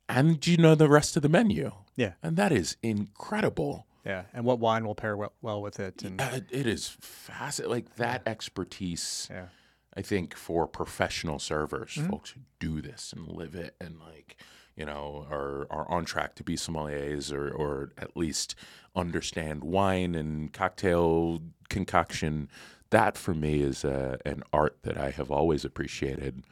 and 0.08 0.46
you 0.46 0.58
know 0.58 0.74
the 0.74 0.88
rest 0.88 1.16
of 1.16 1.22
the 1.22 1.28
menu. 1.30 1.72
Yeah. 1.96 2.12
And 2.22 2.36
that 2.36 2.52
is 2.52 2.76
incredible. 2.82 3.86
Yeah, 4.04 4.24
and 4.34 4.44
what 4.44 4.58
wine 4.58 4.84
will 4.86 4.94
pair 4.94 5.16
well, 5.16 5.32
well 5.40 5.62
with 5.62 5.80
it? 5.80 6.02
And 6.02 6.20
Uh, 6.20 6.40
it 6.50 6.66
is 6.66 6.88
fascinating. 7.00 7.70
Like 7.72 7.96
that 7.96 8.20
expertise. 8.26 9.28
yeah, 9.30 9.46
I 9.96 10.02
think 10.02 10.34
for 10.34 10.66
professional 10.66 11.38
servers, 11.38 11.96
folks 12.10 12.30
who 12.30 12.40
do 12.58 12.80
this 12.80 13.12
and 13.14 13.28
live 13.28 13.54
it 13.54 13.76
and 13.80 14.00
like, 14.00 14.36
you 14.76 14.84
know, 14.84 15.26
are 15.30 15.66
are 15.70 15.88
on 15.90 16.04
track 16.04 16.34
to 16.36 16.44
be 16.44 16.56
sommeliers 16.56 17.32
or 17.32 17.48
or 17.50 17.92
at 17.98 18.16
least 18.16 18.54
understand 18.96 19.62
wine 19.62 20.14
and 20.14 20.52
cocktail 20.52 21.42
concoction, 21.68 22.48
that 22.90 23.16
for 23.16 23.34
me 23.34 23.60
is 23.60 23.84
a, 23.84 24.18
an 24.24 24.42
art 24.52 24.78
that 24.82 24.96
I 24.96 25.10
have 25.10 25.30
always 25.30 25.64
appreciated. 25.64 26.42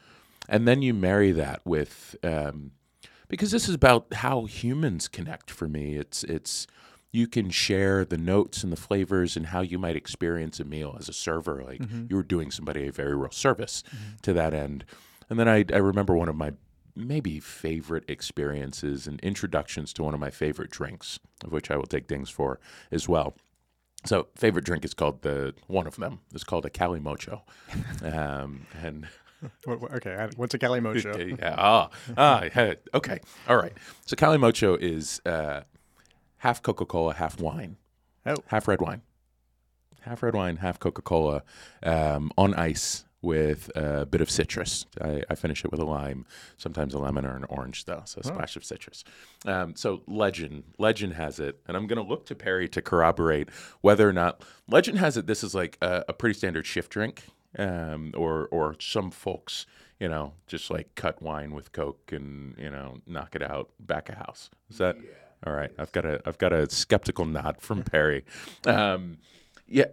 And 0.48 0.66
then 0.66 0.82
you 0.82 0.94
marry 0.94 1.32
that 1.32 1.60
with 1.64 2.16
um, 2.22 2.72
because 3.28 3.50
this 3.50 3.68
is 3.68 3.74
about 3.74 4.12
how 4.12 4.44
humans 4.44 5.08
connect 5.08 5.50
for 5.50 5.68
me. 5.68 5.96
It's 5.96 6.22
it's 6.24 6.66
you 7.12 7.26
can 7.26 7.50
share 7.50 8.04
the 8.04 8.16
notes 8.16 8.64
and 8.64 8.72
the 8.72 8.76
flavors 8.76 9.36
and 9.36 9.46
how 9.46 9.60
you 9.60 9.78
might 9.78 9.96
experience 9.96 10.58
a 10.58 10.64
meal 10.64 10.96
as 10.98 11.08
a 11.08 11.12
server. 11.12 11.62
Like 11.62 11.80
you 12.08 12.16
were 12.16 12.22
doing 12.22 12.50
somebody 12.50 12.86
a 12.88 12.92
very 12.92 13.14
real 13.14 13.30
service 13.30 13.82
to 14.22 14.32
that 14.32 14.54
end. 14.54 14.84
And 15.28 15.38
then 15.38 15.48
I, 15.48 15.64
I 15.72 15.76
remember 15.78 16.14
one 16.16 16.28
of 16.28 16.36
my 16.36 16.52
maybe 16.94 17.40
favorite 17.40 18.04
experiences 18.08 19.06
and 19.06 19.20
introductions 19.20 19.92
to 19.94 20.02
one 20.02 20.14
of 20.14 20.20
my 20.20 20.30
favorite 20.30 20.70
drinks, 20.70 21.18
of 21.44 21.52
which 21.52 21.70
I 21.70 21.76
will 21.76 21.86
take 21.86 22.06
dings 22.06 22.30
for 22.30 22.60
as 22.90 23.08
well. 23.08 23.34
So 24.04 24.28
favorite 24.34 24.64
drink 24.64 24.84
is 24.84 24.94
called 24.94 25.22
the 25.22 25.54
one 25.68 25.86
of 25.86 25.96
them 25.96 26.20
is 26.34 26.44
called 26.44 26.66
a 26.66 26.70
Kalimotxo, 26.70 27.42
um, 28.02 28.66
and 28.82 29.06
okay. 29.68 30.28
What's 30.36 30.54
a 30.54 30.58
kalimotxo? 30.58 31.38
yeah. 31.38 31.54
Ah, 31.58 31.90
ah, 32.16 32.48
okay. 32.94 33.20
All 33.48 33.56
right. 33.56 33.72
So 34.06 34.16
Kalimotxo 34.16 34.78
is 34.80 35.20
uh, 35.26 35.62
half 36.42 36.60
Coca 36.60 36.84
Cola, 36.84 37.14
half 37.14 37.40
wine. 37.40 37.76
Oh. 38.26 38.34
Half 38.46 38.66
red 38.66 38.80
wine. 38.80 39.02
Half 40.00 40.24
red 40.24 40.34
wine, 40.34 40.56
half 40.56 40.80
Coca 40.80 41.00
Cola 41.00 41.44
um, 41.84 42.32
on 42.36 42.52
ice 42.54 43.04
with 43.22 43.70
a 43.76 44.04
bit 44.04 44.20
of 44.20 44.28
citrus. 44.28 44.84
I, 45.00 45.22
I 45.30 45.36
finish 45.36 45.64
it 45.64 45.70
with 45.70 45.78
a 45.78 45.84
lime, 45.84 46.26
sometimes 46.56 46.94
a 46.94 46.98
lemon 46.98 47.24
or 47.24 47.36
an 47.36 47.44
orange, 47.44 47.84
though. 47.84 48.02
So 48.06 48.20
a 48.20 48.24
splash 48.24 48.56
of 48.56 48.64
citrus. 48.64 49.04
Um, 49.46 49.76
so 49.76 50.02
Legend, 50.08 50.64
Legend 50.78 51.12
has 51.12 51.38
it, 51.38 51.60
and 51.68 51.76
I'm 51.76 51.86
going 51.86 52.02
to 52.02 52.08
look 52.08 52.26
to 52.26 52.34
Perri 52.34 52.68
to 52.70 52.82
corroborate 52.82 53.48
whether 53.80 54.08
or 54.08 54.12
not 54.12 54.42
Legend 54.68 54.98
has 54.98 55.16
it. 55.16 55.28
This 55.28 55.44
is 55.44 55.54
like 55.54 55.78
a, 55.80 56.04
a 56.08 56.12
pretty 56.12 56.36
standard 56.36 56.66
shift 56.66 56.90
drink, 56.90 57.28
um, 57.56 58.12
or 58.16 58.48
or 58.48 58.74
some 58.80 59.12
folks, 59.12 59.66
you 60.00 60.08
know, 60.08 60.32
just 60.48 60.72
like 60.72 60.96
cut 60.96 61.22
wine 61.22 61.54
with 61.54 61.70
Coke 61.70 62.10
and 62.10 62.56
you 62.58 62.70
know 62.70 62.98
knock 63.06 63.36
it 63.36 63.42
out 63.44 63.70
back 63.78 64.08
of 64.08 64.16
house. 64.16 64.50
Is 64.68 64.78
that 64.78 64.96
all 65.46 65.52
right? 65.52 65.72
I've 65.78 65.92
got 65.92 66.04
a 66.04 66.20
I've 66.26 66.38
got 66.38 66.52
a 66.52 66.70
skeptical 66.70 67.24
nod 67.24 67.60
from 67.60 67.82
Perri. 67.82 68.24
Um, 68.66 69.18
yeah, 69.66 69.86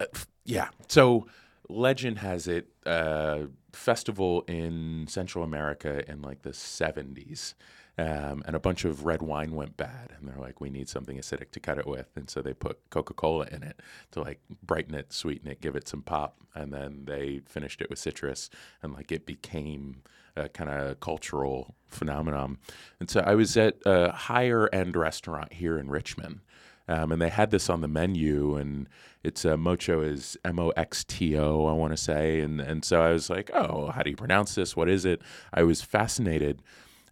yeah. 0.45 0.69
So 0.88 1.27
legend 1.67 2.19
has 2.19 2.47
it. 2.47 2.67
Uh, 2.85 3.45
festival 3.71 4.43
in 4.47 5.05
Central 5.07 5.43
America 5.43 6.09
in 6.09 6.21
like 6.21 6.41
the 6.41 6.49
'70s, 6.51 7.53
um, 7.99 8.43
and 8.45 8.55
a 8.55 8.59
bunch 8.59 8.85
of 8.85 9.05
red 9.05 9.21
wine 9.21 9.51
went 9.53 9.75
bad, 9.75 10.13
and 10.17 10.27
they're 10.27 10.39
like, 10.47 10.62
"We 10.62 10.69
need 10.69 10.88
something 10.89 11.17
acidic 11.17 11.51
to 11.51 11.59
cut 11.59 11.77
it 11.77 11.85
with," 11.85 12.09
and 12.15 12.29
so 12.29 12.41
they 12.41 12.53
put 12.53 12.89
Coca-Cola 12.89 13.47
in 13.51 13.62
it 13.63 13.79
to 14.12 14.21
like 14.21 14.39
brighten 14.63 14.95
it, 14.95 15.12
sweeten 15.12 15.47
it, 15.51 15.62
give 15.62 15.75
it 15.75 15.88
some 15.88 16.01
pop, 16.01 16.38
and 16.55 16.73
then 16.73 17.05
they 17.05 17.41
finished 17.45 17.81
it 17.81 17.89
with 17.89 17.99
citrus, 17.99 18.49
and 18.81 18.93
like 18.93 19.12
it 19.12 19.25
became 19.25 20.03
a 20.35 20.47
kind 20.47 20.69
of 20.69 20.99
cultural 20.99 21.75
phenomenon. 21.88 22.57
And 22.99 23.09
so 23.09 23.19
I 23.19 23.35
was 23.35 23.57
at 23.57 23.75
a 23.85 24.12
higher 24.12 24.69
end 24.71 24.95
restaurant 24.95 25.53
here 25.53 25.77
in 25.77 25.89
Richmond. 25.89 26.39
Um, 26.88 27.12
and 27.12 27.21
they 27.21 27.29
had 27.29 27.51
this 27.51 27.69
on 27.69 27.81
the 27.81 27.88
menu, 27.88 28.55
and 28.55 28.89
it's 29.23 29.45
uh, 29.45 29.57
Mocho 29.57 30.01
is 30.01 30.38
M 30.43 30.57
O 30.59 30.69
X 30.69 31.03
T 31.03 31.38
O, 31.38 31.67
I 31.67 31.73
want 31.73 31.93
to 31.93 31.97
say, 31.97 32.39
and 32.39 32.59
and 32.59 32.83
so 32.83 33.03
I 33.03 33.12
was 33.12 33.29
like, 33.29 33.51
oh, 33.53 33.91
how 33.91 34.01
do 34.01 34.09
you 34.09 34.15
pronounce 34.15 34.55
this? 34.55 34.75
What 34.75 34.89
is 34.89 35.05
it? 35.05 35.21
I 35.53 35.62
was 35.62 35.83
fascinated, 35.83 36.63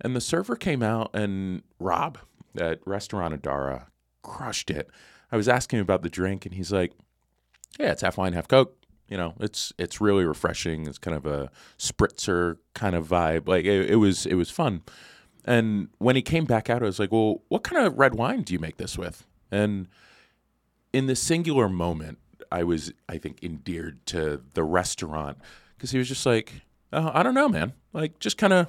and 0.01 0.15
the 0.15 0.21
server 0.21 0.55
came 0.55 0.83
out, 0.83 1.09
and 1.13 1.63
Rob 1.79 2.17
at 2.59 2.79
Restaurant 2.85 3.39
Adara 3.39 3.87
crushed 4.23 4.69
it. 4.69 4.89
I 5.31 5.37
was 5.37 5.47
asking 5.47 5.79
him 5.79 5.83
about 5.83 6.03
the 6.03 6.09
drink, 6.09 6.45
and 6.45 6.55
he's 6.55 6.71
like, 6.71 6.93
yeah, 7.79 7.91
it's 7.91 8.01
half 8.01 8.17
wine, 8.17 8.33
half 8.33 8.47
Coke. 8.47 8.75
You 9.07 9.17
know, 9.17 9.35
it's 9.39 9.71
it's 9.77 10.01
really 10.01 10.25
refreshing. 10.25 10.85
It's 10.85 10.97
kind 10.97 11.15
of 11.15 11.25
a 11.25 11.49
spritzer 11.77 12.57
kind 12.73 12.95
of 12.95 13.07
vibe. 13.07 13.47
Like 13.47 13.65
it, 13.65 13.91
it 13.91 13.95
was 13.95 14.25
it 14.25 14.35
was 14.35 14.49
fun. 14.49 14.81
And 15.45 15.87
when 15.97 16.17
he 16.17 16.21
came 16.21 16.43
back 16.43 16.69
out, 16.69 16.83
I 16.83 16.85
was 16.85 16.99
like, 16.99 17.11
well, 17.11 17.41
what 17.47 17.63
kind 17.63 17.85
of 17.85 17.97
red 17.97 18.15
wine 18.15 18.41
do 18.41 18.51
you 18.51 18.59
make 18.59 18.75
this 18.75 18.97
with? 18.97 19.25
And 19.49 19.87
in 20.91 21.07
the 21.07 21.15
singular 21.15 21.69
moment, 21.69 22.17
I 22.51 22.63
was, 22.63 22.91
I 23.07 23.17
think, 23.17 23.41
endeared 23.41 24.05
to 24.07 24.41
the 24.53 24.63
restaurant 24.63 25.37
because 25.75 25.91
he 25.91 25.97
was 25.97 26.09
just 26.09 26.25
like, 26.25 26.53
oh, 26.91 27.11
I 27.13 27.23
don't 27.23 27.33
know, 27.33 27.47
man. 27.47 27.73
Like, 27.93 28.19
just 28.19 28.37
kind 28.37 28.51
of 28.51 28.67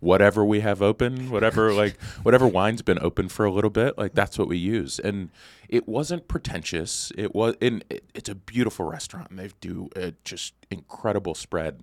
whatever 0.00 0.44
we 0.44 0.60
have 0.60 0.82
open, 0.82 1.30
whatever, 1.30 1.72
like, 1.82 2.00
whatever 2.22 2.46
wine's 2.46 2.82
been 2.82 2.98
open 3.00 3.28
for 3.28 3.44
a 3.44 3.50
little 3.50 3.70
bit, 3.70 3.96
like, 3.98 4.14
that's 4.14 4.38
what 4.38 4.48
we 4.48 4.58
use. 4.58 4.98
And 4.98 5.30
it 5.68 5.88
wasn't 5.88 6.28
pretentious. 6.28 7.12
It 7.16 7.34
was, 7.34 7.56
and 7.60 7.84
it, 7.90 8.04
it's 8.14 8.28
a 8.28 8.34
beautiful 8.34 8.86
restaurant, 8.86 9.30
and 9.30 9.38
they 9.38 9.50
do 9.60 9.88
a 9.96 10.14
just 10.24 10.54
incredible 10.70 11.34
spread. 11.34 11.82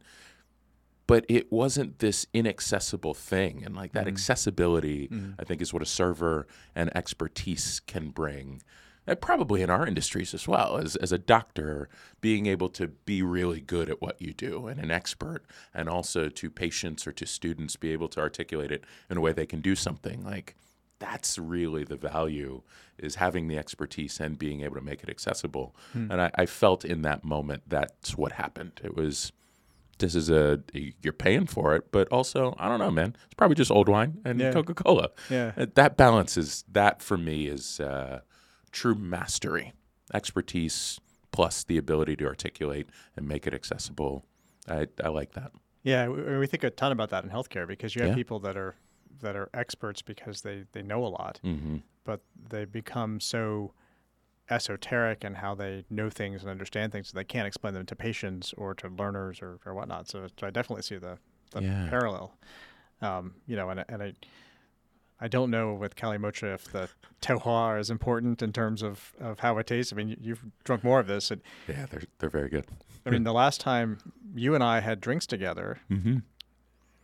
But 1.05 1.25
it 1.27 1.51
wasn't 1.51 1.99
this 1.99 2.27
inaccessible 2.33 3.13
thing. 3.13 3.63
And 3.65 3.75
like 3.75 3.91
that 3.91 4.01
mm-hmm. 4.01 4.13
accessibility 4.13 5.09
mm-hmm. 5.09 5.31
i 5.39 5.43
think 5.43 5.61
is 5.61 5.73
what 5.73 5.81
a 5.81 5.85
server 5.85 6.47
and 6.75 6.95
expertise 6.95 7.81
can 7.81 8.09
bring 8.09 8.61
and 9.05 9.19
probably 9.21 9.61
in 9.61 9.69
our 9.69 9.85
industries 9.85 10.33
as 10.33 10.47
well 10.47 10.77
as, 10.77 10.95
as 10.97 11.11
a 11.11 11.17
doctor 11.17 11.89
being 12.21 12.45
able 12.45 12.69
to 12.69 12.87
be 12.87 13.21
really 13.21 13.59
good 13.61 13.89
at 13.89 14.01
what 14.01 14.21
you 14.21 14.33
do 14.33 14.67
and 14.67 14.79
an 14.79 14.91
expert 14.91 15.43
and 15.73 15.89
also 15.89 16.29
to 16.29 16.49
patients 16.49 17.05
or 17.05 17.11
to 17.11 17.25
students 17.25 17.75
be 17.75 17.91
able 17.91 18.07
to 18.07 18.19
articulate 18.19 18.71
it 18.71 18.83
in 19.09 19.17
a 19.17 19.21
way 19.21 19.31
they 19.33 19.45
can 19.45 19.61
do 19.61 19.75
something 19.75 20.23
like 20.23 20.55
that's 20.99 21.37
really 21.37 21.83
the 21.83 21.97
value 21.97 22.61
is 22.97 23.15
having 23.15 23.47
the 23.49 23.57
expertise 23.57 24.19
and 24.21 24.39
being 24.39 24.61
able 24.61 24.75
to 24.75 24.81
make 24.81 25.03
it 25.03 25.09
accessible 25.09 25.75
and 25.93 26.21
I, 26.21 26.31
I 26.35 26.45
felt 26.45 26.85
in 26.85 27.01
that 27.01 27.23
moment 27.25 27.63
that's 27.67 28.17
what 28.17 28.33
happened 28.33 28.79
it 28.83 28.95
was 28.95 29.31
this 29.99 30.15
is 30.15 30.29
a 30.29 30.59
you're 30.73 31.13
paying 31.13 31.45
for 31.45 31.75
it, 31.75 31.91
but 31.91 32.07
also 32.11 32.55
I 32.57 32.67
don't 32.67 32.79
know, 32.79 32.89
man. 32.89 33.15
It's 33.25 33.35
probably 33.35 33.55
just 33.55 33.69
old 33.69 33.87
wine 33.87 34.19
and 34.25 34.39
Yeah. 34.39 34.51
Coca 34.51 34.73
Cola. 34.73 35.09
Yeah. 35.29 35.51
that 35.55 35.97
balance 35.97 36.35
is 36.35 36.65
that 36.71 37.01
for 37.03 37.15
me 37.15 37.45
is 37.47 37.79
uh, 37.79 38.21
true 38.73 38.95
mastery, 38.95 39.71
expertise 40.13 40.99
plus 41.31 41.63
the 41.63 41.77
ability 41.77 42.15
to 42.17 42.25
articulate 42.25 42.87
and 43.15 43.27
make 43.27 43.47
it 43.47 43.53
accessible. 43.53 44.25
I 44.67 44.87
I 45.01 45.07
like 45.07 45.31
that. 45.33 45.51
Yeah, 45.83 46.07
we, 46.09 46.37
we 46.37 46.47
think 46.47 46.63
a 46.63 46.69
ton 46.69 46.91
about 46.91 47.09
that 47.11 47.23
in 47.23 47.29
healthcare 47.29 47.65
because 47.67 47.95
you 47.95 48.01
have 48.01 48.11
Yeah. 48.11 48.15
people 48.15 48.39
that 48.41 48.57
are 48.57 48.75
that 49.21 49.35
are 49.35 49.49
experts 49.53 50.01
because 50.01 50.41
they 50.41 50.65
they 50.73 50.81
know 50.81 51.05
a 51.05 51.07
lot, 51.07 51.39
hmm 51.41 51.77
but 52.03 52.19
they 52.49 52.65
become 52.65 53.19
so 53.21 53.73
esoteric 54.49 55.23
and 55.23 55.37
how 55.37 55.55
they 55.55 55.85
know 55.89 56.09
things 56.09 56.41
and 56.41 56.49
understand 56.51 56.91
things 56.91 57.09
that 57.11 57.15
they 57.15 57.23
can't 57.23 57.47
explain 57.47 57.73
them 57.73 57.85
to 57.85 57.95
patients 57.95 58.53
or 58.57 58.73
to 58.75 58.89
learners 58.89 59.41
or, 59.41 59.57
or 59.65 59.73
whatnot. 59.73 60.09
So, 60.09 60.27
so 60.37 60.47
I 60.47 60.49
definitely 60.49 60.83
see 60.83 60.97
the, 60.97 61.17
the 61.51 61.61
Yeah. 61.61 61.87
parallel. 61.89 62.37
Um, 63.01 63.35
you 63.47 63.55
know, 63.55 63.69
and, 63.69 63.85
and 63.87 64.03
I 64.03 64.13
I 65.21 65.27
don't 65.27 65.49
know 65.51 65.73
with 65.73 65.95
Kalimotxo 65.95 66.53
if 66.53 66.65
the 66.71 66.89
terroir 67.21 67.79
is 67.79 67.89
important 67.89 68.41
in 68.41 68.51
terms 68.51 68.81
of, 68.83 69.13
of 69.19 69.39
how 69.39 69.57
it 69.57 69.67
tastes. 69.67 69.93
I 69.93 69.95
mean, 69.95 70.09
you, 70.09 70.17
you've 70.19 70.45
drunk 70.65 70.83
more 70.83 70.99
of 70.99 71.07
this. 71.07 71.31
And, 71.31 71.41
Yeah, 71.67 71.85
they're 71.89 72.03
they're 72.19 72.29
very 72.29 72.49
good. 72.49 72.65
I 73.05 73.09
mean, 73.09 73.23
the 73.23 73.33
last 73.33 73.61
time 73.61 73.97
you 74.35 74.55
and 74.55 74.63
I 74.63 74.79
had 74.81 74.99
drinks 75.01 75.25
together, 75.25 75.79
Mm-hmm. 75.91 76.17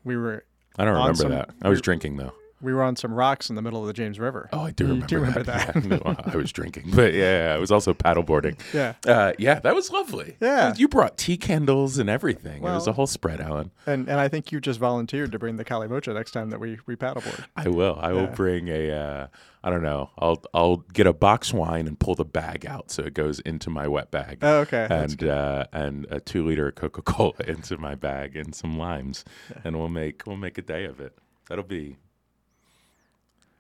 we 0.04 0.18
were 0.18 0.44
I 0.78 0.86
don't 0.86 0.94
remember 0.96 1.16
some- 1.16 1.32
that. 1.32 1.50
I 1.62 1.70
was 1.70 1.82
drinking 1.82 2.18
though. 2.18 2.34
We 2.62 2.74
were 2.74 2.84
on 2.84 2.96
some 2.96 3.14
rocks 3.14 3.50
in 3.50 3.56
the 3.56 3.62
middle 3.62 3.82
of 3.82 3.88
the 3.88 3.94
James 3.94 4.20
River. 4.20 4.50
Oh, 4.52 4.62
I 4.62 4.72
do 4.72 4.86
remember, 4.86 5.06
do 5.08 5.16
remember 5.20 5.44
that. 5.44 5.74
that. 5.74 5.84
Yeah, 5.90 5.98
no, 5.98 6.16
I 6.34 6.36
was 6.36 6.52
drinking, 6.52 6.92
but 6.94 7.14
yeah, 7.14 7.48
yeah, 7.48 7.54
I 7.56 7.58
was 7.58 7.72
also 7.72 7.94
paddleboarding. 7.94 8.60
Yeah. 8.74 8.94
Uh, 9.08 9.34
yeah, 9.40 9.60
that 9.60 9.74
was 9.76 9.92
lovely. 9.92 10.36
Yeah. 10.42 10.74
you 10.76 10.88
brought 10.88 11.18
tea 11.18 11.38
candles 11.38 11.98
and 11.98 12.10
everything. 12.10 12.58
it 12.58 12.62
was 12.62 12.88
a 12.88 12.94
whole 12.94 13.08
spread, 13.08 13.40
Alan. 13.42 13.72
And 13.86 14.10
and 14.10 14.20
I 14.20 14.28
think 14.28 14.52
you 14.52 14.60
just 14.60 14.80
volunteered 14.80 15.32
to 15.32 15.40
bring 15.40 15.56
the 15.56 15.66
Kalimotxo 15.66 16.14
next 16.14 16.32
time 16.32 16.50
that 16.50 16.60
we 16.60 16.80
we 16.86 16.96
paddleboard. 16.96 17.46
I 17.56 17.70
will. 17.70 17.98
I 18.00 18.12
will 18.14 18.28
bring 18.28 18.68
a. 18.68 18.92
Uh, 18.92 19.28
I 19.64 19.70
don't 19.70 19.84
know. 19.84 20.10
I'll 20.18 20.42
I'll 20.54 20.78
get 20.94 21.06
a 21.08 21.14
box 21.14 21.54
wine 21.54 21.88
and 21.88 22.00
pull 22.00 22.16
the 22.16 22.26
bag 22.26 22.66
out 22.66 22.92
so 22.92 23.04
it 23.04 23.14
goes 23.14 23.40
into 23.42 23.70
my 23.70 23.88
wet 23.88 24.10
bag. 24.12 24.40
Oh, 24.42 24.60
okay. 24.60 24.88
And 24.90 25.24
uh, 25.24 25.66
and 25.74 26.06
a 26.10 26.20
two 26.20 26.46
liter 26.46 26.72
Coca 26.72 27.02
Cola 27.02 27.34
into 27.48 27.78
my 27.78 27.96
bag 27.96 28.36
and 28.36 28.54
some 28.56 28.78
limes, 28.78 29.26
and 29.64 29.78
we'll 29.78 29.90
make 29.90 30.24
we'll 30.26 30.38
make 30.38 30.58
a 30.58 30.62
day 30.62 30.86
of 30.86 31.00
it. 31.00 31.18
That'll 31.50 31.64
be. 31.64 31.98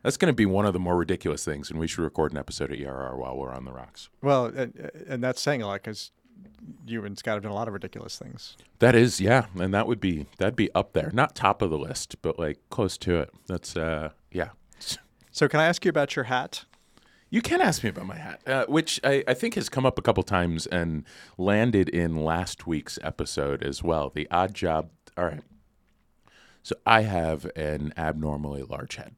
That's 0.09 0.17
going 0.17 0.33
to 0.33 0.35
be 0.35 0.47
one 0.47 0.65
of 0.65 0.73
the 0.73 0.79
more 0.79 0.97
ridiculous 0.97 1.45
things, 1.45 1.69
and 1.69 1.79
we 1.79 1.85
should 1.85 2.01
record 2.01 2.31
an 2.31 2.39
episode 2.39 2.71
of 2.71 2.79
ERR 2.79 3.15
while 3.15 3.37
we're 3.37 3.53
on 3.53 3.63
the 3.63 3.71
rocks. 3.71 4.09
Well, 4.23 4.45
and, 4.45 4.89
and 5.07 5.23
that's 5.23 5.39
saying 5.39 5.61
a 5.61 5.67
lot 5.67 5.83
because 5.83 6.09
you 6.87 7.05
and 7.05 7.15
Scott 7.15 7.35
have 7.35 7.43
done 7.43 7.51
a 7.51 7.53
lot 7.53 7.67
of 7.67 7.75
ridiculous 7.75 8.17
things. 8.17 8.57
That 8.79 8.95
is, 8.95 9.21
yeah, 9.21 9.45
and 9.59 9.71
that 9.71 9.85
would 9.85 9.99
be 9.99 10.25
that'd 10.39 10.55
be 10.55 10.73
up 10.73 10.93
there, 10.93 11.11
not 11.13 11.35
top 11.35 11.61
of 11.61 11.69
the 11.69 11.77
list, 11.77 12.15
but 12.23 12.39
like 12.39 12.57
close 12.71 12.97
to 12.97 13.19
it. 13.19 13.29
That's 13.45 13.77
uh, 13.77 14.09
yeah. 14.31 14.49
So 15.29 15.47
can 15.47 15.59
I 15.59 15.67
ask 15.67 15.85
you 15.85 15.89
about 15.89 16.15
your 16.15 16.25
hat? 16.25 16.65
You 17.29 17.43
can 17.43 17.61
ask 17.61 17.83
me 17.83 17.91
about 17.91 18.07
my 18.07 18.17
hat, 18.17 18.41
uh, 18.47 18.65
which 18.65 18.99
I, 19.03 19.23
I 19.27 19.35
think 19.35 19.53
has 19.53 19.69
come 19.69 19.85
up 19.85 19.99
a 19.99 20.01
couple 20.01 20.23
times 20.23 20.65
and 20.65 21.03
landed 21.37 21.87
in 21.87 22.25
last 22.25 22.65
week's 22.65 22.97
episode 23.03 23.61
as 23.61 23.83
well. 23.83 24.09
The 24.09 24.27
odd 24.31 24.55
job. 24.55 24.89
All 25.15 25.25
right. 25.25 25.43
So 26.63 26.75
I 26.83 27.01
have 27.01 27.45
an 27.55 27.93
abnormally 27.95 28.63
large 28.63 28.95
head. 28.95 29.13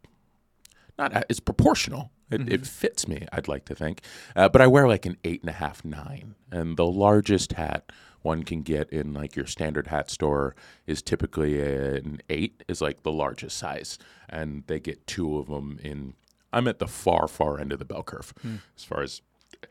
Not 1.02 1.26
it's 1.30 1.40
proportional. 1.40 2.12
It, 2.30 2.48
it 2.48 2.66
fits 2.66 3.08
me. 3.08 3.28
I'd 3.34 3.48
like 3.48 3.66
to 3.66 3.76
think, 3.76 4.02
uh, 4.36 4.48
but 4.48 4.62
I 4.62 4.68
wear 4.68 4.88
like 4.88 5.06
an 5.06 5.18
eight 5.24 5.42
and 5.42 5.50
a 5.50 5.54
half, 5.54 5.84
nine, 5.84 6.36
and 6.52 6.78
the 6.78 6.86
largest 6.86 7.54
hat 7.54 7.92
one 8.22 8.44
can 8.44 8.62
get 8.62 8.90
in 8.92 9.14
like 9.14 9.36
your 9.36 9.48
standard 9.48 9.88
hat 9.88 10.10
store 10.10 10.56
is 10.86 11.02
typically 11.02 11.60
an 11.60 12.22
eight 12.30 12.64
is 12.68 12.82
like 12.82 13.04
the 13.04 13.12
largest 13.12 13.58
size, 13.58 13.98
and 14.30 14.64
they 14.68 14.80
get 14.80 15.06
two 15.08 15.38
of 15.38 15.48
them 15.48 15.80
in. 15.84 16.14
I'm 16.54 16.68
at 16.68 16.80
the 16.80 16.88
far, 16.88 17.28
far 17.28 17.60
end 17.60 17.72
of 17.74 17.80
the 17.80 17.86
bell 17.86 18.04
curve 18.04 18.34
as 18.78 18.84
far 18.84 19.02
as 19.02 19.22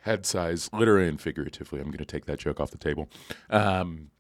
head 0.03 0.27
size, 0.27 0.69
literally 0.73 1.09
and 1.09 1.21
figuratively. 1.21 1.79
I'm 1.81 1.87
going 1.87 1.99
to 1.99 2.05
take 2.05 2.27
that 2.27 2.39
joke 2.39 2.59
off 2.61 2.71
the 2.71 2.79
table. 2.79 3.09
Um, 3.51 4.11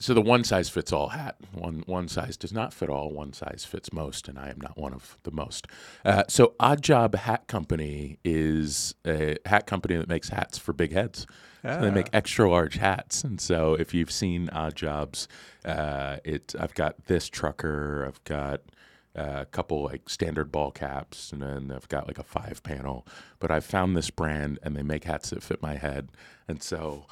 so 0.00 0.14
the 0.14 0.22
one 0.22 0.44
size 0.44 0.70
fits 0.70 0.92
all 0.92 1.10
hat. 1.10 1.36
One 1.52 1.84
one 1.86 2.08
size 2.08 2.36
does 2.36 2.52
not 2.52 2.72
fit 2.72 2.88
all. 2.88 3.10
One 3.12 3.32
size 3.34 3.66
fits 3.68 3.92
most, 3.92 4.28
and 4.28 4.38
I 4.38 4.48
am 4.48 4.60
not 4.60 4.78
one 4.78 4.94
of 4.94 5.18
the 5.24 5.30
most. 5.30 5.66
Uh, 6.04 6.24
so 6.26 6.54
Odd 6.58 6.82
Job 6.82 7.14
Hat 7.14 7.46
Company 7.46 8.18
is 8.24 8.94
a 9.06 9.36
hat 9.44 9.66
company 9.66 9.96
that 9.96 10.08
makes 10.08 10.30
hats 10.30 10.56
for 10.56 10.72
big 10.72 10.92
heads. 10.92 11.26
So 11.62 11.82
they 11.82 11.90
make 11.90 12.08
extra 12.14 12.50
large 12.50 12.76
hats, 12.76 13.22
and 13.22 13.38
so 13.38 13.74
if 13.74 13.92
you've 13.92 14.10
seen 14.10 14.48
Odd 14.48 14.74
Jobs, 14.74 15.28
uh, 15.66 16.16
it 16.24 16.54
I've 16.58 16.72
got 16.72 17.04
this 17.04 17.28
trucker. 17.28 18.06
I've 18.08 18.24
got 18.24 18.62
uh, 19.14 19.40
a 19.40 19.46
couple 19.46 19.84
like 19.84 20.08
standard 20.08 20.50
ball 20.50 20.70
caps, 20.70 21.30
and 21.32 21.42
then 21.42 21.70
I've 21.70 21.88
got 21.88 22.06
like 22.06 22.18
a 22.18 22.22
five 22.22 22.62
panel. 22.62 23.06
But 23.38 23.50
I've 23.50 23.66
found 23.66 23.94
this 23.94 24.08
brand, 24.08 24.58
and 24.62 24.74
they 24.74 24.82
make 24.82 25.04
hats 25.04 25.28
that 25.30 25.42
fit 25.42 25.60
my 25.60 25.76
head, 25.76 26.08
and 26.48 26.62
so 26.62 27.04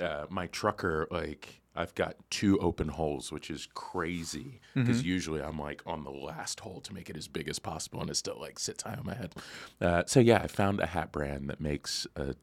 uh, 0.00 0.26
my 0.30 0.46
trucker 0.46 1.08
like 1.10 1.62
I've 1.76 1.94
got 1.94 2.16
two 2.30 2.58
open 2.60 2.88
holes, 2.88 3.30
which 3.30 3.50
is 3.50 3.68
crazy 3.74 4.60
because 4.74 5.02
usually 5.02 5.42
I'm 5.42 5.58
like 5.58 5.82
on 5.86 6.04
the 6.04 6.10
last 6.10 6.60
hole 6.60 6.80
to 6.80 6.94
make 6.94 7.08
it 7.10 7.16
as 7.16 7.28
big 7.28 7.48
as 7.48 7.58
possible, 7.58 8.00
and 8.00 8.10
it 8.10 8.16
still 8.16 8.38
like 8.40 8.58
sits 8.58 8.82
high 8.82 8.94
on 8.94 9.04
my 9.06 9.14
head. 9.14 9.34
Uh, 9.80 10.02
so 10.06 10.20
yeah, 10.20 10.38
I 10.42 10.46
found 10.46 10.80
a 10.80 10.86
hat 10.86 11.12
brand 11.12 11.48
that 11.50 11.60
makes 11.60 12.06
a 12.16 12.34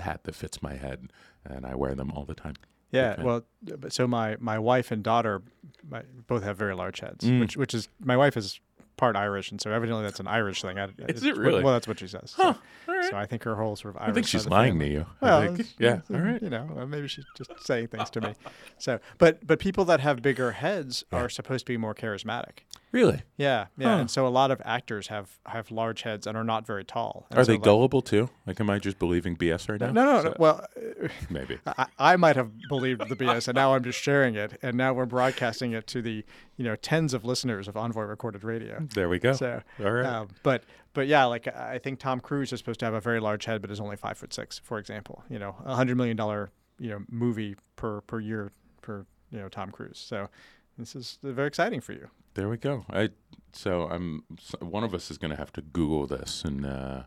hat 0.00 0.24
that 0.24 0.34
fits 0.34 0.62
my 0.62 0.74
head, 0.74 1.08
and 1.44 1.66
I 1.66 1.74
wear 1.74 1.94
them 1.94 2.10
all 2.12 2.24
the 2.24 2.34
time. 2.34 2.54
Yeah, 2.92 3.20
well, 3.20 3.42
so 3.88 4.06
my 4.06 4.36
my 4.40 4.58
wife 4.58 4.90
and 4.90 5.02
daughter 5.02 5.42
my, 5.88 6.02
both 6.26 6.44
have 6.44 6.56
very 6.56 6.74
large 6.74 7.00
heads, 7.00 7.24
Mm. 7.24 7.40
which 7.40 7.56
which 7.56 7.74
is 7.74 7.88
my 8.00 8.16
wife 8.16 8.36
is 8.36 8.60
part 8.96 9.14
Irish, 9.16 9.50
and 9.50 9.60
so 9.60 9.70
evidently 9.72 10.04
that's 10.04 10.20
an 10.20 10.26
Irish 10.28 10.62
thing. 10.62 10.78
I, 10.78 10.88
Is 11.08 11.22
it 11.24 11.36
really? 11.36 11.62
Well, 11.62 11.74
that's 11.74 11.86
what 11.88 11.98
she 11.98 12.06
says. 12.06 12.32
Huh, 12.36 12.54
So, 12.54 12.60
right. 12.96 13.10
so 13.10 13.16
I 13.16 13.26
think 13.26 13.42
her 13.44 13.54
whole 13.56 13.76
sort 13.76 13.94
of 13.94 14.00
Irish. 14.02 14.10
I 14.10 14.14
think 14.14 14.26
she's 14.26 14.46
lying 14.46 14.72
family- 14.72 14.86
to 14.88 14.92
you. 14.92 15.06
Well, 15.20 15.54
think- 15.54 15.68
yeah, 15.78 16.00
all 16.12 16.20
right. 16.20 16.42
You 16.42 16.50
know, 16.50 16.68
uh, 16.78 16.86
maybe 16.86 17.08
she's 17.08 17.24
just 17.36 17.50
saying 17.64 17.88
things 17.88 18.10
to 18.10 18.20
me. 18.20 18.32
So, 18.78 18.98
but 19.16 19.46
but 19.46 19.58
people 19.58 19.86
that 19.86 20.00
have 20.00 20.20
bigger 20.20 20.52
heads 20.52 21.02
are 21.10 21.30
supposed 21.30 21.64
to 21.66 21.72
be 21.72 21.78
more 21.78 21.94
charismatic. 21.94 22.58
Really? 22.92 23.22
Yeah, 23.38 23.66
yeah. 23.78 23.88
Huh. 23.94 24.00
And 24.00 24.10
so 24.10 24.26
a 24.26 24.28
lot 24.28 24.50
of 24.50 24.60
actors 24.66 25.06
have 25.08 25.38
have 25.46 25.70
large 25.70 26.02
heads 26.02 26.26
and 26.26 26.36
are 26.36 26.44
not 26.44 26.66
very 26.66 26.84
tall. 26.84 27.26
And 27.30 27.38
Are 27.38 27.44
so, 27.44 27.52
they 27.52 27.56
like- 27.56 27.62
gullible 27.64 28.02
too? 28.02 28.28
Like, 28.46 28.60
am 28.60 28.68
I 28.68 28.78
just 28.78 28.98
believing 28.98 29.34
BS 29.36 29.68
right 29.70 29.80
No, 29.80 29.90
now? 29.90 29.92
no, 30.04 30.12
no. 30.16 30.22
So- 30.24 30.36
well, 30.38 30.66
maybe. 31.30 31.58
I, 31.66 31.86
I 31.98 32.16
might 32.16 32.36
have 32.36 32.50
believed 32.68 33.08
the 33.08 33.16
BS, 33.16 33.48
and 33.48 33.54
now 33.56 33.74
I'm 33.74 33.82
just 33.82 33.98
sharing 34.00 34.34
it, 34.34 34.58
and 34.62 34.76
now 34.76 34.92
we're 34.92 35.06
broadcasting 35.06 35.72
it 35.72 35.86
to 35.88 36.02
the 36.02 36.22
you 36.56 36.64
know 36.64 36.76
tens 36.76 37.14
of 37.14 37.24
listeners 37.24 37.66
of 37.68 37.76
Envoy 37.78 38.02
Recorded 38.02 38.44
Radio. 38.44 38.86
There 38.94 39.08
we 39.08 39.18
go. 39.18 39.32
So, 39.32 39.62
all 39.82 39.90
right. 39.90 40.04
um, 40.06 40.28
but 40.42 40.64
but 40.96 41.06
yeah, 41.06 41.26
like 41.26 41.46
I 41.46 41.78
think 41.78 41.98
Tom 41.98 42.20
Cruise 42.20 42.54
is 42.54 42.58
supposed 42.58 42.80
to 42.80 42.86
have 42.86 42.94
a 42.94 43.00
very 43.00 43.20
large 43.20 43.44
head, 43.44 43.60
but 43.60 43.70
is 43.70 43.80
only 43.80 43.96
five 43.96 44.16
foot 44.16 44.32
six, 44.32 44.58
for 44.58 44.78
example. 44.78 45.22
You 45.28 45.38
know, 45.38 45.54
a 45.62 45.74
hundred 45.74 45.98
million 45.98 46.16
dollar 46.16 46.50
you 46.78 46.88
know 46.88 47.00
movie 47.10 47.54
per 47.76 48.00
per 48.00 48.18
year 48.18 48.50
for 48.80 49.04
you 49.30 49.38
know 49.38 49.50
Tom 49.50 49.70
Cruise. 49.70 49.98
So 49.98 50.30
this 50.78 50.96
is 50.96 51.18
very 51.22 51.48
exciting 51.48 51.82
for 51.82 51.92
you. 51.92 52.08
There 52.32 52.48
we 52.48 52.56
go. 52.56 52.86
I 52.90 53.10
so 53.52 53.88
I'm 53.90 54.24
one 54.60 54.84
of 54.84 54.94
us 54.94 55.10
is 55.10 55.18
going 55.18 55.32
to 55.32 55.36
have 55.36 55.52
to 55.52 55.60
Google 55.60 56.06
this 56.06 56.42
and 56.46 56.64
uh, 56.64 57.02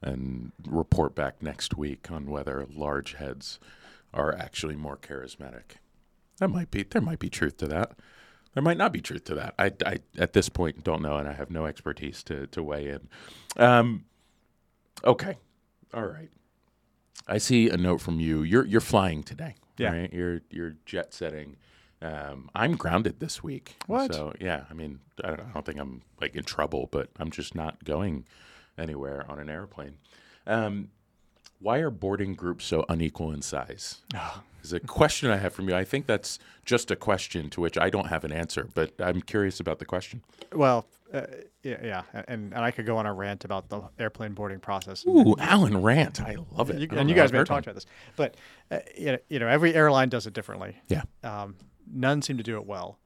and 0.00 0.52
report 0.66 1.14
back 1.14 1.42
next 1.42 1.76
week 1.76 2.10
on 2.10 2.30
whether 2.30 2.66
large 2.74 3.14
heads 3.14 3.60
are 4.14 4.34
actually 4.34 4.74
more 4.74 4.96
charismatic. 4.96 5.76
That 6.38 6.48
might 6.48 6.70
be 6.70 6.82
there 6.82 7.02
might 7.02 7.18
be 7.18 7.28
truth 7.28 7.58
to 7.58 7.66
that. 7.66 7.92
There 8.58 8.62
might 8.64 8.76
not 8.76 8.92
be 8.92 9.00
truth 9.00 9.22
to 9.26 9.36
that. 9.36 9.54
I, 9.56 9.70
I 9.86 9.98
at 10.18 10.32
this 10.32 10.48
point 10.48 10.82
don't 10.82 11.00
know, 11.00 11.16
and 11.16 11.28
I 11.28 11.32
have 11.32 11.48
no 11.48 11.66
expertise 11.66 12.24
to 12.24 12.48
to 12.48 12.60
weigh 12.60 12.88
in. 12.88 13.08
Um, 13.56 14.04
okay, 15.04 15.36
all 15.94 16.06
right. 16.06 16.28
I 17.28 17.38
see 17.38 17.70
a 17.70 17.76
note 17.76 18.00
from 18.00 18.18
you. 18.18 18.42
You're 18.42 18.66
you're 18.66 18.80
flying 18.80 19.22
today. 19.22 19.54
Yeah. 19.76 19.92
Right? 19.92 20.12
You're 20.12 20.40
you're 20.50 20.74
jet 20.86 21.14
setting. 21.14 21.54
Um, 22.02 22.50
I'm 22.52 22.74
grounded 22.74 23.20
this 23.20 23.44
week. 23.44 23.76
What? 23.86 24.12
So 24.12 24.34
yeah, 24.40 24.64
I 24.68 24.74
mean, 24.74 24.98
I 25.22 25.36
don't, 25.36 25.40
I 25.40 25.52
don't 25.52 25.64
think 25.64 25.78
I'm 25.78 26.02
like 26.20 26.34
in 26.34 26.42
trouble, 26.42 26.88
but 26.90 27.10
I'm 27.16 27.30
just 27.30 27.54
not 27.54 27.84
going 27.84 28.26
anywhere 28.76 29.24
on 29.28 29.38
an 29.38 29.48
airplane. 29.48 29.98
Um, 30.48 30.88
why 31.60 31.78
are 31.78 31.90
boarding 31.90 32.34
groups 32.34 32.64
so 32.64 32.84
unequal 32.88 33.32
in 33.32 33.42
size? 33.42 34.02
Is 34.62 34.72
a 34.72 34.80
question 34.80 35.30
I 35.30 35.36
have 35.36 35.52
from 35.52 35.68
you. 35.68 35.74
I 35.74 35.84
think 35.84 36.06
that's 36.06 36.38
just 36.64 36.90
a 36.90 36.96
question 36.96 37.48
to 37.50 37.60
which 37.60 37.78
I 37.78 37.90
don't 37.90 38.08
have 38.08 38.24
an 38.24 38.32
answer, 38.32 38.68
but 38.74 38.92
I'm 38.98 39.22
curious 39.22 39.60
about 39.60 39.78
the 39.78 39.84
question. 39.84 40.22
Well, 40.52 40.86
uh, 41.12 41.22
yeah, 41.62 41.76
yeah, 41.82 42.02
and 42.26 42.52
and 42.52 42.64
I 42.64 42.70
could 42.70 42.84
go 42.84 42.96
on 42.98 43.06
a 43.06 43.12
rant 43.14 43.44
about 43.44 43.68
the 43.70 43.82
airplane 43.98 44.34
boarding 44.34 44.60
process. 44.60 45.06
Ooh, 45.06 45.36
Alan 45.38 45.80
Rant. 45.80 46.20
I 46.20 46.36
love 46.52 46.70
it. 46.70 46.80
You, 46.80 46.88
and 46.92 47.08
you 47.08 47.14
guys 47.14 47.32
may 47.32 47.38
have 47.38 47.46
talked 47.46 47.66
about 47.66 47.76
this, 47.76 47.86
but 48.16 48.36
uh, 48.70 48.80
you, 48.96 49.12
know, 49.12 49.18
you 49.28 49.38
know, 49.38 49.48
every 49.48 49.74
airline 49.74 50.10
does 50.10 50.26
it 50.26 50.34
differently. 50.34 50.76
Yeah. 50.88 51.02
Um, 51.22 51.56
none 51.90 52.20
seem 52.20 52.36
to 52.36 52.42
do 52.42 52.56
it 52.56 52.66
well, 52.66 52.98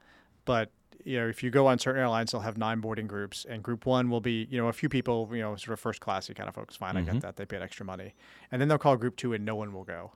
but 0.45 0.71
you 1.05 1.19
know, 1.19 1.29
if 1.29 1.43
you 1.43 1.51
go 1.51 1.67
on 1.67 1.79
certain 1.79 2.01
airlines, 2.01 2.33
they'll 2.33 2.41
have 2.43 2.57
nine 2.59 2.81
boarding 2.81 3.07
groups, 3.07 3.45
and 3.49 3.63
group 3.63 3.87
one 3.87 4.11
will 4.11 4.21
be, 4.21 4.47
you 4.51 4.59
know, 4.59 4.69
a 4.69 4.73
few 4.73 4.89
people, 4.89 5.29
you 5.33 5.41
know, 5.41 5.57
sort 5.57 5.73
of 5.75 5.81
first 5.81 6.01
class, 6.01 6.29
you 6.29 6.35
kind 6.35 6.49
of 6.49 6.55
folks. 6.55 6.77
Fine, 6.77 6.97
I 6.97 7.01
Mm-hmm. 7.03 7.13
get 7.13 7.23
that. 7.23 7.37
They 7.37 7.47
paid 7.47 7.63
extra 7.63 7.85
money, 7.87 8.15
and 8.51 8.61
then 8.61 8.69
they'll 8.69 8.79
call 8.79 8.97
group 8.97 9.17
two, 9.17 9.33
and 9.33 9.45
no 9.45 9.55
one 9.57 9.73
will 9.73 9.85
go, 9.85 10.13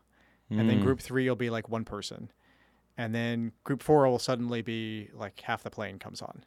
and 0.51 0.61
Mm. 0.61 0.67
then 0.69 0.81
group 0.81 1.01
three 1.01 1.29
will 1.29 1.37
be 1.37 1.51
like 1.51 1.69
one 1.69 1.85
person, 1.85 2.31
and 2.97 3.15
then 3.15 3.53
group 3.65 3.83
four 3.83 4.09
will 4.09 4.19
suddenly 4.19 4.63
be 4.63 5.09
like 5.13 5.41
half 5.41 5.63
the 5.63 5.71
plane 5.71 5.99
comes 5.99 6.23
on, 6.23 6.45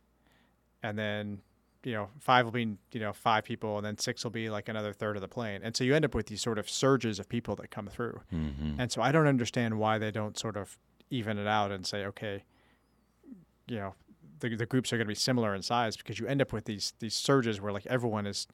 and 0.84 0.98
then 0.98 1.42
you 1.84 1.94
know 1.94 2.10
five 2.20 2.44
will 2.46 2.52
be 2.52 2.76
you 2.92 3.00
know 3.00 3.14
five 3.14 3.46
people 3.46 3.78
and 3.78 3.86
then 3.86 3.98
six 3.98 4.24
will 4.26 4.32
be 4.32 4.50
like 4.50 4.68
another 4.68 4.92
third 4.92 5.16
of 5.16 5.22
the 5.22 5.30
plane 5.30 5.62
and 5.64 5.78
so 5.78 5.86
you 5.86 5.96
end 5.96 6.04
up 6.04 6.14
with 6.14 6.26
these 6.26 6.42
sort 6.42 6.60
of 6.60 6.70
surges 6.70 7.20
of 7.20 7.30
people 7.30 7.56
that 7.56 7.72
come 7.72 7.88
through 7.88 8.20
Mhm. 8.34 8.76
and 8.78 8.92
so 8.92 9.02
i 9.02 9.14
don't 9.14 9.28
understand 9.28 9.80
why 9.80 9.98
they 9.98 10.12
don't 10.12 10.38
sort 10.38 10.58
of 10.58 10.78
even 11.10 11.38
it 11.38 11.48
out 11.48 11.72
and 11.72 11.88
say 11.88 12.04
okay 12.06 12.44
you 13.70 13.78
know 13.78 13.96
the, 14.40 14.56
the 14.56 14.66
groups 14.66 14.92
are 14.92 14.98
going 14.98 15.06
to 15.06 15.10
be 15.10 15.16
similar 15.16 15.56
in 15.56 15.62
size 15.62 15.98
because 15.98 16.20
you 16.20 16.28
end 16.28 16.42
up 16.42 16.54
with 16.54 16.66
these 16.66 16.94
these 17.00 17.14
surges 17.14 17.60
where 17.62 17.72
like 17.72 17.86
everyone 17.88 18.26
is 18.26 18.48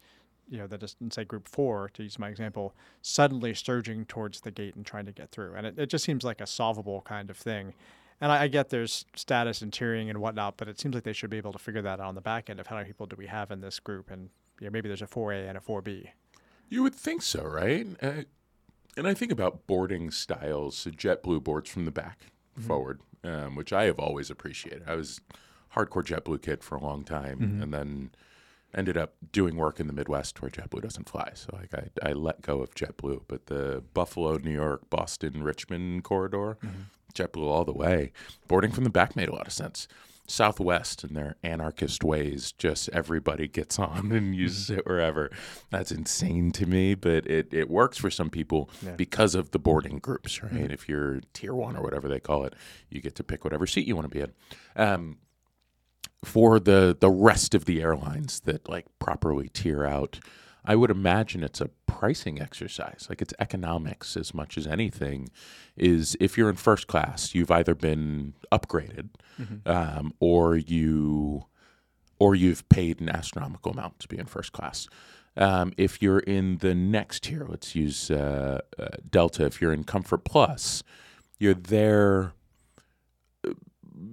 you 0.50 0.58
know 0.58 0.68
that 0.68 0.84
is 0.84 0.96
in, 1.02 1.12
say 1.12 1.24
group 1.24 1.48
four 1.48 1.90
to 1.94 2.04
use 2.04 2.20
my 2.20 2.30
example 2.30 2.74
suddenly 3.02 3.54
surging 3.54 4.06
towards 4.06 4.42
the 4.42 4.52
gate 4.52 4.76
and 4.76 4.86
trying 4.86 5.06
to 5.06 5.12
get 5.12 5.32
through 5.32 5.54
and 5.56 5.66
it, 5.66 5.80
it 5.80 5.88
just 5.88 6.06
seems 6.06 6.24
like 6.24 6.42
a 6.42 6.48
solvable 6.48 7.02
kind 7.02 7.30
of 7.30 7.38
thing 7.38 7.74
and 8.22 8.32
I, 8.32 8.44
I 8.44 8.48
get 8.48 8.70
there's 8.70 9.06
status 9.16 9.62
and 9.62 9.72
tiering 9.72 10.10
and 10.10 10.20
whatnot, 10.20 10.58
but 10.58 10.68
it 10.68 10.80
seems 10.80 10.96
like 10.96 11.04
they 11.04 11.14
should 11.14 11.30
be 11.30 11.38
able 11.38 11.52
to 11.52 11.60
figure 11.60 11.82
that 11.82 12.00
out 12.00 12.08
on 12.08 12.16
the 12.16 12.22
back 12.22 12.50
end 12.50 12.60
of 12.60 12.68
how 12.68 12.76
many 12.76 12.88
people 12.88 13.06
do 13.06 13.16
we 13.18 13.28
have 13.28 13.52
in 13.52 13.62
this 13.62 13.80
group, 13.80 14.10
and 14.10 14.30
you 14.60 14.68
know, 14.68 14.72
maybe 14.72 14.88
there's 14.88 15.02
a 15.02 15.08
4A 15.08 15.50
and 15.50 15.58
a 15.58 15.62
4B. 15.62 16.08
You 16.70 16.84
would 16.84 16.96
think 16.96 17.22
so, 17.22 17.44
right? 17.44 17.86
Uh, 18.02 18.24
and 18.98 19.08
I 19.08 19.14
think 19.14 19.32
about 19.32 19.68
boarding 19.68 20.12
styles. 20.12 20.78
So 20.78 20.92
JetBlue 20.92 21.44
boards 21.44 21.70
from 21.70 21.86
the 21.86 21.92
back 21.92 22.20
forward, 22.60 23.02
um, 23.24 23.56
which 23.56 23.74
I 23.74 23.84
have 23.84 24.00
always 24.00 24.30
appreciated. 24.30 24.84
I 24.88 24.96
was 24.96 25.20
hardcore 25.76 26.04
JetBlue 26.06 26.42
kid 26.42 26.64
for 26.64 26.76
a 26.76 26.82
long 26.82 27.04
time, 27.04 27.40
Mhm. 27.40 27.64
and 27.64 27.74
then 27.74 28.12
ended 28.74 28.98
up 28.98 29.14
doing 29.32 29.56
work 29.56 29.80
in 29.80 29.88
the 29.88 29.94
Midwest 29.94 30.42
where 30.42 30.52
JetBlue 30.52 30.82
doesn't 30.82 31.08
fly. 31.10 31.32
So 31.34 31.50
like 31.54 31.74
I, 31.74 32.10
I 32.10 32.14
let 32.14 32.42
go 32.42 32.62
of 32.62 32.74
JetBlue, 32.76 33.22
but 33.28 33.46
the 33.46 33.84
Buffalo, 33.94 34.38
New 34.38 34.52
York, 34.52 34.90
Boston, 34.90 35.44
Richmond 35.44 36.04
corridor, 36.04 36.58
JetBlue 37.14 37.48
all 37.48 37.64
the 37.64 37.72
way. 37.74 38.12
Boarding 38.50 38.72
from 38.72 38.84
the 38.84 38.90
back 38.90 39.16
made 39.16 39.30
a 39.30 39.34
lot 39.36 39.48
of 39.48 39.54
sense. 39.54 39.88
Southwest 40.28 41.04
and 41.04 41.16
their 41.16 41.36
anarchist 41.44 42.04
ways, 42.04 42.52
just 42.54 42.90
everybody 42.90 43.48
gets 43.48 43.78
on 43.78 44.12
and 44.12 44.36
uses 44.36 44.70
it 44.72 44.86
wherever. 44.86 45.30
That's 45.70 45.92
insane 45.92 46.52
to 46.54 46.66
me, 46.66 46.96
but 46.96 47.26
it, 47.28 47.54
it 47.54 47.70
works 47.70 47.98
for 48.00 48.10
some 48.10 48.30
people 48.32 48.70
Yeah. 48.84 48.96
because 48.96 49.36
of 49.36 49.52
the 49.52 49.60
boarding 49.60 50.00
groups, 50.00 50.42
right? 50.44 50.72
If 50.72 50.90
you're 50.90 51.22
tier 51.34 51.54
one 51.54 51.78
or 51.78 51.84
whatever 51.84 52.08
they 52.10 52.20
call 52.20 52.44
it, 52.44 52.56
you 52.90 53.02
get 53.02 53.16
to 53.16 53.24
pick 53.24 53.44
whatever 53.44 53.68
seat 53.68 53.86
you 53.88 53.96
want 53.96 54.10
to 54.12 54.14
be 54.14 54.22
in. 54.22 54.34
Um, 54.76 55.18
for 56.26 56.60
the 56.60 56.96
the 57.00 57.10
rest 57.10 57.56
of 57.56 57.66
the 57.66 57.82
airlines 57.82 58.42
that 58.42 58.68
like 58.68 58.86
properly 59.00 59.50
tier 59.50 59.86
out 59.86 60.20
i 60.66 60.76
would 60.76 60.92
imagine 60.92 61.44
it's 61.44 61.62
a 61.62 61.70
pricing 62.00 62.42
exercise. 62.42 63.08
Like 63.10 63.22
it's 63.22 63.34
economics 63.40 64.18
as 64.18 64.34
much 64.34 64.58
as 64.58 64.68
anything 64.68 65.30
is 65.78 66.18
if 66.20 66.38
you're 66.38 66.50
in 66.50 66.58
first 66.58 66.88
class 66.88 67.34
you've 67.34 67.52
either 67.52 67.74
been 67.74 68.34
upgraded 68.52 69.10
um, 69.66 70.14
or 70.20 70.58
you 70.58 71.46
or 72.20 72.36
you've 72.36 72.68
paid 72.68 73.00
an 73.00 73.10
astronomical 73.10 73.72
amount 73.72 74.00
to 74.00 74.08
be 74.08 74.18
in 74.18 74.26
first 74.26 74.52
class. 74.52 74.88
Um, 75.38 75.74
if 75.78 76.02
you're 76.02 76.20
in 76.20 76.58
the 76.58 76.76
next 76.76 77.24
tier 77.24 77.46
let's 77.48 77.76
use 77.76 78.12
uh, 78.12 78.60
uh, 78.78 78.88
delta 79.10 79.46
if 79.46 79.62
you're 79.62 79.74
in 79.74 79.86
comfort 79.86 80.26
plus 80.26 80.84
you're 81.40 81.54
there 81.54 82.34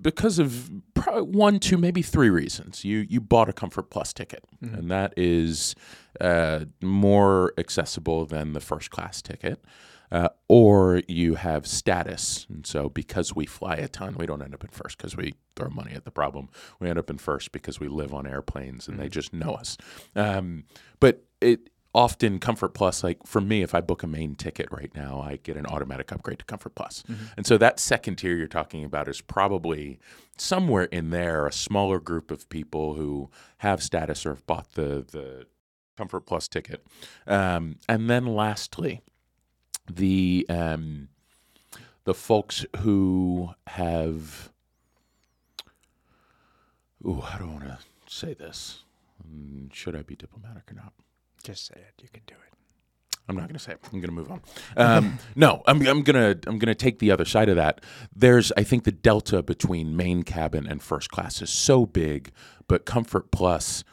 because 0.00 0.38
of 0.38 0.70
one, 1.06 1.58
two, 1.58 1.76
maybe 1.78 2.02
three 2.02 2.30
reasons. 2.30 2.84
You 2.84 3.06
you 3.08 3.20
bought 3.20 3.48
a 3.48 3.52
Comfort 3.52 3.90
Plus 3.90 4.12
ticket, 4.12 4.44
and 4.60 4.90
that 4.90 5.14
is 5.16 5.74
uh, 6.20 6.66
more 6.82 7.52
accessible 7.58 8.26
than 8.26 8.52
the 8.52 8.60
first 8.60 8.90
class 8.90 9.22
ticket. 9.22 9.64
Uh, 10.10 10.28
or 10.46 11.00
you 11.08 11.36
have 11.36 11.66
status, 11.66 12.46
and 12.50 12.66
so 12.66 12.90
because 12.90 13.34
we 13.34 13.46
fly 13.46 13.76
a 13.76 13.88
ton, 13.88 14.14
we 14.18 14.26
don't 14.26 14.42
end 14.42 14.52
up 14.52 14.62
in 14.62 14.68
first 14.68 14.98
because 14.98 15.16
we 15.16 15.32
throw 15.56 15.70
money 15.70 15.92
at 15.94 16.04
the 16.04 16.10
problem. 16.10 16.50
We 16.80 16.90
end 16.90 16.98
up 16.98 17.08
in 17.08 17.16
first 17.16 17.50
because 17.50 17.80
we 17.80 17.88
live 17.88 18.12
on 18.12 18.26
airplanes 18.26 18.88
and 18.88 18.98
they 18.98 19.08
just 19.08 19.32
know 19.32 19.54
us. 19.54 19.78
Um, 20.14 20.64
but 21.00 21.24
it 21.40 21.70
often 21.94 22.38
Comfort 22.38 22.70
Plus, 22.74 23.04
like 23.04 23.26
for 23.26 23.40
me, 23.40 23.62
if 23.62 23.74
I 23.74 23.80
book 23.80 24.02
a 24.02 24.06
main 24.06 24.34
ticket 24.34 24.68
right 24.70 24.90
now, 24.94 25.20
I 25.20 25.36
get 25.36 25.56
an 25.56 25.66
automatic 25.66 26.10
upgrade 26.10 26.38
to 26.38 26.44
Comfort 26.44 26.74
Plus. 26.74 27.04
And 27.36 27.46
so 27.46 27.58
that 27.58 27.78
second 27.78 28.16
tier 28.16 28.34
you're 28.34 28.46
talking 28.48 28.84
about 28.84 29.08
is 29.08 29.20
probably 29.20 29.98
somewhere 30.38 30.84
in 30.84 31.10
there, 31.10 31.46
a 31.46 31.52
smaller 31.52 32.00
group 32.00 32.30
of 32.30 32.48
people 32.48 32.94
who 32.94 33.30
have 33.58 33.82
status 33.82 34.24
or 34.24 34.30
have 34.30 34.46
bought 34.46 34.72
the 34.72 35.04
the 35.10 35.46
Comfort 35.96 36.20
Plus 36.22 36.48
ticket. 36.48 36.86
Um, 37.26 37.76
and 37.88 38.08
then 38.08 38.24
lastly, 38.26 39.02
the 39.90 40.46
um, 40.48 41.08
the 42.04 42.14
folks 42.14 42.64
who 42.78 43.50
have 43.66 44.50
ooh, 47.06 47.20
how 47.20 47.38
do 47.38 47.44
I 47.44 47.48
want 47.48 47.64
to 47.64 47.78
say 48.06 48.32
this? 48.32 48.84
Mm, 49.28 49.72
Should 49.74 49.94
I 49.94 50.02
be 50.02 50.16
diplomatic 50.16 50.70
or 50.70 50.74
not? 50.74 50.92
Just 51.42 51.66
say 51.66 51.74
it. 51.76 52.02
You 52.02 52.08
can 52.12 52.22
do 52.26 52.34
it. 52.34 52.38
I'm 53.28 53.36
not 53.36 53.42
going 53.42 53.54
to 53.54 53.58
say 53.60 53.72
it. 53.72 53.78
I'm 53.84 54.00
going 54.00 54.10
to 54.10 54.12
move 54.12 54.30
on. 54.30 54.40
Um, 54.76 55.18
no, 55.36 55.62
I'm, 55.66 55.86
I'm 55.86 56.02
going 56.02 56.36
to 56.40 56.48
I'm 56.48 56.58
going 56.58 56.66
to 56.68 56.74
take 56.74 56.98
the 56.98 57.10
other 57.12 57.24
side 57.24 57.48
of 57.48 57.56
that. 57.56 57.80
There's 58.14 58.50
I 58.56 58.64
think 58.64 58.84
the 58.84 58.92
delta 58.92 59.42
between 59.42 59.96
main 59.96 60.22
cabin 60.24 60.66
and 60.66 60.82
first 60.82 61.10
class 61.10 61.40
is 61.40 61.50
so 61.50 61.86
big, 61.86 62.32
but 62.68 62.84
Comfort 62.84 63.30
Plus 63.30 63.84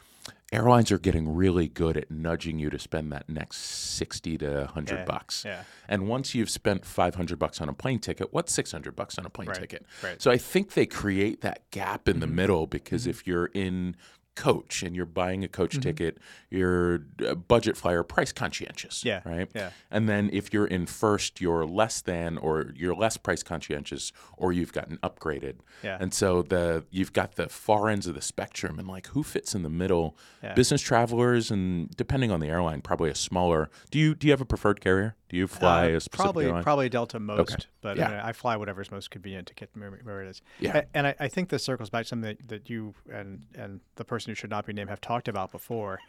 airlines 0.52 0.90
are 0.90 0.98
getting 0.98 1.32
really 1.32 1.68
good 1.68 1.96
at 1.96 2.10
nudging 2.10 2.58
you 2.58 2.70
to 2.70 2.78
spend 2.78 3.12
that 3.12 3.28
next 3.28 3.58
60 3.58 4.36
to 4.38 4.48
100 4.64 4.98
Yeah, 4.98 5.04
bucks. 5.04 5.44
yeah. 5.46 5.62
And 5.88 6.08
once 6.08 6.34
you've 6.34 6.50
spent 6.50 6.84
500 6.84 7.38
bucks 7.38 7.60
on 7.60 7.68
a 7.68 7.72
plane 7.72 8.00
ticket, 8.00 8.32
what's 8.32 8.52
600 8.52 8.96
bucks 8.96 9.16
on 9.16 9.24
a 9.24 9.30
plane 9.30 9.46
Right, 9.46 9.60
ticket? 9.60 9.86
right. 10.02 10.20
So 10.20 10.28
I 10.28 10.38
think 10.38 10.72
they 10.72 10.86
create 10.86 11.40
that 11.42 11.70
gap 11.70 12.08
in 12.08 12.18
the 12.18 12.26
Mm-hmm. 12.26 12.34
middle 12.34 12.66
because 12.66 13.06
if 13.06 13.28
you're 13.28 13.46
in 13.46 13.94
coach 14.36 14.82
and 14.82 14.96
you're 14.96 15.04
buying 15.06 15.44
a 15.44 15.48
coach 15.48 15.72
Mm-hmm. 15.72 15.80
ticket, 15.82 16.18
you're 16.50 17.00
a 17.26 17.34
budget 17.34 17.76
flyer 17.76 18.02
price 18.02 18.32
conscientious. 18.32 19.04
Yeah, 19.04 19.20
Right. 19.24 19.50
yeah. 19.54 19.70
And 19.90 20.08
then 20.08 20.30
if 20.32 20.52
you're 20.52 20.66
in 20.66 20.86
first, 20.86 21.40
you're 21.40 21.66
less 21.66 22.00
than 22.00 22.38
or 22.38 22.72
you're 22.76 22.94
less 22.94 23.16
price 23.16 23.42
conscientious 23.42 24.12
or 24.36 24.52
you've 24.52 24.72
gotten 24.72 24.96
upgraded. 24.98 25.56
Yeah. 25.82 25.98
And 26.00 26.14
so 26.14 26.42
the 26.42 26.84
you've 26.90 27.12
got 27.12 27.34
the 27.36 27.48
far 27.48 27.88
ends 27.88 28.06
of 28.06 28.14
the 28.14 28.22
spectrum 28.22 28.78
and 28.78 28.88
like 28.88 29.08
who 29.08 29.22
fits 29.22 29.54
in 29.54 29.62
the 29.62 29.70
middle? 29.70 30.16
Yeah. 30.42 30.54
Business 30.54 30.80
travelers 30.80 31.50
and 31.50 31.90
depending 31.96 32.30
on 32.30 32.40
the 32.40 32.48
airline, 32.48 32.80
probably 32.80 33.10
a 33.10 33.14
smaller. 33.14 33.68
Do 33.90 33.98
you 33.98 34.14
do 34.14 34.26
you 34.26 34.32
have 34.32 34.40
a 34.40 34.46
preferred 34.46 34.80
carrier? 34.80 35.16
Do 35.30 35.36
you 35.36 35.46
fly 35.46 35.92
Uh, 35.92 35.96
a 35.96 36.00
specific 36.00 36.12
probably 36.12 36.44
airline? 36.46 36.62
probably 36.62 36.88
Delta 36.88 37.18
most, 37.20 37.68
but 37.80 37.96
Yeah. 37.96 38.06
I, 38.06 38.10
mean, 38.10 38.20
I 38.20 38.32
fly 38.32 38.56
whatever's 38.56 38.90
most 38.90 39.10
convenient 39.10 39.46
to 39.48 39.54
get 39.54 39.70
where, 39.74 39.90
where 40.02 40.22
it 40.22 40.28
is. 40.28 40.42
Yeah. 40.58 40.78
A- 40.78 40.84
and 40.92 41.06
I, 41.06 41.14
I 41.20 41.28
think 41.28 41.48
this 41.50 41.62
circles 41.64 41.88
back 41.88 42.02
to 42.02 42.08
something 42.08 42.36
that, 42.36 42.48
that 42.48 42.68
you 42.68 42.94
and 43.10 43.46
and 43.54 43.80
the 43.96 44.04
person 44.04 44.30
who 44.30 44.34
should 44.34 44.50
not 44.50 44.66
be 44.66 44.72
named 44.72 44.90
have 44.90 45.00
talked 45.00 45.28
about 45.28 45.52
before, 45.52 46.00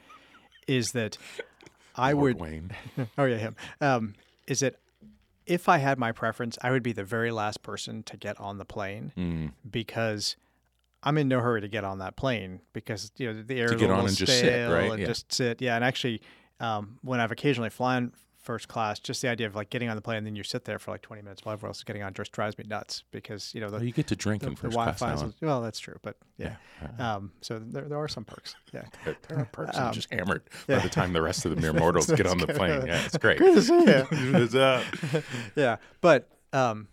is 0.67 0.91
that 0.93 1.17
I 1.95 2.13
Lord 2.13 2.39
would 2.39 2.41
Wayne. 2.41 2.71
oh 3.17 3.25
yeah 3.25 3.37
him 3.37 3.55
um, 3.79 4.15
is 4.47 4.59
that 4.61 4.75
if 5.45 5.67
I 5.69 5.77
had 5.77 5.97
my 5.99 6.11
preference, 6.11 6.57
I 6.61 6.71
would 6.71 6.83
be 6.83 6.93
the 6.93 7.03
very 7.03 7.31
last 7.31 7.61
person 7.63 8.03
to 8.03 8.17
get 8.17 8.39
on 8.39 8.57
the 8.57 8.65
plane 8.65 9.11
Mm. 9.17 9.51
because 9.69 10.35
I'm 11.03 11.17
in 11.17 11.27
no 11.27 11.39
hurry 11.41 11.61
to 11.61 11.67
get 11.67 11.83
on 11.83 11.99
that 11.99 12.15
plane 12.15 12.61
because 12.73 13.11
you 13.17 13.31
know 13.33 13.41
the 13.43 13.59
air 13.59 13.73
is 13.73 13.79
get 13.79 13.89
a 13.89 13.93
on 13.93 14.07
and 14.07 14.15
just 14.17 14.39
sit, 14.39 14.67
right? 14.71 14.89
and 14.91 14.99
Yeah. 14.99 15.05
just 15.07 15.31
sit. 15.31 15.61
Yeah, 15.61 15.75
and 15.75 15.83
actually, 15.83 16.21
um, 16.59 16.99
when 17.01 17.19
I've 17.19 17.31
occasionally 17.31 17.69
flown 17.71 18.13
first 18.41 18.67
class, 18.67 18.99
just 18.99 19.21
the 19.21 19.27
idea 19.29 19.45
of 19.47 19.55
like 19.55 19.69
getting 19.69 19.87
on 19.87 19.95
the 19.95 20.01
plane 20.01 20.17
and 20.17 20.25
then 20.27 20.35
you 20.35 20.43
sit 20.43 20.65
there 20.65 20.79
for 20.79 20.89
like 20.91 21.01
20 21.03 21.21
minutes 21.21 21.45
while 21.45 21.53
everyone 21.53 21.69
else 21.69 21.77
is 21.77 21.83
getting 21.83 22.01
on 22.01 22.13
just 22.13 22.31
drives 22.31 22.57
me 22.57 22.65
nuts 22.67 23.03
because 23.11 23.53
you 23.53 23.61
know 23.61 23.69
the, 23.69 23.85
you 23.85 23.91
get 23.91 24.07
to 24.07 24.15
drink 24.15 24.41
the, 24.41 24.47
in 24.47 24.53
the 24.55 24.59
first 24.59 24.73
class 24.75 24.99
now. 25.01 25.31
well, 25.41 25.61
that's 25.61 25.79
true, 25.79 25.97
but 26.01 26.17
yeah. 26.37 26.55
Yeah. 26.81 27.15
Um, 27.15 27.31
so 27.41 27.59
there, 27.59 27.83
there 27.83 27.99
are 27.99 28.07
some 28.07 28.25
perks. 28.25 28.55
Yeah. 28.73 28.81
There, 29.05 29.15
there 29.29 29.39
are 29.39 29.45
perks. 29.45 29.77
I'm 29.77 29.87
Um, 29.87 29.93
just 29.93 30.11
hammered 30.11 30.41
yeah. 30.67 30.77
by 30.77 30.83
the 30.83 30.89
time 30.89 31.13
the 31.13 31.21
rest 31.21 31.45
of 31.45 31.55
the 31.55 31.61
mere 31.61 31.73
mortals 31.79 32.07
get 32.07 32.25
on 32.25 32.37
the 32.39 32.47
plane. 32.47 32.85
Yeah, 32.87 33.01
it's 33.05 33.17
great. 33.19 33.37
Good 33.39 33.55
to 33.55 33.61
see 33.61 34.53
you. 34.53 35.23
Yeah, 35.55 35.77
but 36.01 36.27
um, 36.53 36.87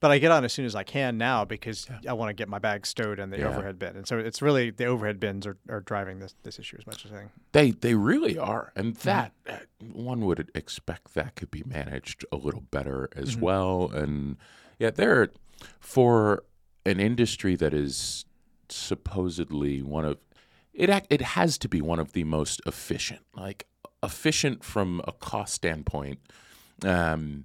but 0.00 0.10
I 0.10 0.18
get 0.18 0.30
on 0.30 0.44
as 0.44 0.52
soon 0.52 0.64
as 0.64 0.74
I 0.74 0.82
can 0.82 1.16
now 1.18 1.44
because 1.44 1.86
I 2.08 2.12
want 2.14 2.30
to 2.30 2.34
get 2.34 2.48
my 2.48 2.58
bag 2.58 2.86
stowed 2.86 3.18
in 3.18 3.30
the 3.30 3.38
Yeah. 3.38 3.48
overhead 3.48 3.78
bin, 3.78 3.96
and 3.96 4.06
so 4.08 4.18
it's 4.18 4.40
really 4.42 4.70
the 4.70 4.86
overhead 4.86 5.20
bins 5.20 5.46
are, 5.46 5.56
are 5.68 5.80
driving 5.80 6.18
this 6.18 6.34
this 6.42 6.58
issue 6.58 6.76
as 6.78 6.86
much 6.86 7.04
as 7.04 7.12
anything. 7.12 7.30
They 7.52 7.70
they 7.70 7.94
really 7.94 8.36
are, 8.38 8.72
and 8.74 8.96
that 8.96 9.32
uh, 9.48 9.56
one 9.92 10.24
would 10.26 10.50
expect 10.54 11.14
that 11.14 11.36
could 11.36 11.50
be 11.50 11.62
managed 11.64 12.24
a 12.32 12.36
little 12.36 12.62
better 12.70 13.08
as 13.14 13.36
well. 13.36 13.90
And 13.92 14.36
yeah, 14.78 14.90
there 14.90 15.28
for 15.78 16.44
an 16.86 16.98
industry 16.98 17.54
that 17.56 17.74
is 17.74 18.24
supposedly 18.68 19.82
one 19.82 20.04
of 20.04 20.18
it. 20.72 21.06
It 21.10 21.20
has 21.20 21.58
to 21.58 21.68
be 21.68 21.80
one 21.82 21.98
of 21.98 22.12
the 22.12 22.24
most 22.24 22.60
efficient, 22.66 23.20
like 23.34 23.66
efficient 24.02 24.64
from 24.64 25.02
a 25.06 25.12
cost 25.12 25.54
standpoint. 25.54 26.20
Um, 26.82 27.44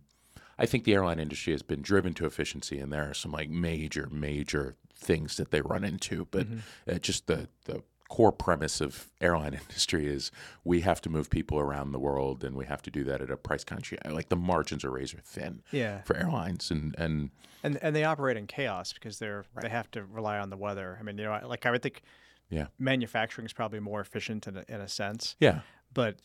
I 0.57 0.65
think 0.65 0.83
the 0.83 0.93
airline 0.93 1.19
industry 1.19 1.53
has 1.53 1.61
been 1.61 1.81
driven 1.81 2.13
to 2.15 2.25
efficiency, 2.25 2.79
and 2.79 2.91
there 2.91 3.09
are 3.09 3.13
some 3.13 3.31
like 3.31 3.49
major, 3.49 4.07
major 4.11 4.75
things 4.93 5.37
that 5.37 5.51
they 5.51 5.61
run 5.61 5.83
into. 5.83 6.27
But 6.31 6.47
uh, 6.89 6.99
just 6.99 7.27
the 7.27 7.49
the 7.65 7.83
core 8.07 8.31
premise 8.31 8.81
of 8.81 9.11
airline 9.19 9.53
industry 9.69 10.07
is 10.07 10.31
we 10.63 10.81
have 10.81 11.01
to 11.01 11.09
move 11.09 11.29
people 11.29 11.59
around 11.59 11.91
the 11.91 11.99
world, 11.99 12.43
and 12.43 12.55
we 12.55 12.65
have 12.65 12.81
to 12.83 12.91
do 12.91 13.03
that 13.03 13.21
at 13.21 13.29
a 13.29 13.37
price 13.37 13.63
conscious. 13.63 13.99
Like 14.09 14.29
the 14.29 14.35
margins 14.35 14.83
are 14.83 14.91
razor 14.91 15.19
thin 15.23 15.61
Yeah, 15.71 16.01
for 16.03 16.15
airlines, 16.15 16.71
and 16.71 16.95
and 16.97 17.31
and 17.63 17.77
and 17.81 17.95
they 17.95 18.03
operate 18.03 18.37
in 18.37 18.47
chaos 18.47 18.93
because 18.93 19.19
they're 19.19 19.45
they 19.61 19.69
have 19.69 19.91
to 19.91 20.03
rely 20.05 20.39
on 20.39 20.49
the 20.49 20.57
weather. 20.57 20.97
I 20.99 21.03
mean, 21.03 21.17
you 21.17 21.25
know, 21.25 21.39
like 21.45 21.65
I 21.65 21.71
would 21.71 21.81
think 21.81 22.01
yeah, 22.49 22.67
manufacturing 22.79 23.45
is 23.45 23.53
probably 23.53 23.79
more 23.79 24.01
efficient 24.01 24.47
in 24.47 24.57
a, 24.57 24.65
in 24.69 24.79
a 24.79 24.87
sense, 24.87 25.35
yeah, 25.39 25.61
but 25.93 26.19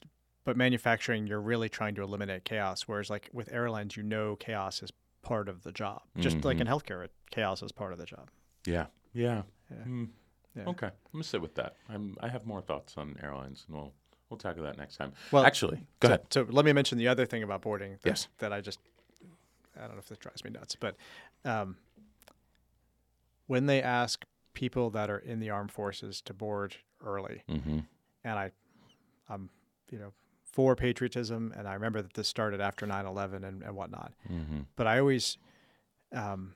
but 0.45 0.57
manufacturing 0.57 1.26
you're 1.26 1.41
really 1.41 1.68
trying 1.68 1.95
to 1.97 2.03
eliminate 2.03 2.45
chaos. 2.45 2.82
Whereas 2.82 3.11
like 3.11 3.28
with 3.32 3.53
airlines, 3.53 3.97
you 3.97 4.03
know, 4.03 4.36
chaos 4.36 4.82
is 4.82 4.93
part 5.22 5.49
of 5.49 5.62
the 5.62 5.72
job. 5.72 6.03
Just 6.18 6.45
like 6.45 6.61
in 6.61 6.66
healthcare, 6.66 7.07
chaos 7.30 7.62
is 7.62 7.72
part 7.72 7.93
of 7.93 7.99
the 7.99 8.07
job. 8.07 8.30
yeah, 8.66 8.86
yeah. 9.12 9.43
Yeah. 9.70 10.05
Yeah. 10.57 10.64
Okay, 10.68 10.86
I'm 10.88 10.93
gonna 11.12 11.22
sit 11.24 11.41
with 11.41 11.55
that. 11.55 11.76
I'm 11.88 12.16
I 12.20 12.28
have 12.28 12.45
more 12.45 12.61
thoughts 12.61 12.95
on 12.97 13.16
airlines, 13.22 13.64
and 13.68 13.76
we'll 13.76 13.93
we'll 14.28 14.38
tackle 14.38 14.64
that 14.64 14.76
next 14.76 14.97
time. 14.97 15.12
Well, 15.30 15.45
actually, 15.45 15.86
go 16.01 16.09
so, 16.09 16.14
ahead. 16.14 16.26
So 16.30 16.47
let 16.51 16.64
me 16.64 16.72
mention 16.72 16.99
the 16.99 17.07
other 17.07 17.24
thing 17.24 17.45
about 17.45 17.61
boarding. 17.62 17.93
That, 18.03 18.09
Yes. 18.09 18.26
That 18.38 18.53
I 18.53 18.61
just, 18.61 18.80
I 19.76 19.82
don't 19.82 19.93
know 19.93 19.99
if 20.01 20.09
this 20.09 20.18
drives 20.18 20.43
me 20.43 20.51
nuts, 20.51 20.74
but 20.74 20.97
um, 21.45 21.76
when 23.47 23.66
they 23.66 23.82
ask 23.82 24.24
people 24.55 24.91
that 24.91 25.11
are 25.11 25.18
in 25.18 25.38
the 25.41 25.51
armed 25.51 25.70
forces 25.72 26.20
to 26.22 26.34
board 26.34 26.76
early, 27.05 27.43
Mm-hmm. 27.49 27.78
and 28.24 28.38
I, 28.38 28.51
I'm, 29.28 29.51
you 29.91 29.99
know, 29.99 30.12
for 30.53 30.74
patriotism, 30.76 31.53
and 31.57 31.68
I 31.68 31.74
remember 31.74 32.03
that 32.03 32.14
this 32.14 32.28
started 32.28 32.61
after 32.61 32.86
9/11 32.86 33.44
and, 33.44 33.62
and 33.62 33.74
whatnot. 33.76 34.12
Mm-hmm. 34.30 34.61
But 34.76 34.86
I 34.86 34.98
always, 34.98 35.38
um, 36.12 36.55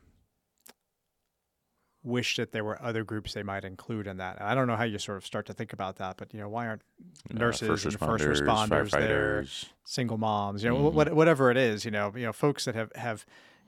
wish 2.03 2.37
that 2.37 2.53
there 2.53 2.65
were 2.65 2.81
other 2.83 3.03
groups 3.03 3.33
they 3.33 3.43
might 3.43 3.65
include 3.65 4.07
in 4.07 4.19
that. 4.19 4.39
And 4.39 4.47
I 4.47 4.55
don't 4.55 4.67
know 4.67 4.77
how 4.77 4.85
you 4.85 4.99
sort 4.99 5.17
of 5.17 5.25
start 5.25 5.47
to 5.47 5.55
think 5.55 5.73
about 5.73 5.97
that, 5.97 6.19
but 6.19 6.35
you 6.35 6.41
know, 6.41 6.51
why 6.51 6.67
aren't 6.67 6.83
Uh, 7.31 7.39
nurses 7.39 7.67
first 7.67 7.85
and 7.87 7.99
first 7.99 8.25
responders, 8.25 8.91
there, 8.91 9.47
single 9.85 10.19
moms, 10.19 10.63
you 10.63 10.69
know, 10.69 10.77
Mhm. 10.77 10.93
what, 10.93 11.15
whatever 11.15 11.51
it 11.51 11.57
is, 11.57 11.85
you 11.87 11.91
know, 11.91 12.13
you 12.15 12.25
know, 12.25 12.33
folks 12.33 12.67
that 12.67 12.75
have 12.75 12.93
have, 12.95 13.25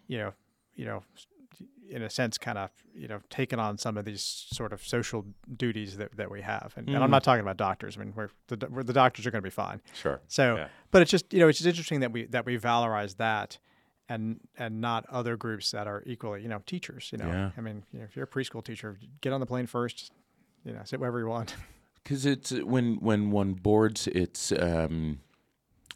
you 0.06 0.18
know, 0.18 0.34
you 0.74 0.84
know, 0.84 1.02
in 1.90 2.02
a 2.02 2.10
sense, 2.10 2.38
kind 2.38 2.58
of, 2.58 2.70
you 2.94 3.08
know, 3.08 3.20
taken 3.30 3.58
on 3.60 3.78
some 3.78 3.96
of 3.96 4.04
these 4.04 4.22
sort 4.52 4.72
of 4.72 4.86
social 4.86 5.24
duties 5.56 5.96
that, 5.98 6.16
that 6.16 6.30
we 6.30 6.40
have. 6.42 6.72
And, 6.76 6.88
and 6.88 7.02
I'm 7.02 7.10
not 7.10 7.22
talking 7.24 7.40
about 7.42 7.56
doctors. 7.56 7.96
I 7.96 8.00
mean, 8.00 8.12
we're 8.16 8.30
the, 8.48 8.66
we're, 8.70 8.82
the 8.82 8.92
doctors 8.92 9.26
are 9.26 9.30
going 9.30 9.42
to 9.42 9.46
be 9.46 9.50
fine. 9.50 9.80
Sure. 9.94 10.20
So, 10.28 10.56
Yeah. 10.56 10.68
but 10.90 11.02
it's 11.02 11.10
just 11.10 11.32
you 11.32 11.40
know 11.40 11.48
it's 11.48 11.58
just 11.58 11.68
interesting 11.68 12.00
that 12.00 12.12
we 12.12 12.24
that 12.26 12.44
we 12.46 12.58
valorize 12.58 13.16
that, 13.18 13.58
and 14.08 14.40
and 14.58 14.80
not 14.80 15.06
other 15.10 15.36
groups 15.36 15.70
that 15.70 15.86
are 15.86 16.02
equally 16.06 16.42
you 16.42 16.48
know 16.48 16.62
teachers. 16.66 17.08
You 17.12 17.18
know, 17.18 17.28
Yeah. 17.28 17.50
I 17.56 17.60
mean, 17.60 17.84
you 17.92 17.98
know, 18.00 18.04
if 18.04 18.16
you're 18.16 18.24
a 18.24 18.28
preschool 18.28 18.64
teacher, 18.64 18.98
get 19.20 19.32
on 19.32 19.40
the 19.40 19.46
plane 19.46 19.66
first. 19.66 20.10
You 20.64 20.72
know, 20.72 20.80
sit 20.84 20.98
wherever 21.00 21.18
you 21.18 21.26
want. 21.28 21.54
Because 22.02 22.24
it's 22.24 22.52
when 22.52 22.96
when 23.00 23.32
one 23.32 23.54
boards, 23.54 24.06
it's 24.06 24.52
um, 24.52 25.18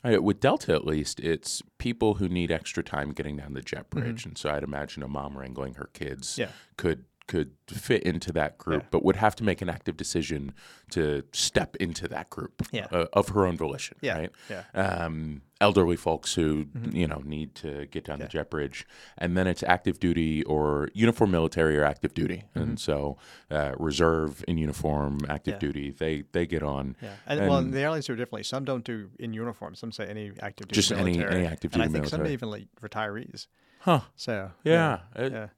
With 0.05 0.41
Delta 0.41 0.73
at 0.75 0.87
least, 0.87 1.21
it's 1.21 1.63
people 1.79 2.15
who 2.15 2.29
need 2.29 2.51
extra 2.51 2.83
time 2.83 3.13
getting 3.13 3.37
down 3.37 3.53
the 3.55 3.61
jet 3.61 3.91
bridge, 3.91 4.25
and 4.25 4.37
so 4.39 4.51
I'd 4.51 4.63
imagine 4.63 5.03
a 5.03 5.09
mom 5.09 5.37
wrangling 5.37 5.75
her 5.75 5.91
kids 5.93 6.33
Mm-hmm. 6.33 6.41
Yeah. 6.43 6.49
could 6.77 7.05
could 7.27 7.53
fit 7.69 8.03
into 8.03 8.33
that 8.33 8.59
group, 8.59 8.83
Yeah. 8.83 8.89
but 8.91 9.05
would 9.05 9.15
have 9.17 9.37
to 9.37 9.45
make 9.45 9.63
an 9.63 9.69
active 9.69 9.97
decision 9.97 10.53
to 10.91 11.23
step 11.33 11.77
into 11.77 12.09
that 12.09 12.29
group 12.29 12.61
Yeah. 12.73 12.87
uh, 12.91 13.07
of 13.13 13.29
her 13.29 13.47
own 13.47 13.57
volition, 13.57 13.97
Yeah. 14.01 14.19
right? 14.19 14.31
Yeah. 14.49 14.65
Um, 14.75 15.43
elderly 15.61 15.97
folks 15.97 16.35
who 16.35 16.65
Mhm. 16.67 16.95
you 16.95 17.07
know 17.07 17.21
need 17.25 17.55
to 17.57 17.87
get 17.87 18.05
down 18.05 18.19
Yeah. 18.19 18.25
the 18.27 18.31
jet 18.31 18.51
bridge, 18.51 18.87
and 19.19 19.37
then 19.37 19.47
it's 19.47 19.63
active 19.63 20.01
duty 20.01 20.43
or 20.45 20.89
uniform 20.95 21.31
military 21.31 21.77
or 21.77 21.85
active 21.85 22.15
duty, 22.15 22.45
Mhm. 22.57 22.63
and 22.63 22.81
so 22.81 23.19
uh, 23.51 23.75
reserve 23.79 24.43
in 24.49 24.57
uniform, 24.59 25.19
active 25.29 25.55
Yeah. 25.55 25.59
duty, 25.59 25.91
they 25.91 26.23
they 26.33 26.47
get 26.47 26.63
on. 26.63 26.97
Yeah, 27.03 27.17
and, 27.27 27.41
well, 27.41 27.59
And- 27.59 27.73
the 27.75 27.81
airlines 27.81 28.07
do 28.07 28.17
differently. 28.17 28.43
Some 28.45 28.65
don't 28.65 28.85
do 28.85 29.11
in 29.19 29.35
uniform. 29.35 29.75
Some 29.75 29.93
say 29.93 30.07
any 30.07 30.33
active 30.41 30.69
duty 30.69 30.75
Just 30.75 30.93
any- 30.93 31.13
military. 31.19 31.41
any 31.41 31.47
active 31.47 31.73
and 31.75 31.83
I 31.83 31.87
duty 31.87 31.99
think 31.99 32.09
some 32.09 32.21
military. 32.21 32.33
even 32.35 32.51
like 32.51 32.69
retirees. 32.81 33.47
Huh. 33.81 34.01
So 34.17 34.53
Yeah. 34.65 35.01
It- 35.15 35.33
yeah, 35.33 35.49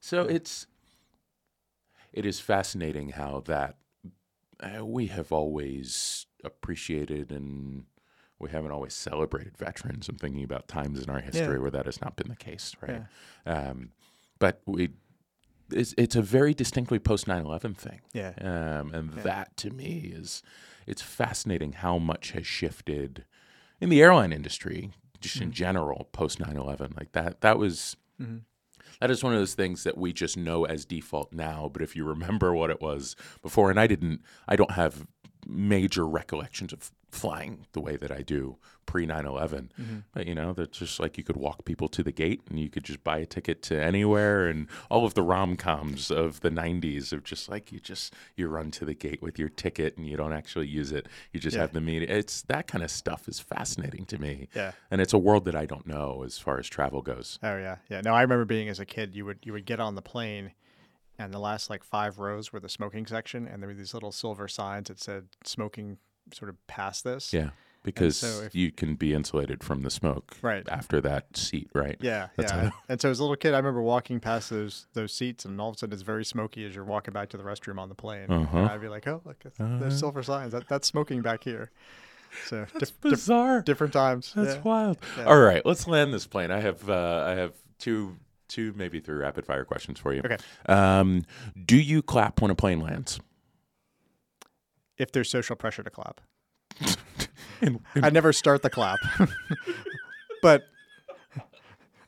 So 0.00 0.22
it's 0.22 0.66
it 2.12 2.24
is 2.26 2.40
fascinating 2.40 3.10
how 3.10 3.40
that 3.46 3.76
uh, 4.60 4.84
we 4.84 5.06
have 5.06 5.32
always 5.32 6.26
appreciated 6.44 7.30
and 7.32 7.84
we 8.40 8.50
haven't 8.50 8.70
always 8.72 8.94
celebrated 8.94 9.56
veterans. 9.56 10.08
I'm 10.08 10.16
thinking 10.16 10.42
about 10.42 10.66
times 10.66 11.02
in 11.02 11.10
our 11.10 11.20
history 11.20 11.58
where 11.58 11.70
that 11.70 11.86
has 11.86 12.00
not 12.00 12.16
been 12.16 12.28
the 12.28 12.36
case, 12.36 12.74
right? 12.80 13.02
Um, 13.46 13.90
but 14.38 14.60
we 14.66 14.90
it's, 15.72 15.94
it's 15.96 16.16
a 16.16 16.22
very 16.22 16.52
distinctly 16.52 16.98
post 16.98 17.26
9/11 17.28 17.76
thing. 17.76 18.00
yeah, 18.12 18.32
Um, 18.40 18.92
and 18.92 19.12
Yeah. 19.14 19.22
that 19.22 19.56
to 19.58 19.70
me 19.70 20.10
is 20.12 20.42
it's 20.86 21.02
fascinating 21.02 21.74
how 21.74 21.98
much 21.98 22.32
has 22.32 22.44
shifted 22.46 23.24
in 23.80 23.88
the 23.88 24.02
airline 24.02 24.32
industry 24.32 24.90
just 25.20 25.40
in 25.40 25.50
Mhm. 25.50 25.54
general 25.54 26.08
post 26.12 26.40
9/11 26.40 26.92
like 26.96 27.12
that 27.12 27.40
that 27.42 27.58
was 27.58 27.96
hmm 28.18 28.38
that 29.00 29.10
is 29.10 29.22
one 29.22 29.32
of 29.32 29.38
those 29.38 29.54
things 29.54 29.84
that 29.84 29.96
we 29.96 30.12
just 30.12 30.36
know 30.36 30.64
as 30.64 30.84
default 30.84 31.32
now 31.32 31.70
but 31.72 31.82
if 31.82 31.94
you 31.94 32.04
remember 32.04 32.52
what 32.54 32.70
it 32.70 32.80
was 32.80 33.14
before 33.42 33.70
and 33.70 33.78
I 33.78 33.86
didn't 33.86 34.22
I 34.48 34.56
don't 34.56 34.72
have 34.72 35.06
major 35.50 36.06
recollections 36.06 36.72
of 36.72 36.90
flying 37.10 37.66
the 37.72 37.80
way 37.80 37.96
that 37.96 38.12
I 38.12 38.22
do 38.22 38.56
pre 38.86 39.04
9/11 39.04 39.70
hmm 39.76 39.98
but 40.12 40.26
you 40.28 40.34
know, 40.34 40.52
that's 40.52 40.78
just 40.78 40.98
like 41.00 41.18
you 41.18 41.24
could 41.24 41.36
walk 41.36 41.64
people 41.64 41.88
to 41.88 42.02
the 42.04 42.12
gate 42.12 42.40
and 42.48 42.58
you 42.58 42.68
could 42.68 42.84
just 42.84 43.02
buy 43.04 43.18
a 43.18 43.26
ticket 43.26 43.62
to 43.62 43.80
anywhere 43.80 44.46
and 44.48 44.68
all 44.90 45.04
of 45.04 45.14
the 45.14 45.22
rom 45.22 45.56
coms 45.56 46.10
of 46.10 46.40
the 46.40 46.50
nineties 46.50 47.12
of 47.12 47.24
just 47.24 47.48
like 47.48 47.72
you 47.72 47.80
just 47.80 48.14
you 48.36 48.46
run 48.48 48.70
to 48.72 48.84
the 48.84 48.94
gate 48.94 49.20
with 49.22 49.38
your 49.40 49.48
ticket 49.48 49.96
and 49.96 50.06
you 50.06 50.16
don't 50.16 50.32
actually 50.32 50.66
use 50.68 50.92
it. 50.92 51.08
You 51.32 51.40
just 51.40 51.54
Yeah. 51.56 51.62
have 51.62 51.72
the 51.72 51.80
meeting. 51.80 52.08
It's 52.08 52.42
that 52.42 52.66
kind 52.68 52.82
of 52.84 52.90
stuff 52.90 53.28
is 53.28 53.40
fascinating 53.40 54.06
to 54.06 54.18
me. 54.18 54.48
yeah. 54.54 54.72
And 54.90 55.00
it's 55.00 55.12
a 55.12 55.18
world 55.18 55.44
that 55.46 55.54
I 55.56 55.66
don't 55.66 55.86
know 55.86 56.22
as 56.24 56.38
far 56.38 56.58
as 56.60 56.68
travel 56.68 57.02
goes. 57.02 57.38
Oh 57.42 57.56
yeah, 57.56 57.76
yeah. 57.88 58.00
No, 58.02 58.14
I 58.14 58.22
remember 58.22 58.44
being 58.44 58.68
as 58.68 58.78
a 58.80 58.86
kid. 58.86 59.14
You 59.16 59.24
would 59.26 59.38
you 59.44 59.52
would 59.52 59.64
get 59.66 59.80
on 59.80 59.94
the 59.96 60.02
plane, 60.02 60.52
and 61.20 61.32
the 61.34 61.38
last 61.38 61.68
like 61.70 61.84
five 61.84 62.18
rows 62.18 62.52
were 62.52 62.60
the 62.60 62.68
smoking 62.68 63.06
section, 63.06 63.46
and 63.46 63.62
there 63.62 63.68
were 63.68 63.74
these 63.74 63.94
little 63.94 64.12
silver 64.12 64.48
signs 64.48 64.88
that 64.88 64.98
said 65.00 65.28
"smoking" 65.44 65.98
sort 66.32 66.48
of 66.48 66.66
past 66.66 67.04
this. 67.04 67.32
Yeah. 67.32 67.50
Because 67.82 68.18
so 68.18 68.42
if- 68.42 68.54
you 68.54 68.70
can 68.70 68.94
be 68.94 69.14
insulated 69.14 69.64
from 69.64 69.80
the 69.82 69.90
smoke 69.90 70.36
Right. 70.42 70.68
after 70.68 71.00
that 71.00 71.34
seat, 71.34 71.70
right? 71.74 71.96
Yeah, 72.00 72.28
That's 72.36 72.52
yeah. 72.52 72.64
how- 72.68 72.72
And 72.90 73.00
so 73.00 73.08
as 73.10 73.18
a 73.20 73.22
little 73.22 73.36
kid, 73.36 73.54
I 73.54 73.56
remember 73.56 73.80
walking 73.80 74.20
past 74.20 74.50
those 74.50 74.86
those 74.92 75.14
seats, 75.14 75.46
and 75.46 75.58
all 75.60 75.70
of 75.70 75.76
a 75.76 75.78
sudden 75.78 75.94
it's 75.94 76.02
very 76.02 76.24
smoky 76.26 76.66
as 76.66 76.74
you're 76.74 76.84
walking 76.84 77.12
back 77.14 77.30
to 77.30 77.36
the 77.38 77.42
restroom 77.42 77.78
on 77.78 77.88
the 77.88 77.94
plane. 77.94 78.30
Uh-huh. 78.30 78.58
And 78.58 78.66
I'd 78.68 78.80
be 78.82 78.88
like, 78.88 79.08
"Oh, 79.08 79.22
look, 79.24 79.38
it's- 79.46 79.58
Uh-huh. 79.58 79.78
there's 79.78 79.98
silver 79.98 80.22
signs. 80.22 80.52
That, 80.52 80.68
that's 80.68 80.86
smoking 80.88 81.22
back 81.22 81.42
here." 81.44 81.70
So 82.46 82.60
That's 82.60 82.72
diff- 82.72 83.00
diff- 83.00 83.10
bizarre. 83.12 83.62
different 83.62 83.92
times. 83.94 84.32
That's 84.36 84.56
yeah. 84.56 84.62
wild. 84.62 84.98
Yeah. 85.16 85.24
All 85.24 85.40
right, 85.40 85.64
let's 85.66 85.88
land 85.88 86.12
this 86.14 86.26
plane. 86.26 86.50
I 86.50 86.60
have 86.60 86.88
uh, 86.88 87.24
I 87.26 87.30
have 87.32 87.54
two 87.78 88.18
two 88.50 88.74
maybe 88.76 89.00
three 89.00 89.16
rapid 89.16 89.46
fire 89.46 89.64
questions 89.64 89.98
for 89.98 90.12
you. 90.12 90.20
Okay. 90.24 90.36
Um, 90.66 91.22
do 91.64 91.76
you 91.76 92.02
clap 92.02 92.42
when 92.42 92.50
a 92.50 92.54
plane 92.54 92.80
lands? 92.80 93.18
If 94.98 95.12
there's 95.12 95.30
social 95.30 95.56
pressure 95.56 95.82
to 95.82 95.88
clap, 95.90 96.20
And- 97.62 97.80
and- 97.94 98.04
I 98.04 98.10
never 98.10 98.32
start 98.34 98.60
the 98.62 98.68
clap. 98.70 98.98
but 100.42 100.64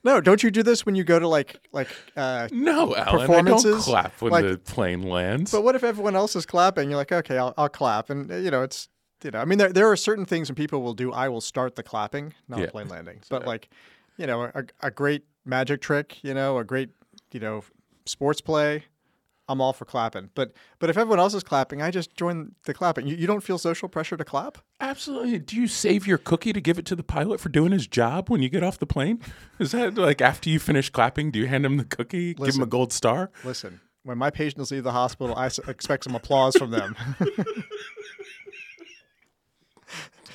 no, 0.04 0.20
don't 0.20 0.42
you 0.42 0.50
do 0.50 0.62
this 0.62 0.84
when 0.84 0.94
you 0.94 1.04
go 1.04 1.18
to 1.18 1.28
like 1.28 1.56
like? 1.72 1.88
Uh, 2.16 2.48
no, 2.50 2.94
Alan, 2.96 3.30
I 3.30 3.42
don't 3.42 3.80
clap 3.82 4.20
when 4.20 4.32
like- 4.32 4.44
the 4.44 4.58
plane 4.58 5.02
lands. 5.02 5.52
but 5.52 5.62
what 5.62 5.74
if 5.76 5.84
everyone 5.84 6.16
else 6.16 6.34
is 6.36 6.44
clapping? 6.44 6.90
You're 6.90 6.96
like, 6.98 7.12
okay, 7.12 7.38
I'll, 7.38 7.54
I'll 7.56 7.68
clap, 7.68 8.10
and 8.10 8.28
you 8.44 8.50
know, 8.50 8.62
it's 8.62 8.88
you 9.22 9.30
know, 9.30 9.38
I 9.38 9.44
mean, 9.44 9.58
there 9.58 9.72
there 9.72 9.90
are 9.90 9.96
certain 9.96 10.26
things 10.26 10.48
when 10.50 10.56
people 10.56 10.82
will 10.82 10.94
do. 10.94 11.12
I 11.12 11.28
will 11.28 11.40
start 11.40 11.76
the 11.76 11.82
clapping, 11.84 12.34
not 12.48 12.58
Yeah. 12.60 12.70
plane 12.70 12.88
landing, 12.88 13.20
but 13.30 13.46
like, 13.46 13.68
you 14.18 14.26
know, 14.26 14.42
a, 14.54 14.64
a 14.80 14.90
great 14.90 15.24
magic 15.44 15.80
trick, 15.80 16.22
you 16.22 16.34
know, 16.34 16.58
a 16.58 16.64
great 16.64 16.90
you 17.32 17.40
know 17.40 17.64
sports 18.06 18.40
play. 18.40 18.84
I'm 19.48 19.60
all 19.60 19.72
for 19.72 19.84
clapping, 19.84 20.30
but 20.34 20.52
but 20.78 20.88
if 20.88 20.96
everyone 20.96 21.18
else 21.18 21.34
is 21.34 21.42
clapping, 21.42 21.82
I 21.82 21.90
just 21.90 22.16
join 22.16 22.54
the 22.64 22.72
clapping. 22.72 23.06
You, 23.06 23.16
you 23.16 23.26
don't 23.26 23.42
feel 23.42 23.58
social 23.58 23.88
pressure 23.88 24.16
to 24.16 24.24
clap? 24.24 24.58
Absolutely. 24.80 25.40
Do 25.40 25.56
you 25.56 25.66
save 25.66 26.06
your 26.06 26.16
cookie 26.16 26.52
to 26.52 26.60
give 26.60 26.78
it 26.78 26.86
to 26.86 26.96
the 26.96 27.02
pilot 27.02 27.40
for 27.40 27.48
doing 27.48 27.72
his 27.72 27.86
job 27.86 28.30
when 28.30 28.40
you 28.40 28.48
get 28.48 28.62
off 28.62 28.78
the 28.78 28.86
plane? 28.86 29.20
Is 29.58 29.72
that 29.72 29.96
like 29.96 30.20
after 30.20 30.48
you 30.48 30.58
finish 30.58 30.90
clapping, 30.90 31.32
do 31.32 31.40
you 31.40 31.48
hand 31.48 31.66
him 31.66 31.76
the 31.76 31.84
cookie, 31.84 32.34
give 32.34 32.54
him 32.54 32.62
a 32.62 32.66
gold 32.66 32.92
star? 32.92 33.30
Listen, 33.44 33.80
when 34.04 34.16
my 34.16 34.30
patients 34.30 34.70
leave 34.70 34.84
the 34.84 34.92
hospital, 34.92 35.34
I 35.36 35.50
expect 35.68 36.04
some 36.04 36.14
applause 36.14 36.56
from 36.56 36.70
them. 36.70 36.96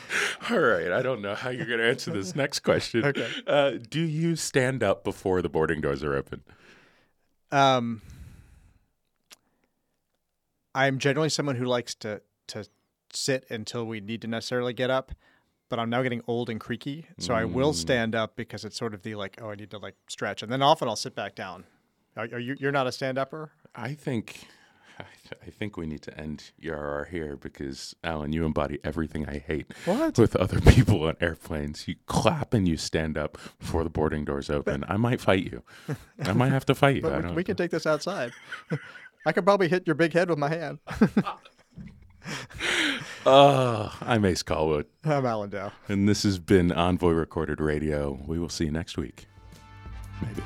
All 0.50 0.60
right, 0.60 0.92
I 0.92 1.02
don't 1.02 1.22
know 1.22 1.36
how 1.36 1.50
you're 1.50 1.66
going 1.66 1.80
to 1.80 1.88
answer 1.88 2.12
this 2.12 2.36
next 2.44 2.60
question. 2.60 3.04
Okay. 3.06 3.30
Uh, 3.46 3.72
do 3.90 4.00
you 4.02 4.36
stand 4.36 4.84
up 4.84 5.04
before 5.04 5.42
the 5.42 5.50
boarding 5.50 5.82
doors 5.82 6.04
are 6.04 6.16
open? 6.16 6.44
Um, 7.52 8.02
I'm 10.76 11.00
generally 11.00 11.30
someone 11.30 11.56
who 11.56 11.66
likes 11.66 11.96
to 11.96 12.22
to 12.48 12.66
sit 13.12 13.46
until 13.50 13.86
we 13.86 14.00
need 14.00 14.22
to 14.22 14.28
necessarily 14.28 14.74
get 14.74 14.90
up, 14.90 15.12
but 15.70 15.80
I'm 15.80 15.90
now 15.90 16.04
getting 16.04 16.22
old 16.28 16.50
and 16.50 16.60
creaky, 16.60 17.06
so 17.18 17.34
I 17.34 17.46
will 17.46 17.72
Mm. 17.72 17.76
stand 17.76 18.16
up 18.16 18.36
because 18.36 18.64
it's 18.66 18.78
sort 18.78 18.94
of 18.94 19.02
the 19.02 19.16
like, 19.16 19.38
oh, 19.42 19.50
I 19.50 19.56
need 19.56 19.72
to 19.72 19.78
like 19.78 19.96
stretch, 20.08 20.44
and 20.44 20.52
then 20.52 20.62
often 20.62 20.88
I'll 20.88 20.96
sit 20.96 21.16
back 21.16 21.36
down. 21.36 21.66
Are, 22.16 22.26
are 22.34 22.40
you? 22.40 22.56
You're 22.60 22.72
not 22.72 22.88
a 22.88 22.92
stand 22.92 23.18
upper? 23.18 23.52
I 23.76 23.94
think 23.94 24.48
I, 25.00 25.04
th- 25.30 25.42
I 25.46 25.50
think 25.52 25.78
we 25.78 25.86
need 25.86 26.02
to 26.04 26.20
end 26.20 26.52
ERR 26.66 27.08
here 27.12 27.36
because 27.36 27.96
Alan, 28.04 28.34
you 28.34 28.46
embody 28.46 28.80
everything 28.84 29.28
I 29.28 29.38
hate 29.38 29.72
What? 29.86 30.18
with 30.18 30.36
other 30.36 30.60
people 30.72 31.04
on 31.04 31.16
airplanes. 31.22 31.88
You 31.88 31.96
clap 32.08 32.54
and 32.54 32.68
you 32.68 32.78
stand 32.78 33.18
up 33.18 33.38
before 33.60 33.84
the 33.84 33.90
boarding 33.90 34.26
doors 34.26 34.50
open. 34.50 34.84
I 34.88 34.98
might 34.98 35.22
fight 35.22 35.44
you. 35.44 35.64
I 36.24 36.34
might 36.34 36.52
have 36.52 36.66
to 36.66 36.76
fight 36.76 36.96
you. 36.98 37.02
But 37.08 37.16
we, 37.18 37.22
don't 37.22 37.36
we 37.36 37.44
can 37.44 37.56
take 37.56 37.72
this 37.72 37.86
outside. 37.86 38.32
I 39.26 39.32
could 39.32 39.44
probably 39.46 39.68
hit 39.68 39.86
your 39.86 39.96
big 39.96 40.14
head 40.14 40.30
with 40.30 40.40
my 40.40 40.50
hand. 40.50 40.80
Oh, 43.26 43.96
I'm 44.02 44.26
Ace 44.26 44.42
Callwood, 44.44 44.86
I'm 45.06 45.26
Alan 45.26 45.50
Dow. 45.50 45.72
and 45.88 46.08
this 46.10 46.24
has 46.24 46.40
been 46.40 46.72
Envoy 46.72 47.12
Recorded 47.12 47.60
Radio. 47.62 48.20
We 48.26 48.40
will 48.40 48.50
see 48.50 48.66
you 48.66 48.72
next 48.72 48.98
week. 48.98 49.28
Maybe. 50.22 50.42